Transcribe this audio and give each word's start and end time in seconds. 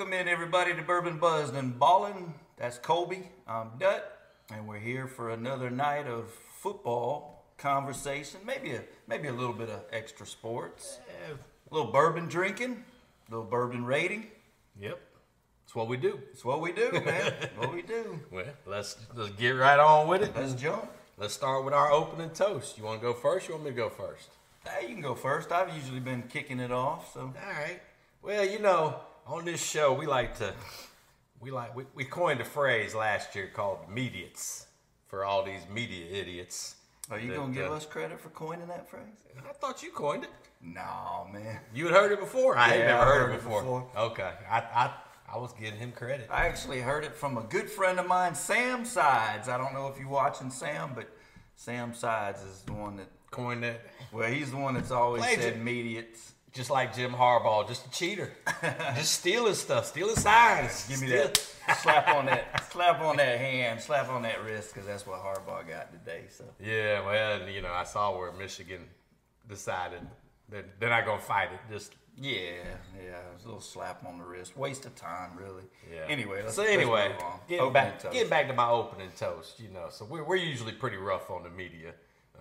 Welcome 0.00 0.18
in 0.18 0.28
everybody 0.28 0.74
to 0.74 0.80
Bourbon 0.80 1.18
Buzzed 1.18 1.54
and 1.54 1.78
Ballin'. 1.78 2.32
That's 2.56 2.78
Colby. 2.78 3.28
I'm 3.46 3.72
Dut, 3.78 4.18
and 4.50 4.66
we're 4.66 4.78
here 4.78 5.06
for 5.06 5.28
another 5.28 5.68
night 5.68 6.06
of 6.06 6.30
football 6.54 7.44
conversation. 7.58 8.40
Maybe 8.46 8.70
a 8.70 8.82
maybe 9.06 9.28
a 9.28 9.32
little 9.34 9.52
bit 9.52 9.68
of 9.68 9.82
extra 9.92 10.24
sports, 10.24 11.00
a 11.30 11.74
little 11.74 11.92
bourbon 11.92 12.28
drinking, 12.28 12.82
a 13.28 13.30
little 13.30 13.44
bourbon 13.44 13.84
rating. 13.84 14.28
Yep. 14.80 14.98
That's 15.64 15.74
what 15.74 15.86
we 15.86 15.98
do. 15.98 16.18
It's 16.32 16.46
what 16.46 16.62
we 16.62 16.72
do, 16.72 16.92
man. 16.92 17.34
what 17.58 17.74
we 17.74 17.82
do. 17.82 18.20
Well, 18.32 18.46
let's 18.64 18.96
let's 19.14 19.32
get 19.32 19.50
right 19.50 19.78
on 19.78 20.08
with 20.08 20.22
it. 20.22 20.34
Let's 20.34 20.54
jump. 20.54 20.90
Let's 21.18 21.34
start 21.34 21.62
with 21.62 21.74
our 21.74 21.92
opening 21.92 22.30
toast. 22.30 22.78
You 22.78 22.84
want 22.84 23.02
to 23.02 23.06
go 23.06 23.12
first? 23.12 23.48
You 23.48 23.54
want 23.54 23.66
me 23.66 23.70
to 23.72 23.76
go 23.76 23.90
first? 23.90 24.30
Hey, 24.66 24.88
you 24.88 24.94
can 24.94 25.02
go 25.02 25.14
first. 25.14 25.52
I've 25.52 25.76
usually 25.76 26.00
been 26.00 26.22
kicking 26.22 26.58
it 26.58 26.72
off, 26.72 27.12
so 27.12 27.20
All 27.20 27.52
right. 27.52 27.82
Well, 28.22 28.46
you 28.46 28.60
know, 28.60 29.00
on 29.26 29.44
this 29.44 29.62
show 29.64 29.92
we 29.92 30.06
like 30.06 30.36
to 30.38 30.52
we 31.40 31.50
like 31.50 31.74
we, 31.74 31.84
we 31.94 32.04
coined 32.04 32.40
a 32.40 32.44
phrase 32.44 32.94
last 32.94 33.34
year 33.34 33.50
called 33.54 33.78
mediates 33.88 34.66
for 35.08 35.24
all 35.24 35.42
these 35.44 35.62
media 35.72 36.06
idiots. 36.10 36.76
are 37.10 37.18
you 37.18 37.28
that, 37.30 37.36
gonna 37.36 37.54
give 37.54 37.70
uh, 37.70 37.74
us 37.74 37.86
credit 37.86 38.20
for 38.20 38.28
coining 38.30 38.68
that 38.68 38.88
phrase? 38.88 39.02
I 39.48 39.52
thought 39.52 39.82
you 39.82 39.90
coined 39.90 40.24
it. 40.24 40.30
No, 40.62 41.26
man. 41.32 41.58
You 41.74 41.86
had 41.86 41.94
heard 41.94 42.12
it 42.12 42.20
before. 42.20 42.56
I 42.56 42.68
had 42.68 42.86
never 42.86 43.04
heard, 43.04 43.20
heard 43.22 43.30
it 43.30 43.34
it 43.34 43.42
before. 43.42 43.62
before. 43.62 43.86
Okay. 43.96 44.30
I, 44.50 44.58
I 44.58 44.90
I 45.32 45.38
was 45.38 45.52
giving 45.52 45.78
him 45.78 45.92
credit. 45.92 46.28
I 46.30 46.46
actually 46.46 46.80
heard 46.80 47.04
it 47.04 47.14
from 47.14 47.38
a 47.38 47.42
good 47.42 47.70
friend 47.70 47.98
of 48.00 48.06
mine, 48.06 48.34
Sam 48.34 48.84
Sides. 48.84 49.48
I 49.48 49.56
don't 49.56 49.72
know 49.72 49.86
if 49.88 49.98
you're 49.98 50.08
watching 50.08 50.50
Sam, 50.50 50.90
but 50.94 51.08
Sam 51.54 51.94
Sides 51.94 52.42
is 52.42 52.62
the 52.62 52.72
one 52.72 52.96
that, 52.96 53.06
Coined 53.30 53.64
it. 53.64 53.80
well, 54.12 54.28
he's 54.28 54.50
the 54.50 54.56
one 54.56 54.74
that's 54.74 54.90
always 54.90 55.22
Played 55.22 55.38
said 55.38 55.52
it. 55.54 55.62
mediates. 55.62 56.32
Just 56.52 56.68
like 56.70 56.94
Jim 56.96 57.12
Harbaugh, 57.12 57.66
just 57.68 57.86
a 57.86 57.90
cheater. 57.90 58.32
just 58.96 59.12
stealing 59.20 59.54
stuff, 59.54 59.86
stealing 59.86 60.16
signs. 60.16 60.88
Give 60.88 61.00
me 61.00 61.06
Steal- 61.06 61.22
that 61.28 61.76
slap 61.80 62.08
on 62.08 62.26
that, 62.26 62.68
slap 62.72 63.00
on 63.00 63.16
that 63.18 63.38
hand, 63.38 63.80
slap 63.80 64.08
on 64.08 64.22
that 64.22 64.42
wrist, 64.44 64.74
because 64.74 64.86
that's 64.88 65.06
what 65.06 65.20
Harbaugh 65.20 65.66
got 65.68 65.92
today. 65.92 66.24
So 66.28 66.44
Yeah, 66.58 67.04
well, 67.06 67.48
you 67.48 67.62
know, 67.62 67.72
I 67.72 67.84
saw 67.84 68.16
where 68.18 68.32
Michigan 68.32 68.80
decided 69.48 70.00
that 70.50 70.80
they're 70.80 70.90
not 70.90 71.04
gonna 71.06 71.20
fight 71.20 71.50
it. 71.52 71.60
Just 71.72 71.94
yeah, 72.16 72.64
yeah, 72.96 73.12
it 73.18 73.34
was 73.34 73.44
a 73.44 73.46
little 73.46 73.60
slap 73.60 74.04
on 74.04 74.18
the 74.18 74.24
wrist, 74.24 74.56
waste 74.56 74.84
of 74.84 74.94
time, 74.96 75.30
really. 75.38 75.62
yeah. 75.90 76.04
Anyway, 76.08 76.42
let's, 76.42 76.56
so 76.56 76.64
anyway, 76.64 77.08
move 77.12 77.22
on. 77.22 77.40
getting 77.48 77.72
back, 77.72 77.98
toast. 78.00 78.12
getting 78.12 78.28
back 78.28 78.48
to 78.48 78.52
my 78.54 78.68
opening 78.68 79.10
toast. 79.16 79.60
You 79.60 79.68
know, 79.68 79.86
so 79.90 80.04
we're 80.04 80.24
we're 80.24 80.36
usually 80.36 80.72
pretty 80.72 80.96
rough 80.96 81.30
on 81.30 81.44
the 81.44 81.50
media 81.50 81.92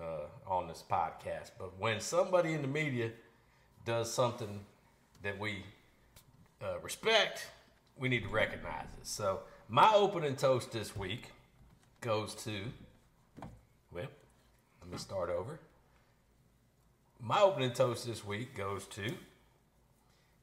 uh, 0.02 0.22
on 0.48 0.68
this 0.68 0.84
podcast, 0.90 1.52
but 1.60 1.80
when 1.80 2.00
somebody 2.00 2.54
in 2.54 2.62
the 2.64 2.68
media 2.68 3.12
does 3.90 4.14
something 4.14 4.60
that 5.24 5.40
we 5.40 5.64
uh, 6.62 6.80
respect, 6.84 7.48
we 7.98 8.08
need 8.08 8.22
to 8.22 8.30
recognize 8.30 8.84
it. 8.84 9.08
So 9.08 9.40
my 9.68 9.92
opening 9.96 10.36
toast 10.36 10.72
this 10.72 10.96
week 10.96 11.32
goes 12.00 12.36
to. 12.44 12.52
Well, 13.92 14.06
let 14.82 14.92
me 14.92 14.98
start 15.00 15.32
over. 15.32 15.60
My 17.20 17.42
opening 17.42 17.72
toast 17.72 18.06
this 18.06 18.24
week 18.24 18.56
goes 18.56 18.86
to 18.90 19.12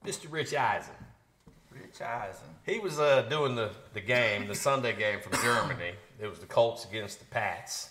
Mr. 0.04 0.26
Rich 0.28 0.52
Eisen. 0.52 0.94
Rich 1.70 2.02
Eisen. 2.02 2.48
He 2.66 2.80
was 2.80 2.98
uh, 2.98 3.22
doing 3.30 3.54
the, 3.54 3.70
the 3.94 4.00
game, 4.00 4.48
the 4.48 4.56
Sunday 4.56 4.96
game 4.96 5.20
from 5.20 5.40
Germany. 5.40 5.92
It 6.20 6.26
was 6.26 6.40
the 6.40 6.46
Colts 6.46 6.84
against 6.84 7.20
the 7.20 7.26
Pats. 7.26 7.90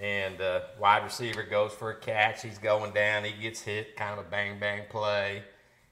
And 0.00 0.40
uh, 0.40 0.60
wide 0.78 1.04
receiver 1.04 1.44
goes 1.44 1.72
for 1.72 1.90
a 1.90 1.96
catch. 1.96 2.42
He's 2.42 2.58
going 2.58 2.92
down. 2.92 3.24
He 3.24 3.32
gets 3.32 3.60
hit. 3.60 3.96
Kind 3.96 4.18
of 4.18 4.26
a 4.26 4.28
bang 4.28 4.58
bang 4.58 4.82
play. 4.90 5.44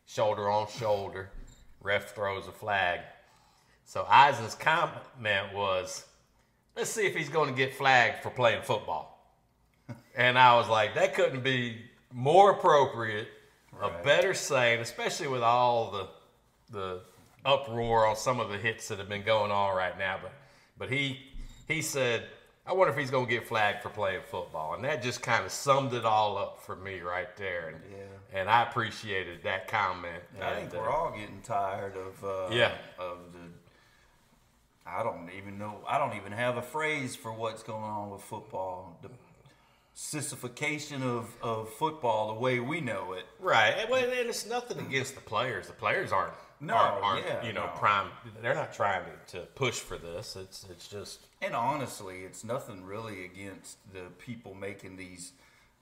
Shoulder 0.06 0.50
on 0.50 0.66
shoulder. 0.68 1.30
Ref 1.80 2.14
throws 2.14 2.48
a 2.48 2.52
flag. 2.52 3.00
So 3.84 4.06
Eisen's 4.08 4.54
comment 4.54 5.54
was, 5.54 6.04
let's 6.76 6.90
see 6.90 7.06
if 7.06 7.14
he's 7.14 7.28
going 7.28 7.48
to 7.48 7.54
get 7.54 7.74
flagged 7.74 8.22
for 8.22 8.30
playing 8.30 8.62
football. 8.62 9.08
And 10.14 10.38
I 10.38 10.56
was 10.56 10.68
like, 10.68 10.94
that 10.94 11.14
couldn't 11.14 11.42
be 11.42 11.78
more 12.12 12.50
appropriate, 12.52 13.28
a 13.80 13.90
better 14.04 14.34
saying, 14.34 14.80
especially 14.80 15.28
with 15.28 15.42
all 15.42 15.90
the 15.90 16.08
the 16.70 17.00
uproar 17.44 18.06
on 18.06 18.16
some 18.16 18.40
of 18.40 18.48
the 18.48 18.58
hits 18.58 18.88
that 18.88 18.98
have 18.98 19.08
been 19.08 19.22
going 19.22 19.50
on 19.50 19.76
right 19.76 19.98
now. 19.98 20.18
But 20.22 20.32
but 20.78 20.90
he 20.90 21.18
he 21.66 21.82
said, 21.82 22.24
I 22.64 22.72
wonder 22.72 22.92
if 22.92 22.98
he's 22.98 23.10
going 23.10 23.26
to 23.26 23.30
get 23.30 23.46
flagged 23.46 23.82
for 23.82 23.88
playing 23.88 24.20
football, 24.30 24.74
and 24.74 24.84
that 24.84 25.02
just 25.02 25.20
kind 25.20 25.44
of 25.44 25.50
summed 25.50 25.94
it 25.94 26.04
all 26.04 26.38
up 26.38 26.62
for 26.62 26.76
me 26.76 27.00
right 27.00 27.34
there. 27.36 27.68
And 27.70 27.80
Yeah. 27.90 28.40
and 28.40 28.48
I 28.48 28.62
appreciated 28.62 29.42
that 29.42 29.66
comment. 29.68 30.22
I 30.40 30.44
And, 30.50 30.70
think 30.70 30.74
uh, 30.74 30.78
we're 30.84 30.90
all 30.90 31.10
getting 31.10 31.40
tired 31.42 31.96
of 31.96 32.24
uh, 32.24 32.54
Yeah. 32.54 32.72
of 32.98 33.18
the. 33.32 33.38
I 34.86 35.02
don't 35.02 35.28
even 35.36 35.58
know. 35.58 35.80
I 35.88 35.98
don't 35.98 36.16
even 36.16 36.32
have 36.32 36.56
a 36.56 36.62
phrase 36.62 37.16
for 37.16 37.32
what's 37.32 37.62
going 37.62 37.82
on 37.84 38.10
with 38.10 38.22
football. 38.22 38.96
The 39.02 39.10
sissification 39.94 41.02
of, 41.02 41.34
of 41.42 41.68
football, 41.74 42.34
the 42.34 42.40
way 42.40 42.60
we 42.60 42.80
know 42.80 43.12
it. 43.12 43.24
Right, 43.38 43.74
and, 43.78 43.92
and 43.92 44.28
it's 44.28 44.46
nothing 44.46 44.78
against 44.78 45.14
the 45.14 45.20
players. 45.20 45.66
The 45.66 45.72
players 45.74 46.12
aren't, 46.12 46.32
No, 46.62 46.74
aren't, 46.74 47.04
aren't, 47.04 47.26
yeah, 47.26 47.44
you 47.46 47.52
know, 47.52 47.66
no. 47.66 47.72
prime. 47.72 48.08
They're 48.40 48.54
not 48.54 48.72
trying 48.72 49.02
to, 49.28 49.38
to 49.38 49.46
push 49.46 49.80
for 49.80 49.98
this. 49.98 50.36
It's 50.36 50.64
it's 50.70 50.86
just 50.86 51.26
And 51.42 51.54
honestly, 51.54 52.20
it's 52.20 52.44
nothing 52.44 52.84
really 52.84 53.24
against 53.24 53.78
the 53.92 54.04
people 54.18 54.54
making 54.54 54.96
these 54.96 55.32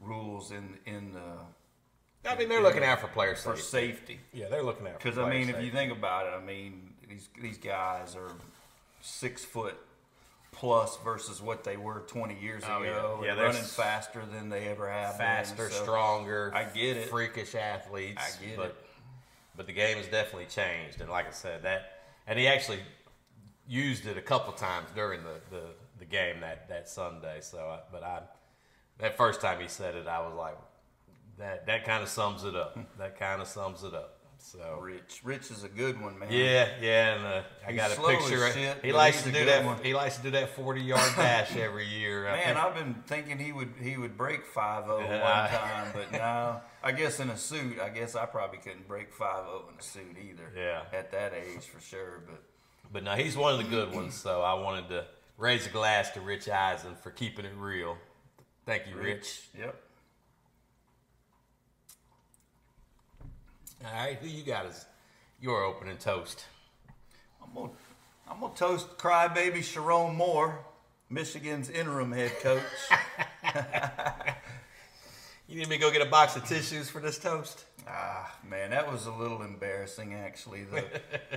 rules 0.00 0.50
in 0.50 0.78
in 0.86 1.12
the 1.12 2.28
I 2.28 2.36
mean, 2.36 2.48
they're 2.48 2.62
looking 2.62 2.84
out 2.84 3.00
for 3.00 3.08
player 3.08 3.34
for 3.34 3.56
safety. 3.56 4.14
safety. 4.16 4.20
Yeah, 4.32 4.48
they're 4.48 4.62
looking 4.62 4.86
out 4.86 4.94
for 4.94 4.98
Because 5.10 5.18
I 5.18 5.28
mean, 5.28 5.48
if 5.48 5.62
you 5.62 5.70
think 5.70 5.92
about 5.92 6.26
it, 6.26 6.32
I 6.36 6.44
mean, 6.44 6.94
these 7.08 7.28
these 7.40 7.58
guys 7.58 8.16
are 8.16 8.32
six 9.02 9.44
foot 9.44 9.76
plus 10.52 10.98
versus 11.04 11.40
what 11.40 11.64
they 11.64 11.76
were 11.76 12.00
20 12.08 12.38
years 12.40 12.62
Oh, 12.68 12.82
ago. 12.82 13.20
Yeah, 13.24 13.34
they're 13.34 13.46
running 13.46 13.62
faster 13.62 14.22
than 14.32 14.48
they 14.48 14.68
ever 14.68 14.90
have. 14.90 15.16
been, 15.16 15.26
faster, 15.26 15.70
so- 15.70 15.82
stronger. 15.82 16.52
I 16.54 16.64
get 16.64 16.96
it. 16.96 17.08
Freakish 17.08 17.54
athletes. 17.54 18.20
I 18.20 18.44
get 18.44 18.56
but, 18.56 18.66
it. 18.66 18.76
But 19.60 19.66
the 19.66 19.74
game 19.74 19.98
has 19.98 20.06
definitely 20.06 20.46
changed, 20.46 21.02
and 21.02 21.10
like 21.10 21.28
I 21.28 21.32
said, 21.32 21.64
that 21.64 22.00
and 22.26 22.38
he 22.38 22.48
actually 22.48 22.78
used 23.68 24.06
it 24.06 24.16
a 24.16 24.22
couple 24.22 24.54
times 24.54 24.88
during 24.94 25.22
the, 25.22 25.34
the, 25.50 25.62
the 25.98 26.06
game 26.06 26.40
that, 26.40 26.66
that 26.70 26.88
Sunday. 26.88 27.40
So, 27.42 27.58
I, 27.58 27.80
but 27.92 28.02
I 28.02 28.22
that 29.00 29.18
first 29.18 29.42
time 29.42 29.60
he 29.60 29.68
said 29.68 29.96
it, 29.96 30.06
I 30.06 30.20
was 30.20 30.34
like, 30.34 30.56
that 31.36 31.66
that 31.66 31.84
kind 31.84 32.02
of 32.02 32.08
sums 32.08 32.44
it 32.44 32.56
up. 32.56 32.78
that 32.98 33.18
kind 33.18 33.42
of 33.42 33.48
sums 33.48 33.84
it 33.84 33.92
up. 33.92 34.19
So. 34.42 34.78
Rich, 34.80 35.20
Rich 35.22 35.50
is 35.50 35.64
a 35.64 35.68
good 35.68 36.00
one, 36.00 36.18
man. 36.18 36.28
Yeah, 36.32 36.68
yeah, 36.80 37.14
and 37.14 37.24
uh, 37.26 37.42
I 37.66 37.72
He's 37.72 37.80
got 37.80 37.90
a 37.90 37.94
slow 37.94 38.08
as 38.08 38.16
picture. 38.24 38.52
shit, 38.52 38.78
he 38.84 38.90
but 38.90 38.96
likes 38.96 39.16
he's 39.16 39.24
to 39.24 39.28
a 39.30 39.32
do 39.32 39.38
good 39.40 39.48
that. 39.48 39.64
one. 39.64 39.78
He 39.84 39.94
likes 39.94 40.16
to 40.16 40.22
do 40.22 40.30
that 40.32 40.48
forty-yard 40.56 41.12
dash 41.16 41.54
every 41.56 41.86
year. 41.86 42.26
I 42.28 42.32
Man, 42.36 42.44
think- 42.44 42.56
I've 42.64 42.74
been 42.74 42.94
thinking 43.06 43.38
he 43.38 43.52
would 43.52 43.72
he 43.80 43.96
would 43.96 44.16
break 44.16 44.44
five 44.46 44.86
zero 44.86 45.00
Yeah. 45.00 45.22
one 45.22 45.60
time, 45.60 45.92
but 45.94 46.12
now 46.18 46.62
I 46.82 46.92
guess 46.92 47.20
in 47.20 47.28
a 47.30 47.36
suit, 47.36 47.78
I 47.80 47.90
guess 47.90 48.16
I 48.16 48.24
probably 48.26 48.58
couldn't 48.58 48.88
break 48.88 49.12
five 49.12 49.44
zero 49.44 49.64
in 49.72 49.78
a 49.78 49.82
suit 49.82 50.16
either. 50.22 50.50
Yeah. 50.56 50.82
at 50.92 51.12
that 51.12 51.32
age 51.34 51.64
for 51.64 51.80
sure. 51.80 52.22
But 52.26 52.42
But 52.92 53.04
no, 53.04 53.12
he's 53.16 53.36
one 53.36 53.52
of 53.52 53.58
the 53.58 53.68
good 53.70 53.94
ones. 53.94 54.14
So 54.14 54.40
I 54.42 54.54
wanted 54.54 54.88
to 54.88 55.04
raise 55.38 55.66
a 55.66 55.70
glass 55.70 56.10
to 56.12 56.20
Rich 56.20 56.48
Eisen 56.48 56.94
for 57.02 57.10
keeping 57.10 57.44
it 57.44 57.52
real. 57.56 57.96
Thank 58.66 58.86
you, 58.88 58.96
Rich. 58.96 59.48
yep. 59.58 59.74
All 63.84 63.92
right, 63.92 64.18
who 64.20 64.28
you 64.28 64.42
got 64.42 64.66
as 64.66 64.86
your 65.40 65.64
opening 65.64 65.96
toast? 65.96 66.44
I'm 67.42 67.54
gonna, 67.54 67.70
I'm 68.28 68.40
gonna 68.40 68.54
toast 68.54 68.98
crybaby 68.98 69.58
Sherrone 69.58 70.14
Moore, 70.14 70.64
Michigan's 71.08 71.70
interim 71.70 72.12
head 72.12 72.32
coach. 72.40 72.62
You 75.50 75.56
need 75.56 75.68
me 75.68 75.78
to 75.78 75.80
go 75.80 75.90
get 75.90 76.00
a 76.00 76.08
box 76.08 76.36
of 76.36 76.44
tissues 76.44 76.88
for 76.88 77.00
this 77.00 77.18
toast? 77.18 77.64
ah, 77.88 78.32
man, 78.48 78.70
that 78.70 78.90
was 78.90 79.06
a 79.06 79.12
little 79.12 79.42
embarrassing 79.42 80.14
actually. 80.14 80.62
The, 80.62 80.84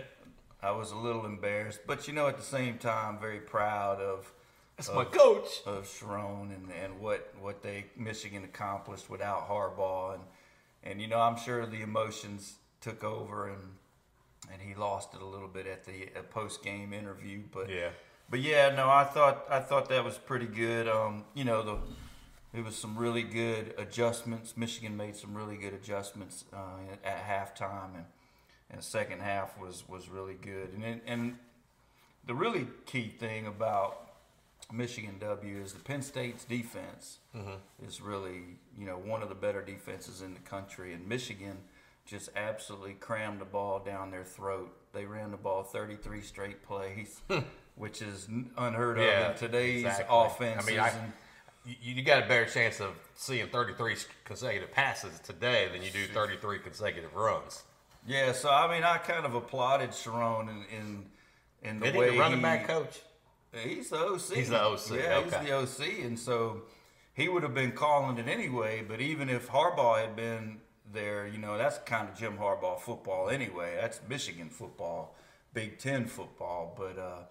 I 0.61 0.69
was 0.69 0.91
a 0.91 0.95
little 0.95 1.25
embarrassed, 1.25 1.79
but 1.87 2.07
you 2.07 2.13
know, 2.13 2.27
at 2.27 2.37
the 2.37 2.43
same 2.43 2.77
time, 2.77 3.17
very 3.17 3.39
proud 3.39 3.99
of 3.99 4.31
That's 4.77 4.89
of, 4.89 4.95
my 4.95 5.05
coach. 5.05 5.47
of 5.65 5.87
Sherrone 5.87 6.55
and, 6.55 6.69
and 6.83 6.99
what 6.99 7.33
what 7.41 7.63
they 7.63 7.85
Michigan 7.97 8.43
accomplished 8.43 9.09
without 9.09 9.49
Harbaugh 9.49 10.13
and 10.13 10.23
and 10.83 11.01
you 11.01 11.07
know, 11.07 11.19
I'm 11.19 11.37
sure 11.37 11.65
the 11.65 11.81
emotions 11.81 12.55
took 12.81 13.03
over 13.03 13.47
and 13.47 13.61
and 14.51 14.61
he 14.61 14.75
lost 14.75 15.13
it 15.13 15.21
a 15.21 15.25
little 15.25 15.47
bit 15.47 15.67
at 15.67 15.85
the 15.85 16.09
post 16.29 16.63
game 16.63 16.93
interview, 16.93 17.41
but 17.51 17.69
Yeah. 17.69 17.89
But 18.29 18.39
yeah, 18.41 18.73
no, 18.75 18.89
I 18.89 19.03
thought 19.03 19.45
I 19.49 19.59
thought 19.59 19.89
that 19.89 20.03
was 20.03 20.17
pretty 20.17 20.47
good. 20.47 20.87
Um, 20.87 21.25
you 21.33 21.43
know, 21.43 21.61
the 21.61 21.77
it 22.57 22.63
was 22.63 22.75
some 22.75 22.97
really 22.97 23.23
good 23.23 23.73
adjustments. 23.77 24.55
Michigan 24.55 24.95
made 24.95 25.15
some 25.15 25.35
really 25.35 25.57
good 25.57 25.73
adjustments 25.73 26.45
uh, 26.53 26.79
at 27.03 27.25
halftime, 27.27 27.95
and 27.95 28.05
and 28.69 28.79
the 28.79 28.83
second 28.83 29.21
half 29.21 29.57
was 29.59 29.87
was 29.87 30.09
really 30.09 30.35
good. 30.35 30.73
And 30.73 31.01
and 31.05 31.37
the 32.25 32.33
really 32.33 32.67
key 32.85 33.13
thing 33.19 33.45
about 33.45 34.12
Michigan 34.71 35.15
W 35.19 35.61
is 35.61 35.73
the 35.73 35.79
Penn 35.79 36.01
State's 36.01 36.45
defense 36.45 37.19
mm-hmm. 37.35 37.85
is 37.85 38.01
really 38.01 38.57
you 38.77 38.85
know 38.85 38.97
one 38.97 39.21
of 39.21 39.29
the 39.29 39.35
better 39.35 39.61
defenses 39.61 40.21
in 40.21 40.33
the 40.33 40.39
country, 40.39 40.93
and 40.93 41.07
Michigan 41.07 41.57
just 42.05 42.29
absolutely 42.35 42.93
crammed 42.93 43.39
the 43.39 43.45
ball 43.45 43.79
down 43.79 44.11
their 44.11 44.23
throat. 44.23 44.75
They 44.93 45.05
ran 45.05 45.31
the 45.31 45.37
ball 45.37 45.63
33 45.63 46.21
straight 46.21 46.63
plays, 46.63 47.21
hmm. 47.29 47.39
which 47.75 48.01
is 48.01 48.27
unheard 48.57 48.99
of 48.99 49.31
in 49.31 49.37
today's 49.37 49.83
exactly. 49.83 50.05
offenses. 50.09 50.67
I 50.67 50.71
mean, 50.71 50.79
I, 50.79 50.91
you, 51.65 51.95
you 51.95 52.03
got 52.03 52.23
a 52.23 52.27
better 52.27 52.45
chance 52.45 52.79
of 52.79 52.91
seeing 53.15 53.47
33 53.47 53.95
consecutive 54.25 54.71
passes 54.71 55.19
today 55.19 55.69
than 55.71 55.81
you 55.81 55.91
do 55.91 56.05
33 56.05 56.59
consecutive 56.59 57.13
runs. 57.15 57.63
yeah, 58.05 58.33
so 58.33 58.49
I 58.49 58.71
mean, 58.71 58.83
I 58.83 58.97
kind 58.97 59.25
of 59.25 59.33
applauded 59.33 59.91
Sherrone 59.91 60.49
in 60.49 60.65
in, 60.77 61.05
in 61.63 61.79
the 61.79 61.97
way 61.97 62.17
running 62.17 62.41
back 62.41 62.67
coach? 62.67 62.99
He's 63.53 63.89
the 63.89 63.97
OC. 63.97 64.31
He's 64.33 64.49
the 64.49 64.61
OC, 64.61 64.89
Yeah, 64.91 65.17
okay. 65.17 65.23
he's 65.23 65.77
the 65.77 65.83
OC, 65.85 66.05
and 66.05 66.17
so 66.19 66.63
he 67.13 67.29
would 67.29 67.43
have 67.43 67.53
been 67.53 67.71
calling 67.71 68.17
it 68.17 68.27
anyway. 68.27 68.83
But 68.87 68.99
even 69.01 69.29
if 69.29 69.49
Harbaugh 69.49 69.99
had 69.99 70.15
been 70.15 70.57
there, 70.91 71.27
you 71.27 71.37
know, 71.37 71.57
that's 71.57 71.77
kind 71.79 72.09
of 72.09 72.17
Jim 72.17 72.37
Harbaugh 72.37 72.79
football 72.79 73.29
anyway. 73.29 73.77
That's 73.79 74.01
Michigan 74.09 74.49
football, 74.49 75.15
Big 75.53 75.77
Ten 75.77 76.05
football. 76.05 76.73
But 76.77 76.97
uh, 76.99 77.23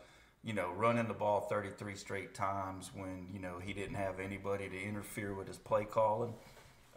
you 0.45 0.53
know, 0.53 0.71
running 0.77 1.09
the 1.09 1.15
ball 1.15 1.41
33 1.43 1.95
straight 1.97 2.35
times 2.35 2.91
when 2.95 3.27
you 3.33 3.41
know 3.41 3.59
he 3.63 3.73
didn't 3.73 3.97
have 3.97 4.21
anybody 4.21 4.69
to 4.69 4.81
interfere 4.81 5.35
with 5.35 5.49
his 5.49 5.59
play 5.59 5.85
calling. 5.85 6.35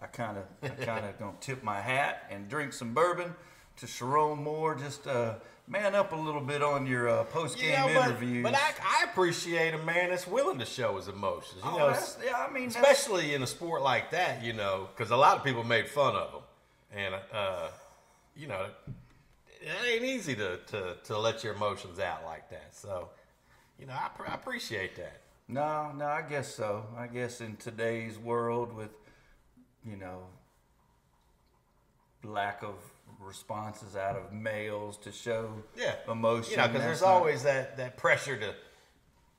I 0.01 0.07
kind 0.07 0.38
of, 0.38 0.44
I 0.62 0.83
kind 0.83 1.06
of 1.06 1.18
gonna 1.19 1.38
tip 1.39 1.63
my 1.63 1.81
hat 1.81 2.25
and 2.30 2.48
drink 2.48 2.74
some 2.74 2.94
bourbon 2.94 3.33
to 3.77 3.86
Sherrone 3.86 4.38
Moore. 4.42 4.75
Just 4.75 5.07
uh, 5.07 5.36
man 5.67 5.95
up 5.95 6.12
a 6.13 6.15
little 6.15 6.41
bit 6.41 6.62
on 6.62 6.85
your 6.85 7.07
uh, 7.09 7.23
post 7.25 7.57
game 7.57 7.71
Yeah, 7.71 7.85
but, 7.94 8.06
interviews. 8.09 8.44
but 8.44 8.53
I, 8.56 8.73
I 8.83 9.03
appreciate 9.12 9.73
a 9.73 9.79
man 9.79 10.09
that's 10.09 10.27
willing 10.27 10.59
to 10.59 10.65
show 10.65 10.97
his 10.97 11.07
emotions. 11.07 11.62
You 11.63 11.69
Oh, 11.71 11.77
know, 11.77 12.00
yeah, 12.23 12.45
I 12.47 12.51
mean, 12.51 12.67
especially 12.69 13.33
in 13.33 13.41
a 13.44 13.47
sport 13.47 13.81
like 13.81 14.12
that, 14.12 14.44
you 14.44 14.53
know, 14.53 14.88
because 14.95 15.12
a 15.12 15.17
lot 15.17 15.38
of 15.38 15.44
people 15.44 15.63
made 15.63 15.88
fun 15.88 16.15
of 16.15 16.31
him, 16.33 16.41
and 16.95 17.15
uh, 17.33 17.67
you 18.35 18.47
know, 18.47 18.67
it 19.62 19.69
ain't 19.94 20.03
easy 20.03 20.35
to, 20.35 20.57
to 20.67 20.95
to 21.06 21.17
let 21.17 21.44
your 21.44 21.53
emotions 21.56 22.00
out 22.00 22.23
like 22.25 22.50
that. 22.51 22.75
So, 22.75 23.09
you 23.79 23.85
know, 23.88 23.94
I, 23.94 24.09
pr- 24.15 24.29
I 24.29 24.35
appreciate 24.35 24.95
that. 24.97 25.21
No, 25.47 25.91
no, 25.95 26.06
I 26.06 26.21
guess 26.21 26.53
so. 26.53 26.85
I 26.97 27.07
guess 27.07 27.41
in 27.41 27.56
today's 27.57 28.17
world 28.17 28.75
with, 28.75 28.89
you 29.83 29.95
know, 29.95 30.23
lack 32.23 32.63
of 32.63 32.75
responses 33.19 33.95
out 33.95 34.15
of 34.15 34.31
males 34.31 34.97
to 34.97 35.11
show 35.11 35.63
Yeah, 35.75 35.95
emotion. 36.09 36.51
You 36.51 36.57
know, 36.57 36.67
because 36.67 36.83
there's 36.83 37.01
not- 37.01 37.09
always 37.09 37.43
that 37.43 37.77
that 37.77 37.97
pressure 37.97 38.37
to, 38.37 38.55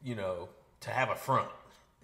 you 0.03 0.15
know, 0.15 0.49
to 0.81 0.91
have 0.91 1.11
a 1.11 1.17
front. 1.17 1.51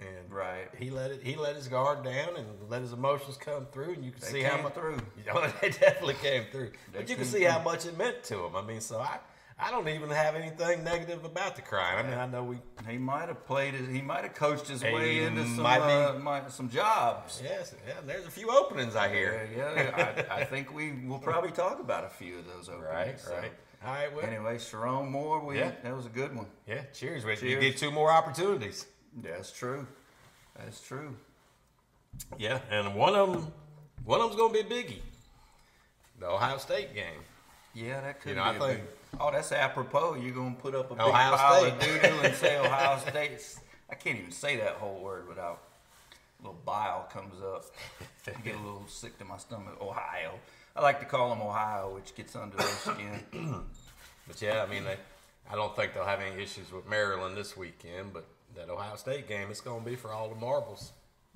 And 0.00 0.32
Right. 0.32 0.68
he 0.78 0.90
let 0.90 1.12
it. 1.12 1.22
He 1.22 1.36
let 1.36 1.54
his 1.54 1.68
guard 1.68 2.02
down 2.02 2.36
and 2.36 2.68
let 2.68 2.80
his 2.82 2.92
emotions 2.92 3.36
come 3.36 3.66
through, 3.66 3.92
and 3.92 4.04
you 4.04 4.10
can 4.10 4.20
They 4.20 4.26
see 4.32 4.42
how 4.42 4.60
much 4.60 4.74
through. 4.74 4.98
You 5.16 5.24
know, 5.32 5.46
they 5.60 5.68
definitely 5.70 6.14
came 6.14 6.46
through. 6.50 6.70
They 6.92 6.98
but 7.00 7.08
you 7.08 7.14
can 7.14 7.24
see 7.24 7.44
how 7.44 7.60
much 7.60 7.86
it 7.86 7.96
meant 7.96 8.24
to 8.24 8.44
him. 8.46 8.56
I 8.56 8.62
mean, 8.62 8.80
so 8.80 8.98
I, 8.98 9.18
I 9.58 9.70
don't 9.70 9.88
even 9.88 10.10
have 10.10 10.34
anything 10.34 10.82
negative 10.82 11.24
about 11.24 11.56
the 11.56 11.62
crime. 11.62 12.04
I 12.04 12.08
mean, 12.08 12.18
I 12.18 12.26
know 12.26 12.42
we. 12.42 12.58
He 12.90 12.98
might 12.98 13.28
have 13.28 13.46
played. 13.46 13.74
His, 13.74 13.88
he 13.88 14.02
might 14.02 14.24
have 14.24 14.34
coached 14.34 14.66
his 14.66 14.82
way 14.82 15.24
into 15.24 15.44
some 15.44 15.62
might 15.62 15.80
uh, 15.80 16.18
might- 16.18 16.50
some 16.50 16.68
jobs. 16.68 17.40
Yes, 17.44 17.74
yeah. 17.86 17.94
There's 18.04 18.26
a 18.26 18.30
few 18.30 18.50
openings 18.50 18.96
I 18.96 19.06
Yeah, 19.06 19.12
hear. 19.12 19.48
yeah. 19.56 20.24
I, 20.30 20.40
I 20.40 20.44
think 20.44 20.74
we 20.74 20.92
will 21.06 21.18
probably 21.18 21.50
talk 21.52 21.80
about 21.80 22.04
a 22.04 22.08
few 22.08 22.38
of 22.38 22.46
those 22.46 22.68
openings. 22.68 22.88
Right, 22.92 23.20
so. 23.20 23.34
right. 23.36 23.52
All 23.84 23.92
right. 23.92 24.14
Well, 24.14 24.24
Anyway, 24.24 24.56
Sherrone 24.56 25.10
Moore, 25.10 25.44
we 25.44 25.58
Yeah. 25.58 25.72
that 25.82 25.94
was 25.94 26.06
a 26.06 26.10
good 26.10 26.34
one. 26.34 26.46
yeah. 26.66 26.82
Cheers. 26.94 27.24
You 27.42 27.60
get 27.60 27.76
two 27.76 27.90
more 27.90 28.10
opportunities. 28.10 28.86
That's 29.22 29.52
true. 29.52 29.86
That's 30.58 30.80
true. 30.80 31.14
Yeah, 32.38 32.58
and 32.70 32.94
one 32.94 33.14
of 33.14 33.32
them, 33.32 33.52
one 34.04 34.20
of 34.20 34.28
them's 34.30 34.40
gonna 34.40 34.52
be 34.52 34.60
a 34.60 34.64
biggie. 34.64 35.00
The 36.20 36.26
Ohio 36.28 36.58
State 36.58 36.94
game. 36.94 37.20
Yeah, 37.74 38.00
that 38.02 38.20
could 38.20 38.30
You 38.30 38.36
know, 38.36 38.44
be. 38.44 38.48
I 38.48 38.58
think- 38.58 38.80
big, 38.80 38.88
oh, 39.20 39.30
that's 39.30 39.52
apropos. 39.52 40.14
You're 40.16 40.34
gonna 40.34 40.54
put 40.54 40.74
up 40.74 40.90
a 40.90 40.94
big 40.94 41.02
Ohio 41.04 41.36
pile 41.36 41.60
State. 41.60 41.72
of 41.72 41.80
doo 41.80 42.08
doo 42.08 42.20
and 42.26 42.34
say 42.34 42.58
Ohio 42.64 42.98
State. 42.98 43.58
I 43.90 43.94
can't 43.94 44.18
even 44.18 44.30
say 44.32 44.56
that 44.56 44.74
whole 44.74 45.00
word 45.00 45.28
without 45.28 45.60
a 46.40 46.42
little 46.42 46.60
bile 46.64 47.08
comes 47.12 47.40
up. 47.42 47.64
I 48.26 48.40
get 48.40 48.54
a 48.54 48.58
little 48.58 48.84
sick 48.88 49.18
to 49.18 49.24
my 49.24 49.36
stomach. 49.38 49.76
Ohio. 49.80 50.32
I 50.74 50.80
like 50.80 51.00
to 51.00 51.06
call 51.06 51.28
them 51.28 51.42
Ohio, 51.42 51.94
which 51.94 52.14
gets 52.14 52.34
under 52.34 52.56
their 52.56 52.66
skin. 52.66 53.20
But 54.28 54.40
yeah, 54.40 54.62
I 54.62 54.70
mean, 54.70 54.84
they, 54.84 54.96
I 55.50 55.56
don't 55.56 55.74
think 55.74 55.94
they'll 55.94 56.04
have 56.06 56.20
any 56.20 56.40
issues 56.40 56.70
with 56.70 56.88
Maryland 56.88 57.36
this 57.36 57.56
weekend. 57.56 58.12
But 58.12 58.24
that 58.54 58.70
Ohio 58.70 58.94
State 58.94 59.26
game, 59.26 59.48
it's 59.50 59.60
gonna 59.60 59.84
be 59.84 59.96
for 59.96 60.12
all 60.12 60.28
the 60.28 60.36
marbles. 60.36 60.92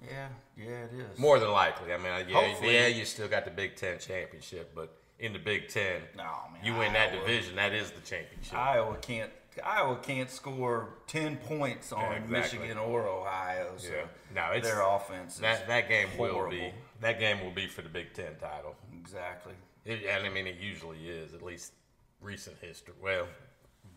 yeah, 0.08 0.28
yeah, 0.56 0.84
it 0.84 0.90
is. 1.12 1.18
More 1.18 1.40
than 1.40 1.50
likely. 1.50 1.92
I 1.92 1.96
mean, 1.96 2.28
yeah, 2.28 2.40
Hopefully. 2.40 2.74
yeah, 2.74 2.86
you 2.86 3.04
still 3.04 3.26
got 3.26 3.44
the 3.44 3.50
Big 3.50 3.74
Ten 3.74 3.98
championship, 3.98 4.72
but 4.72 4.96
in 5.18 5.32
the 5.32 5.38
Big 5.38 5.68
Ten, 5.68 6.02
No, 6.16 6.24
man, 6.52 6.64
you 6.64 6.74
win 6.74 6.92
that 6.92 7.12
division, 7.12 7.56
that 7.56 7.72
is 7.72 7.90
the 7.90 8.00
championship. 8.00 8.54
Iowa 8.54 8.96
can't. 9.00 9.30
Iowa 9.64 9.96
can't 10.02 10.28
score 10.30 10.90
ten 11.06 11.38
points 11.38 11.90
on 11.90 12.02
Yeah, 12.02 12.12
exactly. 12.18 12.58
Michigan 12.58 12.76
or 12.78 13.06
Ohio. 13.08 13.72
So 13.78 13.88
Yeah. 13.88 14.04
No, 14.34 14.52
it's- 14.52 14.64
their 14.64 14.82
offense 14.82 15.36
is 15.36 15.40
that 15.40 15.66
that 15.68 15.88
game 15.88 16.08
will 16.18 16.48
be 16.50 16.72
that 17.00 17.18
game 17.18 17.40
will 17.42 17.50
be 17.52 17.66
for 17.66 17.80
the 17.82 17.88
Big 17.88 18.12
Ten 18.12 18.36
title. 18.36 18.76
exactly. 18.98 19.54
It, 19.86 20.04
and 20.04 20.26
I 20.26 20.28
mean, 20.30 20.46
it 20.46 20.56
usually 20.56 21.08
is, 21.08 21.32
at 21.32 21.42
least 21.42 21.72
recent 22.20 22.58
history. 22.60 22.94
Well, 23.00 23.28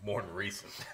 more 0.03 0.21
than 0.21 0.33
recent. 0.33 0.71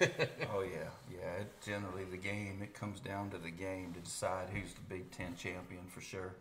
Oh 0.52 0.62
yeah, 0.62 0.88
yeah. 1.10 1.42
It, 1.42 1.52
generally, 1.64 2.04
the 2.04 2.16
game 2.16 2.60
it 2.62 2.74
comes 2.74 2.98
down 2.98 3.30
to 3.30 3.38
the 3.38 3.50
game 3.50 3.92
to 3.94 4.00
decide 4.00 4.48
who's 4.50 4.72
the 4.74 4.80
Big 4.80 5.10
Ten 5.12 5.36
champion 5.36 5.86
for 5.86 6.00
sure. 6.00 6.34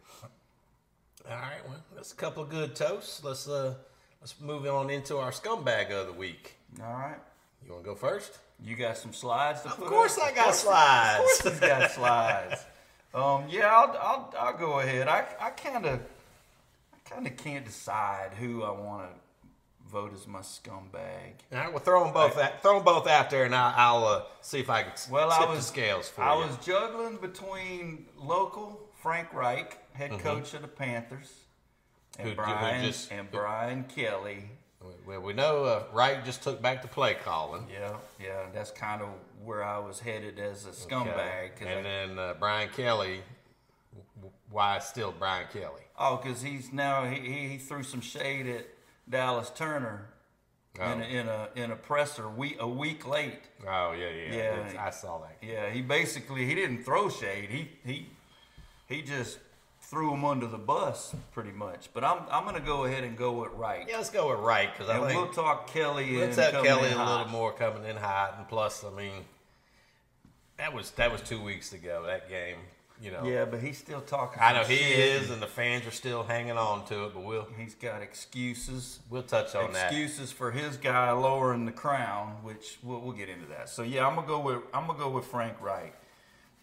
All 1.29 1.35
right, 1.37 1.67
well, 1.67 1.77
that's 1.95 2.11
a 2.11 2.15
couple 2.15 2.43
of 2.43 2.49
good 2.49 2.75
toasts. 2.75 3.23
Let's 3.23 3.47
uh, 3.47 3.73
let's 4.21 4.39
move 4.39 4.65
on 4.67 4.89
into 4.89 5.17
our 5.17 5.31
scumbag 5.31 5.91
of 5.91 6.07
the 6.07 6.13
week. 6.13 6.55
All 6.81 6.93
right, 6.93 7.17
You 7.65 7.71
want 7.73 7.83
to 7.83 7.89
go 7.89 7.95
first? 7.95 8.39
you 8.63 8.75
got 8.77 8.95
some 8.97 9.11
slides 9.11 9.61
to 9.63 9.67
Of 9.69 9.77
put 9.77 9.87
course, 9.89 10.17
up? 10.17 10.25
I 10.25 10.29
Of 10.29 10.35
got 10.35 10.43
course- 10.45 10.59
slides. 10.59 11.19
Of 11.19 11.25
course, 11.43 11.59
he's 11.59 11.59
got 11.59 11.91
slides. 11.91 12.65
Um, 13.13 13.45
yeah, 13.49 13.67
I'll, 13.73 13.95
I'll, 13.97 14.33
I'll 14.37 14.57
go 14.57 14.81
ahead. 14.81 15.07
I, 15.07 15.23
I 15.39 15.51
kind 15.51 15.85
of, 15.85 16.01
I 16.01 17.09
kind 17.09 17.25
of 17.25 17.37
can't 17.37 17.63
decide 17.63 18.31
who 18.37 18.61
I 18.63 18.71
want 18.71 19.03
to 19.09 19.49
vote 19.89 20.11
as 20.13 20.27
my 20.27 20.39
scumbag. 20.41 21.35
All 21.53 21.59
right, 21.59 21.69
well, 21.69 21.79
throw 21.81 22.03
them 22.03 22.11
both 22.13 22.37
out, 22.37 22.61
throw 22.61 22.73
them 22.75 22.83
both 22.83 23.07
out 23.07 23.29
there, 23.29 23.45
and 23.45 23.55
I'll, 23.55 23.73
I'll 24.03 24.05
uh, 24.05 24.21
see 24.41 24.59
if 24.59 24.69
I 24.69 24.83
can 24.83 24.91
Well, 25.09 25.29
tip 25.29 25.47
I 25.47 25.49
was 25.49 25.59
the 25.59 25.63
scales 25.63 26.09
for 26.09 26.23
I 26.23 26.33
you. 26.37 26.45
was 26.45 26.57
juggling 26.65 27.15
between 27.15 28.05
local 28.17 28.81
Frank 29.01 29.33
Reich, 29.33 29.77
head 29.95 30.11
Mm-hmm. 30.11 30.19
coach 30.21 30.53
of 30.53 30.61
the 30.61 30.67
Panthers, 30.67 31.31
and 32.17 32.25
Who- 32.29 32.29
who 32.31 32.35
Brian 32.35 32.85
just- 32.85 33.11
and 33.11 33.29
Brian 33.31 33.83
Kelly. 33.85 34.49
well, 35.05 35.19
we 35.21 35.33
know 35.33 35.63
uh, 35.65 35.83
Reich 35.93 36.23
just 36.25 36.43
took 36.43 36.61
back 36.61 36.81
the 36.81 36.87
play 36.87 37.15
calling. 37.15 37.67
Yeah, 37.71 37.95
yeah, 38.19 38.45
that's 38.53 38.71
kind 38.71 39.01
of 39.01 39.09
where 39.43 39.63
I 39.63 39.79
was 39.79 39.99
headed 39.99 40.37
as 40.39 40.65
a 40.65 40.69
scumbag. 40.71 41.53
Okay. 41.55 41.67
And 41.67 41.79
I- 41.79 41.81
then 41.81 42.19
uh, 42.19 42.33
Brian 42.39 42.69
Kelly. 42.69 43.21
Why 44.49 44.79
still 44.79 45.13
Brian 45.17 45.47
Kelly? 45.51 45.81
oh, 45.97 46.17
because 46.17 46.41
he's 46.41 46.71
now 46.73 47.05
he, 47.05 47.47
he, 47.49 47.57
threw 47.57 47.83
some 47.83 48.01
shade 48.01 48.47
at 48.47 48.65
Dallas 49.09 49.49
Turner 49.49 50.07
in, 50.75 50.81
Oh. 50.81 50.87
a, 50.99 51.03
in 51.03 51.27
a 51.27 51.49
in 51.55 51.71
a 51.71 51.75
presser 51.75 52.29
week 52.29 52.57
a 52.59 52.67
week 52.67 53.07
late. 53.07 53.41
Oh 53.67 53.91
yeah, 53.93 54.09
yeah, 54.09 54.33
Yeah. 54.35 54.67
It's- 54.67 54.75
I 54.77 54.89
saw 54.91 55.19
that. 55.19 55.37
Yeah, 55.41 55.69
he 55.69 55.81
basically 55.81 56.45
he 56.45 56.53
didn't 56.55 56.83
throw 56.83 57.09
shade. 57.09 57.49
He 57.49 57.69
he 57.85 58.09
he 58.87 59.01
just 59.01 59.39
threw 59.95 60.13
him 60.13 60.25
under 60.25 60.45
the 60.45 60.57
bus 60.57 61.15
pretty 61.31 61.53
much. 61.53 61.87
But 61.93 62.03
I'm 62.03 62.19
I'm 62.29 62.43
gonna 62.43 62.59
go 62.59 62.83
ahead 62.83 63.05
and 63.05 63.17
go 63.17 63.31
with 63.31 63.51
right. 63.53 63.85
Yeah, 63.87 63.95
let's 63.95 64.09
go 64.09 64.29
with 64.29 64.41
Reich 64.41 64.73
because 64.73 64.89
I 64.89 64.99
think 65.07 65.21
we'll 65.21 65.31
talk 65.31 65.67
Kelly. 65.67 66.17
Let's 66.17 66.37
and 66.37 66.53
have 66.53 66.65
Kelly 66.65 66.89
a 66.89 66.95
hot. 66.95 67.17
little 67.19 67.31
more 67.31 67.53
coming 67.53 67.85
in 67.85 67.95
hot, 67.95 68.35
and 68.37 68.45
plus, 68.49 68.83
I 68.83 68.89
mean, 68.89 69.23
that 70.57 70.73
was 70.73 70.91
that 70.91 71.13
was 71.13 71.21
two 71.21 71.41
weeks 71.41 71.71
ago. 71.71 72.03
That 72.05 72.27
game, 72.27 72.57
you 73.01 73.09
know. 73.09 73.23
Yeah, 73.23 73.45
but 73.45 73.61
he's 73.61 73.77
still 73.77 74.01
talking. 74.01 74.41
I 74.41 74.51
know 74.51 74.65
he 74.65 74.75
shit. 74.75 74.99
is, 74.99 75.29
and 75.29 75.41
the 75.41 75.47
fans 75.47 75.87
are 75.87 75.91
still 75.91 76.23
hanging 76.23 76.57
on 76.57 76.83
to 76.87 77.05
it. 77.05 77.13
But 77.13 77.23
we'll 77.23 77.47
He's 77.57 77.75
got 77.75 78.01
excuses. 78.01 78.99
we'll 79.09 79.23
touch 79.23 79.55
on 79.55 79.71
that. 79.71 79.85
excuses 79.93 80.29
for 80.29 80.51
his 80.51 80.75
guy 80.75 81.09
lowering 81.13 81.65
the 81.65 81.71
crown, 81.71 82.35
which 82.43 82.79
we'll, 82.83 82.99
we'll 82.99 83.15
get 83.15 83.29
into 83.29 83.45
that. 83.45 83.69
So 83.69 83.81
yeah, 83.81 84.05
I'm 84.05 84.15
gonna 84.15 84.27
go 84.27 84.41
with 84.41 84.57
I'm 84.73 84.87
gonna 84.87 84.99
go 84.99 85.09
with 85.09 85.23
Frank 85.23 85.61
Reich. 85.61 85.95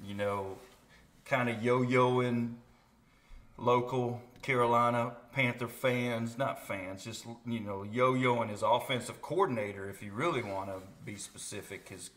You 0.04 0.16
know, 0.16 0.58
kind 1.24 1.48
of 1.48 1.62
yo-yoing 1.62 2.56
local 3.62 4.20
Carolina 4.42 5.12
Panther 5.32 5.68
fans, 5.68 6.36
not 6.36 6.66
fans, 6.66 7.04
just 7.04 7.24
you 7.46 7.60
know, 7.60 7.84
yo-yoing 7.84 8.50
his 8.50 8.62
offensive 8.62 9.22
coordinator. 9.22 9.88
If 9.88 10.02
you 10.02 10.12
really 10.12 10.42
want 10.42 10.68
to 10.68 10.80
be 11.04 11.16
specific, 11.16 11.88
his 11.88 12.10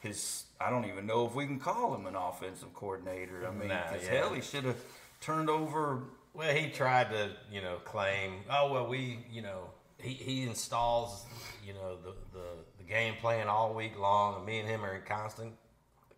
his 0.00 0.44
I 0.60 0.68
don't 0.70 0.84
even 0.86 1.06
know 1.06 1.26
if 1.26 1.34
we 1.34 1.46
can 1.46 1.58
call 1.58 1.94
him 1.94 2.06
an 2.06 2.16
offensive 2.16 2.74
coordinator. 2.74 3.46
I 3.46 3.52
mean, 3.52 3.68
Nah, 3.68 3.74
yeah. 4.02 4.10
hell, 4.10 4.30
he 4.34 4.40
should 4.42 4.64
have 4.64 4.76
turned 5.20 5.48
over 5.48 6.02
Well, 6.34 6.54
he 6.54 6.68
tried 6.70 7.10
to, 7.10 7.30
you 7.50 7.60
know, 7.62 7.76
claim, 7.84 8.40
oh 8.50 8.72
well, 8.72 8.86
we, 8.86 9.18
you 9.30 9.42
know, 9.42 9.70
he, 9.98 10.10
he 10.14 10.42
installs, 10.42 11.24
you 11.64 11.74
know, 11.74 11.96
the, 12.04 12.12
the 12.32 12.46
the 12.78 12.84
game 12.84 13.14
plan 13.20 13.46
all 13.48 13.72
week 13.72 13.98
long, 13.98 14.36
and 14.36 14.44
me 14.44 14.58
and 14.58 14.68
him 14.68 14.84
are 14.84 14.96
in 14.96 15.02
constant 15.02 15.52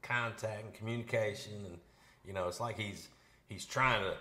contact 0.03 0.65
and 0.65 0.73
communication, 0.75 1.53
and 1.67 1.79
you 2.25 2.33
know, 2.33 2.49
it's 2.49 2.61
like 2.61 2.79
he's 2.79 3.09
he's 3.47 3.65
trying 3.67 4.03
to 4.03 4.15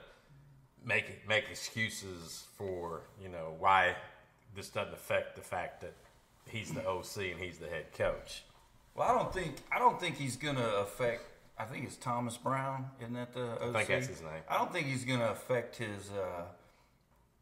make 0.85 1.27
make 1.27 1.49
excuses 1.49 2.45
for 2.57 3.01
you 3.21 3.29
know 3.29 3.55
why 3.59 3.95
this 4.55 4.69
doesn't 4.69 4.93
affect 4.93 5.35
the 5.35 5.41
fact 5.41 5.81
that 5.81 5.93
he's 6.49 6.71
the 6.71 6.87
OC 6.87 7.31
and 7.31 7.41
he's 7.41 7.57
the 7.57 7.67
head 7.67 7.91
coach. 7.93 8.43
Well, 8.95 9.09
I 9.09 9.13
don't 9.15 9.33
think 9.33 9.55
I 9.71 9.79
don't 9.79 9.99
think 9.99 10.17
he's 10.17 10.35
going 10.35 10.55
to 10.55 10.75
affect. 10.77 11.23
I 11.57 11.65
think 11.65 11.85
it's 11.85 11.97
Thomas 11.97 12.37
Brown, 12.37 12.87
isn't 12.99 13.13
that 13.13 13.33
the 13.33 13.63
OC? 13.63 13.75
I 13.75 13.83
think 13.83 13.87
that's 13.87 14.07
his 14.07 14.21
name. 14.21 14.41
I 14.49 14.57
don't 14.57 14.73
think 14.73 14.87
he's 14.87 15.05
going 15.05 15.19
to 15.19 15.31
affect 15.31 15.77
his 15.77 16.11
uh, 16.11 16.45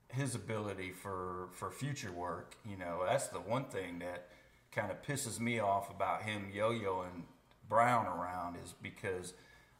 his 0.10 0.36
ability 0.36 0.92
for 0.92 1.50
for 1.54 1.70
future 1.72 2.12
work. 2.12 2.56
You 2.70 2.78
know, 2.78 3.04
that's 3.06 3.28
the 3.28 3.40
one 3.40 3.66
thing 3.66 4.00
that 4.00 4.28
kind 4.72 4.92
of 4.92 5.02
pisses 5.02 5.40
me 5.40 5.60
off 5.60 5.90
about 5.90 6.24
him 6.24 6.48
yo-yoing 6.54 7.24
Brown 7.68 8.08
around 8.08 8.58
is 8.64 8.74
because. 8.82 9.34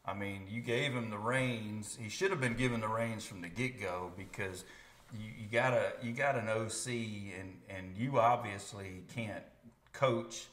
I 0.04 0.14
mean, 0.14 0.42
you 0.50 0.60
gave 0.60 0.92
him 0.92 1.10
the 1.10 1.18
reins. 1.18 1.96
He 2.00 2.08
should 2.08 2.30
have 2.30 2.40
been 2.40 2.56
given 2.56 2.80
the 2.80 2.88
reins 2.88 3.24
from 3.24 3.40
the 3.40 3.48
get-go 3.48 4.12
because 4.16 4.64
you, 5.12 5.30
you 5.42 5.46
got 5.50 5.72
a 5.72 5.92
you 6.02 6.12
got 6.12 6.36
an 6.36 6.48
OC 6.48 6.88
and 7.38 7.58
and 7.68 7.96
you 7.96 8.18
obviously 8.18 9.02
can't 9.14 9.44
coach 9.92 10.46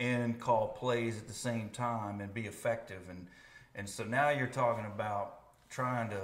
and 0.00 0.40
call 0.40 0.68
plays 0.68 1.18
at 1.18 1.28
the 1.28 1.34
same 1.34 1.68
time 1.70 2.20
and 2.20 2.34
be 2.34 2.46
effective 2.46 3.08
and 3.08 3.26
and 3.74 3.88
so 3.88 4.04
now 4.04 4.30
you're 4.30 4.46
talking 4.46 4.86
about 4.86 5.40
trying 5.68 6.08
to 6.08 6.20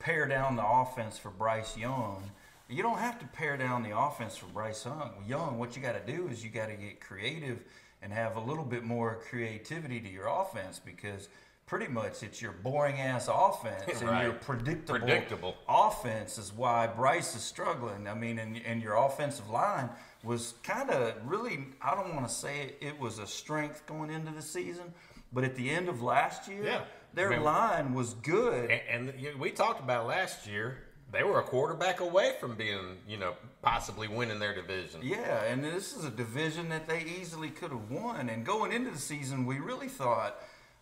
pare 0.00 0.26
down 0.26 0.56
the 0.56 0.66
offense 0.66 1.16
for 1.16 1.30
Bryce 1.30 1.76
Young. 1.76 2.22
You 2.68 2.82
don't 2.82 2.98
have 2.98 3.18
to 3.20 3.26
pare 3.26 3.56
down 3.56 3.82
the 3.82 3.96
offense 3.96 4.36
for 4.36 4.46
Bryce. 4.46 4.86
Young, 5.26 5.58
what 5.58 5.76
you 5.76 5.82
got 5.82 6.04
to 6.04 6.12
do 6.12 6.28
is 6.28 6.42
you 6.44 6.50
got 6.50 6.66
to 6.66 6.74
get 6.74 7.00
creative 7.00 7.64
and 8.02 8.12
have 8.12 8.36
a 8.36 8.40
little 8.40 8.64
bit 8.64 8.82
more 8.82 9.20
creativity 9.28 10.00
to 10.00 10.08
your 10.08 10.26
offense 10.26 10.80
because 10.84 11.28
pretty 11.70 11.86
much 11.86 12.24
it's 12.24 12.42
your 12.42 12.50
boring 12.50 12.98
ass 13.00 13.28
offense 13.32 14.02
and 14.02 14.22
your 14.24 14.32
predictable, 14.32 14.98
Predictable. 14.98 15.54
offense 15.68 16.36
is 16.36 16.52
why 16.52 16.88
Bryce 16.88 17.36
is 17.36 17.42
struggling. 17.42 18.08
I 18.08 18.14
mean, 18.14 18.40
and, 18.40 18.60
and 18.66 18.82
your 18.82 18.96
offensive 18.96 19.48
line 19.48 19.88
was 20.24 20.54
kind 20.64 20.90
of 20.90 21.14
really, 21.24 21.68
I 21.80 21.94
don't 21.94 22.12
want 22.12 22.26
to 22.26 22.34
say 22.34 22.62
it, 22.62 22.78
it 22.80 22.98
was 22.98 23.20
a 23.20 23.26
strength 23.26 23.86
going 23.86 24.10
into 24.10 24.32
the 24.32 24.42
season, 24.42 24.92
but 25.32 25.44
at 25.44 25.54
the 25.54 25.70
end 25.70 25.88
of 25.88 26.02
last 26.02 26.48
year, 26.50 26.64
Yeah. 26.64 26.80
their 27.14 27.32
I 27.32 27.36
mean- 27.36 27.44
line 27.44 27.94
was 27.94 28.14
good. 28.14 28.68
And, 28.68 29.10
and 29.10 29.38
we 29.38 29.52
talked 29.52 29.78
about 29.80 30.08
last 30.08 30.48
year. 30.48 30.78
They 31.12 31.22
were 31.24 31.38
a 31.40 31.44
quarterback 31.44 31.98
away 32.00 32.34
from 32.40 32.54
being, 32.56 32.96
you 33.08 33.16
know, 33.16 33.34
possibly 33.62 34.06
winning 34.08 34.38
their 34.40 34.54
division. 34.54 35.00
Yeah, 35.02 35.42
and 35.44 35.62
this 35.64 35.96
is 35.96 36.04
a 36.04 36.10
division 36.10 36.68
that 36.68 36.86
they 36.88 37.02
easily 37.20 37.50
could 37.50 37.70
have 37.72 37.90
won. 37.90 38.28
And 38.28 38.44
going 38.46 38.72
into 38.72 38.90
the 38.92 38.98
season, 38.98 39.44
we 39.44 39.58
really 39.58 39.88
thought, 39.88 40.40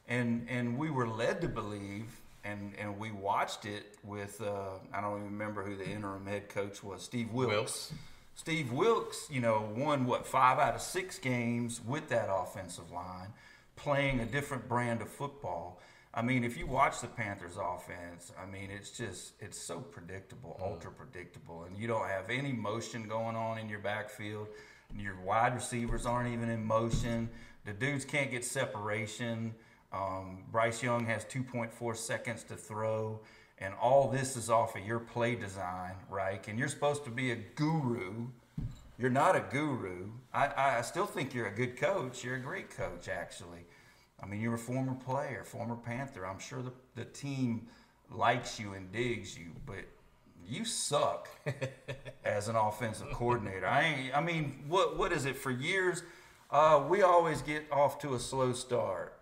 and 0.08 0.46
and 0.48 0.78
we 0.78 0.90
were 0.90 1.06
led 1.06 1.40
to 1.42 1.48
believe, 1.48 2.20
and 2.44 2.74
and 2.78 2.98
we 2.98 3.12
watched 3.12 3.64
it 3.66 3.96
with 4.02 4.40
uh, 4.40 4.78
I 4.92 5.00
don't 5.00 5.18
even 5.18 5.32
remember 5.32 5.62
who 5.62 5.76
the 5.76 5.88
interim 5.88 6.26
head 6.26 6.48
coach 6.48 6.82
was, 6.82 7.02
Steve 7.02 7.30
Wilks. 7.30 7.52
Wilks. 7.52 7.92
Steve 8.34 8.70
Wilks, 8.70 9.26
you 9.30 9.40
know, 9.40 9.68
won 9.76 10.06
what 10.06 10.26
five 10.26 10.58
out 10.58 10.76
of 10.76 10.80
six 10.80 11.18
games 11.18 11.80
with 11.84 12.08
that 12.08 12.28
offensive 12.32 12.90
line, 12.92 13.32
playing 13.74 14.20
a 14.20 14.26
different 14.26 14.68
brand 14.68 15.02
of 15.02 15.08
football. 15.08 15.80
I 16.14 16.22
mean, 16.22 16.42
if 16.42 16.56
you 16.56 16.66
watch 16.66 17.00
the 17.00 17.06
Panthers 17.06 17.56
offense, 17.60 18.32
I 18.40 18.46
mean, 18.46 18.70
it's 18.70 18.90
just 18.90 19.32
it's 19.40 19.58
so 19.58 19.80
predictable, 19.80 20.58
ultra 20.62 20.90
predictable, 20.90 21.64
and 21.64 21.76
you 21.76 21.86
don't 21.86 22.08
have 22.08 22.30
any 22.30 22.52
motion 22.52 23.08
going 23.08 23.36
on 23.36 23.58
in 23.58 23.68
your 23.68 23.80
backfield. 23.80 24.48
Your 24.96 25.20
wide 25.20 25.54
receivers 25.54 26.06
aren't 26.06 26.32
even 26.32 26.48
in 26.48 26.64
motion. 26.64 27.28
The 27.66 27.72
dudes 27.74 28.04
can't 28.06 28.30
get 28.30 28.44
separation. 28.44 29.54
Um, 29.92 30.44
Bryce 30.50 30.82
Young 30.82 31.06
has 31.06 31.24
2.4 31.24 31.96
seconds 31.96 32.44
to 32.44 32.56
throw, 32.56 33.20
and 33.58 33.74
all 33.80 34.08
this 34.08 34.36
is 34.36 34.50
off 34.50 34.76
of 34.76 34.86
your 34.86 34.98
play 34.98 35.34
design, 35.34 35.94
right? 36.10 36.46
And 36.46 36.58
you're 36.58 36.68
supposed 36.68 37.04
to 37.04 37.10
be 37.10 37.32
a 37.32 37.36
guru. 37.36 38.26
You're 38.98 39.10
not 39.10 39.36
a 39.36 39.40
guru. 39.40 40.10
I, 40.32 40.78
I 40.78 40.82
still 40.82 41.06
think 41.06 41.32
you're 41.32 41.46
a 41.46 41.54
good 41.54 41.76
coach. 41.76 42.22
You're 42.22 42.36
a 42.36 42.40
great 42.40 42.70
coach, 42.70 43.08
actually. 43.08 43.64
I 44.22 44.26
mean, 44.26 44.40
you're 44.40 44.54
a 44.54 44.58
former 44.58 44.94
player, 44.94 45.44
former 45.44 45.76
Panther. 45.76 46.26
I'm 46.26 46.38
sure 46.38 46.62
the, 46.62 46.72
the 46.96 47.04
team 47.04 47.68
likes 48.10 48.58
you 48.58 48.74
and 48.74 48.90
digs 48.92 49.38
you, 49.38 49.52
but 49.64 49.84
you 50.46 50.64
suck 50.64 51.28
as 52.24 52.48
an 52.48 52.56
offensive 52.56 53.10
coordinator. 53.12 53.66
I 53.66 53.82
ain't, 53.84 54.16
I 54.16 54.20
mean, 54.20 54.64
what 54.66 54.98
what 54.98 55.12
is 55.12 55.26
it 55.26 55.36
for 55.36 55.50
years? 55.50 56.02
Uh, 56.50 56.82
we 56.88 57.02
always 57.02 57.42
get 57.42 57.64
off 57.70 57.98
to 58.00 58.14
a 58.14 58.18
slow 58.18 58.52
start. 58.52 59.17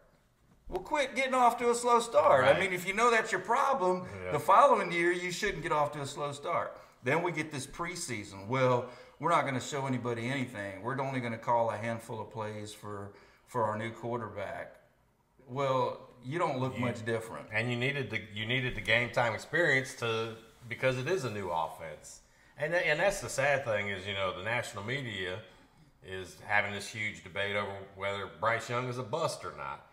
Well, 0.69 0.81
quit 0.83 1.15
getting 1.15 1.35
off 1.35 1.59
to 1.59 1.71
a 1.71 1.75
slow 1.75 2.01
start. 2.01 2.45
I 2.45 2.59
mean, 2.59 2.73
if 2.73 2.87
you 2.87 2.93
know 2.95 3.11
that's 3.11 3.31
your 3.31 3.41
problem, 3.41 4.05
Yeah. 4.25 4.33
the 4.33 4.41
following 4.41 4.91
year 4.91 5.13
you 5.13 5.31
shouldn't 5.31 5.63
get 5.63 5.71
off 5.73 5.93
to 5.93 6.01
a 6.01 6.07
slow 6.07 6.33
start. 6.33 6.77
Then 7.05 7.23
we 7.23 7.31
get 7.31 7.53
this 7.53 7.67
preseason. 7.67 8.49
Well, 8.49 8.87
we're 9.21 9.31
not 9.31 9.43
going 9.43 9.55
to 9.55 9.61
show 9.61 9.87
anybody 9.87 10.29
anything. 10.29 10.83
We're 10.83 11.01
only 11.01 11.21
going 11.21 11.33
to 11.33 11.39
call 11.39 11.71
a 11.71 11.77
handful 11.77 12.21
of 12.21 12.31
plays 12.31 12.73
for 12.73 13.13
for 13.47 13.63
our 13.63 13.79
new 13.79 13.91
quarterback. 13.93 14.75
Well, 15.49 16.01
you 16.25 16.41
don't 16.41 16.59
look 16.59 16.77
much 16.81 17.05
different. 17.05 17.47
and 17.53 17.71
you 17.71 17.77
needed 17.77 18.11
the 18.11 18.21
you 18.35 18.45
needed 18.45 18.75
the 18.75 18.81
game 18.81 19.11
time 19.11 19.35
experience 19.35 19.95
to 19.97 20.35
because 20.69 20.99
it 20.99 21.07
is 21.07 21.25
a 21.25 21.31
new 21.31 21.49
offense, 21.49 22.23
and 22.59 22.75
and 22.75 22.99
that's 22.99 23.21
the 23.21 23.29
sad 23.29 23.65
thing 23.65 23.89
is 23.89 24.05
you 24.05 24.15
know 24.15 24.37
the 24.37 24.43
national 24.43 24.83
media 24.83 25.39
is 26.05 26.37
having 26.45 26.73
this 26.73 26.89
huge 26.89 27.23
debate 27.23 27.55
over 27.55 27.71
whether 27.95 28.27
Bryce 28.41 28.69
Young 28.69 28.89
is 28.89 28.99
a 28.99 29.03
bust 29.05 29.45
or 29.45 29.55
not, 29.57 29.87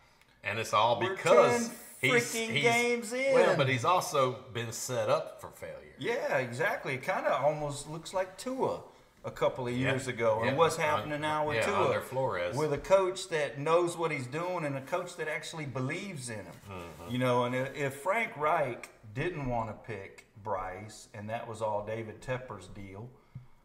and 0.44 0.60
it's 0.60 0.74
all 0.74 1.00
We're 1.00 1.16
because 1.16 1.68
10 1.68 1.78
he's, 2.02 2.12
freaking 2.12 2.50
he's 2.52 2.64
games 2.64 3.14
in. 3.14 3.34
well, 3.34 3.56
but 3.56 3.70
he's 3.70 3.86
also 3.86 4.40
been 4.54 4.72
set 4.72 5.10
up 5.10 5.40
for 5.42 5.50
failure. 5.52 5.96
Yeah, 5.98 6.38
exactly. 6.38 6.96
It 6.96 7.04
kind 7.04 7.26
of 7.26 7.44
almost 7.44 7.90
looks 7.90 8.14
like 8.14 8.38
Tua 8.38 8.82
a 9.26 9.32
couple 9.32 9.68
of 9.68 9.74
years 9.74 10.08
Yeah. 10.08 10.14
ago. 10.14 10.40
Yeah. 10.42 10.50
And 10.50 10.58
what's 10.58 10.76
happening 10.76 11.22
now 11.22 11.48
with 11.48 11.58
yeah, 11.58 11.66
Tua? 11.66 12.02
Flores. 12.02 12.58
With 12.58 12.74
a 12.74 12.78
coach 12.78 13.30
that 13.30 13.58
knows 13.58 13.98
what 13.98 14.12
he's 14.12 14.28
doing 14.28 14.66
and 14.66 14.76
a 14.76 14.82
coach 14.82 15.16
that 15.16 15.28
actually 15.30 15.66
believes 15.66 16.30
in 16.30 16.40
him. 16.40 16.54
Mm-hmm. 16.70 17.12
You 17.12 17.18
know, 17.20 17.46
and 17.46 17.56
if 17.56 17.96
Frank 17.96 18.36
Reich 18.36 18.90
didn't 19.14 19.48
want 19.48 19.70
to 19.70 19.74
pick 19.90 20.26
Bryce 20.44 21.08
and 21.14 21.30
that 21.30 21.48
was 21.48 21.62
all 21.62 21.86
David 21.86 22.22
Tepper's 22.22 22.68
deal, 22.68 23.10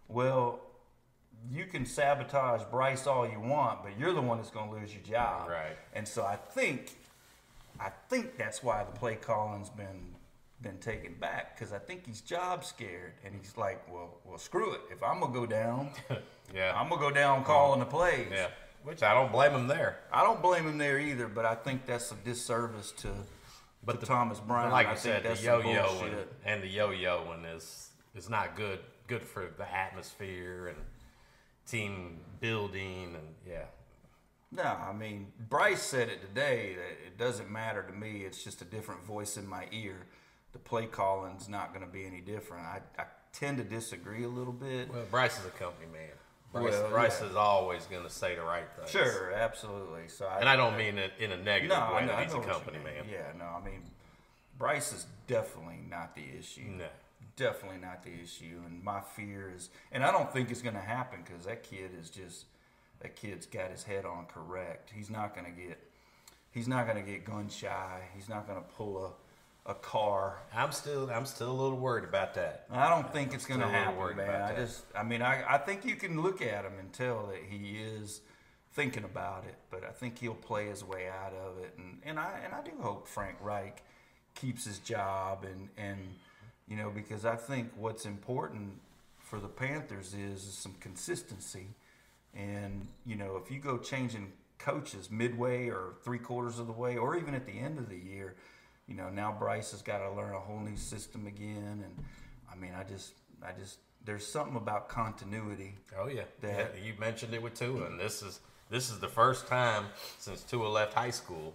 well, 0.07 0.61
you 1.51 1.65
can 1.67 1.87
sabotage 1.87 2.63
Bryce 2.71 3.07
all 3.07 3.29
you 3.29 3.41
want, 3.41 3.83
but 3.83 3.99
you're 3.99 4.13
the 4.13 4.21
one 4.21 4.39
that's 4.39 4.51
going 4.51 4.71
to 4.71 4.77
lose 4.77 4.93
your 4.93 5.03
job. 5.03 5.49
Right. 5.49 5.77
And 5.95 6.07
so 6.07 6.25
I 6.25 6.37
think, 6.37 6.97
I 7.81 7.91
think 8.09 8.37
that's 8.37 8.63
why 8.63 8.85
the 8.85 8.93
play 8.99 9.17
calling's 9.17 9.71
been 9.71 10.15
been 10.61 10.79
taken 10.79 11.15
back 11.15 11.57
because 11.57 11.73
I 11.73 11.79
think 11.79 12.05
he's 12.05 12.21
job 12.21 12.65
scared 12.65 13.13
and 13.25 13.33
he's 13.33 13.57
like, 13.57 13.81
well, 13.93 14.17
well, 14.25 14.39
screw 14.39 14.73
it. 14.73 14.81
If 14.91 15.05
I'm 15.05 15.21
gonna 15.21 15.33
go 15.33 15.47
down, 15.47 15.91
Yeah, 16.55 16.73
I'm 16.75 16.89
gonna 16.89 17.01
go 17.01 17.13
down 17.13 17.45
calling 17.45 17.79
the 17.79 17.87
plays. 17.87 18.27
yeah, 18.33 18.49
which 18.83 19.05
I 19.05 19.15
don't 19.15 19.31
blame 19.31 19.53
him 19.53 19.69
there. 19.69 20.01
I 20.13 20.25
don't 20.25 20.43
blame 20.43 20.67
him 20.67 20.77
there 20.77 20.99
either, 20.99 21.29
but 21.29 21.45
I 21.45 21.55
think 21.55 21.87
that's 21.87 22.11
a 22.11 22.17
disservice 22.25 22.91
to, 23.03 23.09
But 23.85 23.93
to 23.93 23.99
the- 24.01 24.07
Thomas 24.07 24.41
Brown. 24.41 24.73
Like 24.73 24.89
I 24.89 24.97
think 24.97 25.23
said, 25.25 25.37
the 25.37 25.41
yo-yo 25.41 26.01
and, 26.05 26.17
and 26.45 26.63
the 26.65 26.69
yo-yoing 26.69 27.55
is 27.57 27.91
is 28.17 28.29
not 28.29 28.57
good 28.57 28.81
good 29.07 29.23
for 29.23 29.49
the 29.59 29.73
atmosphere 29.73 30.67
and 30.67 30.79
team 31.69 32.21
building 32.41 33.15
and 33.15 33.35
yeah. 33.47 33.65
No, 34.51 34.63
I 34.63 34.93
mean 34.93 35.27
Bryce 35.49 35.83
said 35.83 36.09
it 36.09 36.21
today 36.23 36.75
that 36.77 37.07
it 37.07 37.19
doesn't 37.19 37.51
matter 37.51 37.83
to 37.83 37.93
me. 37.93 38.23
It's 38.25 38.43
just 38.43 38.63
a 38.63 38.65
different 38.65 39.05
voice 39.05 39.37
in 39.37 39.47
my 39.47 39.67
ear. 39.73 40.07
The 40.53 40.59
play 40.59 40.87
calling's 40.87 41.49
not 41.49 41.75
going 41.75 41.85
to 41.85 41.93
be 41.93 42.07
any 42.07 42.21
different. 42.21 42.65
I, 42.65 42.81
I 42.99 43.05
tend 43.33 43.59
to 43.59 43.65
disagree 43.65 44.25
a 44.25 44.29
little 44.29 44.53
bit. 44.53 44.91
Well, 44.91 45.05
Bryce 45.11 45.39
is 45.39 45.45
a 45.45 45.51
company 45.51 45.87
man. 45.93 46.09
Bryce, 46.53 46.73
Well, 46.73 46.89
Bryce 46.91 47.21
yeah. 47.21 47.29
is 47.29 47.37
always 47.37 47.85
going 47.85 48.05
to 48.05 48.11
say 48.11 48.35
the 48.35 48.43
right 48.43 48.65
things. 48.75 48.91
Sure, 48.91 49.33
absolutely. 49.35 50.09
So, 50.09 50.27
I, 50.27 50.41
And 50.41 50.49
I 50.49 50.57
don't 50.57 50.79
mean 50.79 50.97
it 50.97 51.13
in 51.19 51.33
a 51.33 51.37
negative 51.37 51.77
no, 51.77 51.93
way. 51.93 51.99
I 51.99 52.01
know, 52.01 52.07
that 52.07 52.19
I 52.19 52.25
he's 52.25 52.33
a 52.33 52.41
company 52.41 52.79
man. 52.79 53.05
Yeah, 53.11 53.33
no, 53.39 53.45
I 53.45 53.63
mean 53.63 53.83
Bryce 54.59 54.93
is 54.93 55.07
definitely 55.27 55.81
not 55.89 56.15
the 56.15 56.25
issue. 56.39 56.63
No. 56.79 56.87
Definitely 57.37 57.79
not 57.79 58.03
the 58.03 58.11
issue. 58.23 58.61
And 58.67 58.83
my 58.83 59.01
fear 59.01 59.53
is, 59.55 59.71
and 59.93 60.05
I 60.05 60.11
don't 60.11 60.33
think 60.33 60.51
it's 60.51 60.63
going 60.63 60.75
to 60.75 60.81
happen 60.81 61.21
because 61.25 61.47
that 61.47 61.63
kid 61.63 61.91
is 62.01 62.11
just, 62.11 62.47
that 63.01 63.17
kid's 63.17 63.47
got 63.47 63.71
his 63.71 63.85
head 63.85 64.05
on 64.05 64.27
correct. 64.27 64.91
He's 64.95 65.11
not 65.11 65.35
going 65.35 65.47
to 65.47 65.53
get, 65.53 65.79
he's 66.51 66.67
not 66.67 66.87
going 66.87 67.03
to 67.05 67.11
get 67.11 67.25
gun 67.25 67.49
shy. 67.49 68.01
He's 68.15 68.29
not 68.29 68.47
going 68.47 68.61
to 68.61 68.69
pull 68.77 69.15
a, 69.67 69.71
a 69.71 69.75
Carr. 69.75 70.39
I'm 70.55 70.73
still 70.73 71.11
I'm 71.11 71.27
still 71.27 71.51
a 71.51 71.59
little 71.61 71.79
worried 71.79 72.05
about 72.05 72.35
that. 72.35 72.67
I 72.71 72.89
don't 72.89 73.13
think 73.13 73.35
it's 73.35 73.47
going 73.47 73.61
to 73.61 73.67
still 73.67 73.79
a 73.79 73.85
little 73.87 74.03
happen, 74.09 74.17
man. 74.17 74.43
I 74.43 74.55
just, 74.57 74.85
I 74.97 75.03
mean, 75.03 75.23
I, 75.23 75.45
I 75.55 75.59
think 75.59 75.85
you 75.85 75.95
can 75.95 76.23
look 76.23 76.41
at 76.43 76.65
him 76.65 76.73
and 76.79 76.93
tell 76.93 77.27
that 77.27 77.43
he 77.49 77.77
is 77.77 78.21
thinking 78.73 79.05
about 79.05 79.45
it, 79.47 79.57
but 79.71 79.85
I 79.85 79.91
think 79.91 80.19
he'll 80.19 80.35
play 80.35 80.69
his 80.69 80.85
way 80.85 81.09
out 81.09 81.33
of 81.33 81.59
it, 81.59 81.75
and 81.79 81.99
and 82.05 82.19
I 82.19 82.41
and 82.45 82.55
I 82.55 82.63
do 82.63 82.71
hope 82.81 83.09
Frank 83.09 83.37
Reich 83.41 83.83
keeps 84.35 84.65
his 84.65 84.79
job, 84.79 85.45
and 85.45 85.69
and 85.77 85.99
you 86.69 86.77
know 86.77 86.91
because 86.91 87.25
I 87.25 87.37
think 87.37 87.71
what's 87.77 88.05
important 88.07 88.73
for 89.19 89.39
the 89.41 89.49
Panthers 89.49 90.15
is, 90.15 90.45
is 90.47 90.55
some 90.55 90.75
consistency, 90.81 91.67
and 92.35 92.87
you 93.07 93.17
know 93.17 93.37
if 93.43 93.51
you 93.51 93.59
go 93.61 93.79
changing 93.79 94.33
coaches 94.59 95.11
midway 95.11 95.69
or 95.69 95.95
three 96.03 96.19
quarters 96.19 96.59
of 96.59 96.67
the 96.67 96.73
way, 96.73 96.97
or 96.97 97.17
even 97.17 97.35
at 97.35 97.47
the 97.47 97.53
end 97.59 97.79
of 97.79 97.89
the 97.89 97.97
year. 97.97 98.35
you 98.89 98.95
know, 98.95 99.09
now 99.09 99.31
Bryce 99.39 99.71
has 99.71 99.83
got 99.83 99.99
to 99.99 100.11
learn 100.13 100.35
a 100.35 100.41
whole 100.41 100.59
new 100.61 100.77
system 100.77 101.27
again. 101.27 101.85
And 101.85 102.05
I 102.51 102.57
mean, 102.57 102.73
I 102.77 102.83
just, 102.85 103.13
I 103.41 103.53
just, 103.53 103.79
there's 104.05 104.27
something 104.27 104.57
about 104.57 104.89
continuity. 104.89 105.75
Oh 105.99 106.09
yeah, 106.09 106.23
That- 106.41 106.75
yeah. 106.77 106.85
You 106.85 106.95
mentioned 106.99 107.35
it 107.35 107.43
with 107.43 107.55
Tua, 107.55 107.85
and 107.87 108.01
this 108.01 108.23
is 108.23 108.41
this 108.71 108.91
is 108.91 108.99
the 108.99 109.09
first 109.09 109.47
time 109.47 109.85
since 110.19 110.43
Tua 110.43 110.67
left 110.69 110.95
high 110.95 111.11
school 111.11 111.55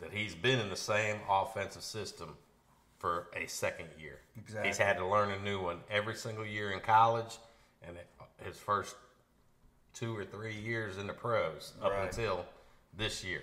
that 0.00 0.12
he's 0.12 0.34
been 0.34 0.58
in 0.60 0.70
the 0.70 0.76
same 0.76 1.16
offensive 1.28 1.82
system 1.82 2.36
for 3.00 3.28
a 3.34 3.46
second 3.48 3.88
year. 3.98 4.20
Exactly. 4.36 4.68
He's 4.68 4.78
had 4.78 4.98
to 4.98 5.06
learn 5.06 5.30
a 5.32 5.38
new 5.42 5.60
one 5.60 5.78
every 5.90 6.14
single 6.14 6.44
year 6.46 6.70
in 6.70 6.80
college, 6.80 7.38
and 7.82 7.96
his 8.44 8.58
first 8.58 8.94
two 9.94 10.16
or 10.16 10.24
three 10.24 10.54
years 10.54 10.98
in 10.98 11.06
the 11.06 11.12
pros 11.12 11.72
up 11.82 11.90
Right. 11.92 12.04
until 12.06 12.44
this 12.96 13.24
year. 13.24 13.42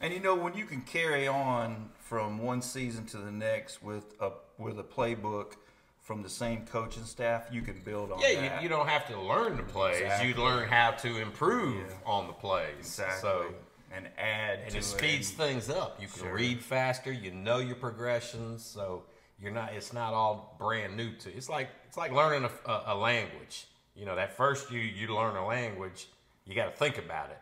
And 0.00 0.12
you 0.12 0.18
know, 0.20 0.34
when 0.34 0.54
you 0.54 0.64
can 0.64 0.80
carry 0.80 1.28
on 1.28 1.90
from 2.00 2.38
one 2.38 2.62
season 2.62 3.06
to 3.06 3.18
the 3.18 3.30
next 3.30 3.82
with 3.82 4.14
a 4.20 4.32
with 4.58 4.78
a 4.78 4.82
playbook 4.84 5.52
from 6.00 6.22
the 6.22 6.28
same 6.28 6.66
coaching 6.66 7.04
staff, 7.04 7.46
you 7.52 7.62
can 7.62 7.80
build 7.82 8.10
on 8.10 8.18
Yeah, 8.20 8.40
that. 8.40 8.56
you, 8.56 8.62
you 8.64 8.68
don't 8.68 8.88
have 8.88 9.06
to 9.08 9.20
learn 9.20 9.56
the 9.56 9.62
plays. 9.62 10.00
Exactly. 10.00 10.28
You 10.30 10.34
learn 10.34 10.68
how 10.68 10.92
to 10.92 11.18
improve 11.18 11.86
Yeah. 11.90 11.96
on 12.06 12.26
the 12.26 12.32
plays. 12.32 12.74
exactly. 12.78 13.20
So 13.20 13.54
and 13.94 14.08
add 14.18 14.60
and 14.64 14.70
to 14.72 14.78
it 14.78 14.84
speeds 14.84 15.28
and- 15.30 15.38
things 15.38 15.70
up. 15.70 16.00
You 16.00 16.08
can 16.08 16.22
Sure. 16.22 16.34
read 16.34 16.60
faster. 16.62 17.12
You 17.12 17.30
know 17.32 17.58
your 17.58 17.76
progressions, 17.76 18.64
so 18.64 19.04
you're 19.40 19.52
not. 19.52 19.72
It's 19.74 19.92
not 19.92 20.14
all 20.14 20.56
brand 20.58 20.96
new 20.96 21.12
to. 21.16 21.30
you. 21.30 21.36
It's 21.36 21.48
like 21.48 21.68
it's 21.86 21.96
like 21.96 22.12
learning 22.12 22.48
a, 22.66 22.70
a, 22.70 22.82
a 22.88 22.94
language. 22.96 23.66
You 23.94 24.06
know, 24.06 24.16
that 24.16 24.36
first 24.36 24.70
year 24.70 24.82
you 24.82 25.14
learn 25.14 25.36
a 25.36 25.46
language, 25.46 26.06
you 26.46 26.54
got 26.54 26.70
to 26.70 26.76
think 26.76 26.96
about 26.98 27.30
it. 27.30 27.38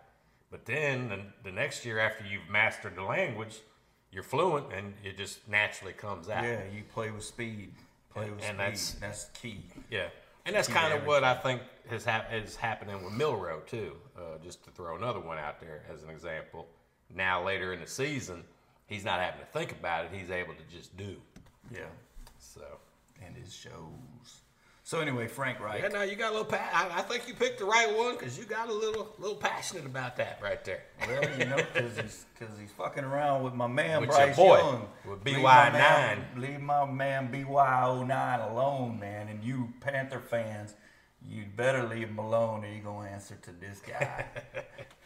But 0.51 0.67
then 0.67 1.09
the, 1.09 1.21
the 1.45 1.53
next 1.53 1.85
year 1.85 2.01
after 2.01 2.25
you've 2.25 2.49
mastered 2.51 2.97
the 2.97 3.05
language, 3.05 3.61
you're 4.11 4.25
fluent 4.25 4.73
and 4.73 4.95
it 5.05 5.17
just 5.17 5.47
naturally 5.49 5.93
comes 5.93 6.29
out. 6.29 6.43
Yeah, 6.43 6.63
you 6.75 6.83
play 6.93 7.13
with 7.13 7.23
speed. 7.25 7.73
Play 8.13 8.25
And- 8.25 8.35
with 8.37 8.45
and 8.45 8.57
speed. 8.57 8.59
that's- 8.59 8.95
That's, 9.01 9.25
key. 9.41 9.61
Yeah, 9.91 10.09
and 10.51 10.57
that's 10.57 10.69
kind 10.69 10.93
of 10.93 11.07
what 11.07 11.23
I 11.23 11.35
think 11.35 11.63
has 11.89 12.05
hap- 12.05 12.33
is 12.33 12.57
happening 12.57 13.03
with 13.05 13.13
Milroe 13.13 13.61
too. 13.67 13.95
Uh, 14.17 14.39
just 14.43 14.65
to 14.65 14.71
throw 14.73 14.97
another 14.97 15.21
one 15.21 15.39
out 15.39 15.61
there 15.61 15.85
as 15.93 16.03
an 16.03 16.11
example. 16.11 16.67
Now 17.15 17.45
later 17.45 17.73
in 17.73 17.81
the 17.81 17.87
season, 17.87 18.43
he's 18.87 19.05
not 19.05 19.21
having 19.21 19.41
to 19.41 19.47
think 19.47 19.73
about 19.73 20.07
it; 20.07 20.11
he's 20.13 20.31
able 20.31 20.55
to 20.55 20.63
just 20.77 20.97
do. 20.97 21.17
Yeah, 21.73 21.83
So 22.39 22.63
and 23.25 23.37
it 23.37 23.51
shows. 23.51 24.41
So 24.91 24.99
anyway, 24.99 25.29
Frank 25.29 25.61
Reich. 25.61 25.83
yeah, 25.83 25.89
no, 25.89 26.03
you 26.03 26.17
got 26.17 26.31
a 26.31 26.33
little. 26.33 26.45
Pa- 26.47 26.69
I, 26.73 26.99
I 26.99 27.03
think 27.03 27.29
you 27.29 27.35
picked 27.35 27.61
the 27.61 27.65
right 27.65 27.97
one 27.97 28.15
because 28.17 28.37
you 28.37 28.45
got 28.45 28.69
a 28.69 28.73
little, 28.75 29.15
little 29.21 29.37
passionate 29.37 29.87
about 29.87 30.17
that 30.17 30.41
right 30.43 30.65
there. 30.65 30.83
Well, 31.07 31.23
you 31.39 31.45
know, 31.45 31.59
because 31.59 31.97
he's, 31.97 32.27
cause 32.37 32.49
he's 32.61 32.73
fucking 32.73 33.05
around 33.05 33.45
with 33.45 33.55
my 33.55 33.69
man 33.69 34.01
With 34.01 34.11
Bryce 34.11 34.35
boy, 34.35 34.59
Young. 34.59 34.89
with 35.09 35.23
BY9. 35.23 35.73
man- 35.73 36.25
Leave 36.37 36.61
my 36.61 36.91
man 36.91 37.31
BY09 37.33 38.51
alone, 38.51 38.99
man. 38.99 39.29
And 39.29 39.45
you 39.45 39.73
Panther 39.79 40.19
fans, 40.19 40.75
you 41.25 41.45
better 41.55 41.85
leave 41.85 42.09
him 42.09 42.19
alone 42.19 42.65
or 42.65 42.69
you 42.69 42.83
going 42.83 43.07
to 43.07 43.15
answer 43.15 43.39
to 43.43 43.53
this 43.53 43.81
guy. 43.89 44.25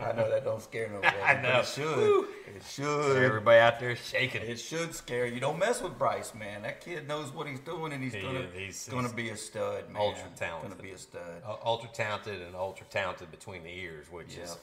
I 0.00 0.12
know 0.12 0.30
that 0.30 0.44
don't 0.44 0.62
scare 0.62 0.88
nobody. 0.88 1.16
I 1.24 1.40
know. 1.42 1.60
It 1.60 1.66
should. 1.66 1.96
Woo. 1.96 2.26
It 2.54 2.62
should. 2.68 3.22
Everybody 3.22 3.58
out 3.60 3.78
there 3.80 3.96
shaking 3.96 4.42
it. 4.42 4.48
It 4.48 4.58
should 4.58 4.94
scare 4.94 5.26
you. 5.26 5.40
Don't 5.40 5.58
mess 5.58 5.82
with 5.82 5.98
Bryce, 5.98 6.34
man. 6.34 6.62
That 6.62 6.80
kid 6.80 7.06
knows 7.08 7.32
what 7.32 7.46
he's 7.46 7.60
doing, 7.60 7.92
and 7.92 8.02
he's 8.02 8.14
He 8.14 8.20
gonna. 8.22 8.46
He's- 8.54 8.88
gonna 8.88 9.02
he's 9.02 9.12
be 9.12 9.28
a 9.30 9.36
stud, 9.36 9.90
man. 9.92 10.00
ultra 10.02 10.28
talented. 10.36 10.70
Gonna 10.70 10.82
be 10.82 10.92
a 10.92 10.98
stud. 10.98 11.20
Uh, 11.46 11.56
ultra 11.64 11.88
talented 11.92 12.40
and 12.42 12.54
ultra 12.54 12.86
talented 12.90 13.30
between 13.30 13.62
the 13.62 13.70
ears, 13.70 14.06
which 14.10 14.36
is 14.36 14.56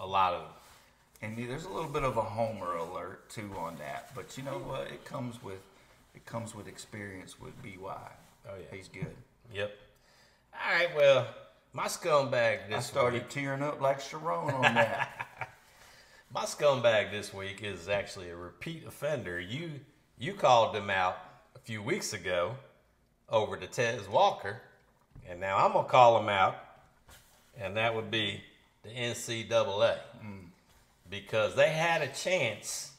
a, 0.00 0.04
a 0.04 0.06
lot 0.06 0.34
of. 0.34 0.42
And 1.22 1.36
there's 1.48 1.64
a 1.64 1.70
little 1.70 1.88
bit 1.90 2.02
of 2.02 2.16
a 2.18 2.22
homer 2.22 2.76
alert 2.76 3.28
too 3.30 3.50
on 3.58 3.76
that, 3.78 4.10
but 4.14 4.36
you 4.36 4.42
know 4.44 4.58
what? 4.58 4.82
It 4.88 5.04
comes 5.04 5.42
with 5.42 5.60
it 6.14 6.24
comes 6.26 6.54
with 6.54 6.66
experience 6.68 7.40
with 7.40 7.52
By. 7.62 7.94
Oh, 8.48 8.50
yeah. 8.58 8.76
he's 8.76 8.88
good. 8.88 9.14
Yep. 9.52 9.72
All 10.54 10.74
right. 10.74 10.88
Well, 10.96 11.26
my 11.76 11.88
scumbag 11.88 12.72
I 12.72 12.80
started 12.80 13.24
week. 13.24 13.28
tearing 13.28 13.62
up 13.62 13.82
like 13.82 14.00
Sherrone 14.00 14.54
on 14.54 14.62
that. 14.62 15.28
My 16.34 16.44
scumbag 16.44 17.10
this 17.10 17.34
week 17.34 17.62
is 17.62 17.88
actually 17.88 18.30
a 18.30 18.36
repeat 18.36 18.84
offender. 18.86 19.38
You 19.38 19.72
you 20.18 20.32
called 20.32 20.74
them 20.74 20.88
out 20.88 21.18
a 21.54 21.58
few 21.58 21.82
weeks 21.82 22.14
ago 22.14 22.56
over 23.28 23.58
to 23.58 23.66
Tez 23.66 24.08
Walker, 24.08 24.62
and 25.28 25.38
now 25.38 25.58
I'm 25.58 25.74
gonna 25.74 25.86
call 25.86 26.18
him 26.18 26.30
out, 26.30 26.56
and 27.58 27.76
that 27.76 27.94
would 27.94 28.10
be 28.10 28.40
the 28.82 28.88
NCAA 28.88 29.98
mm. 30.24 30.46
because 31.10 31.54
they 31.54 31.68
had 31.68 32.00
a 32.00 32.08
chance 32.08 32.92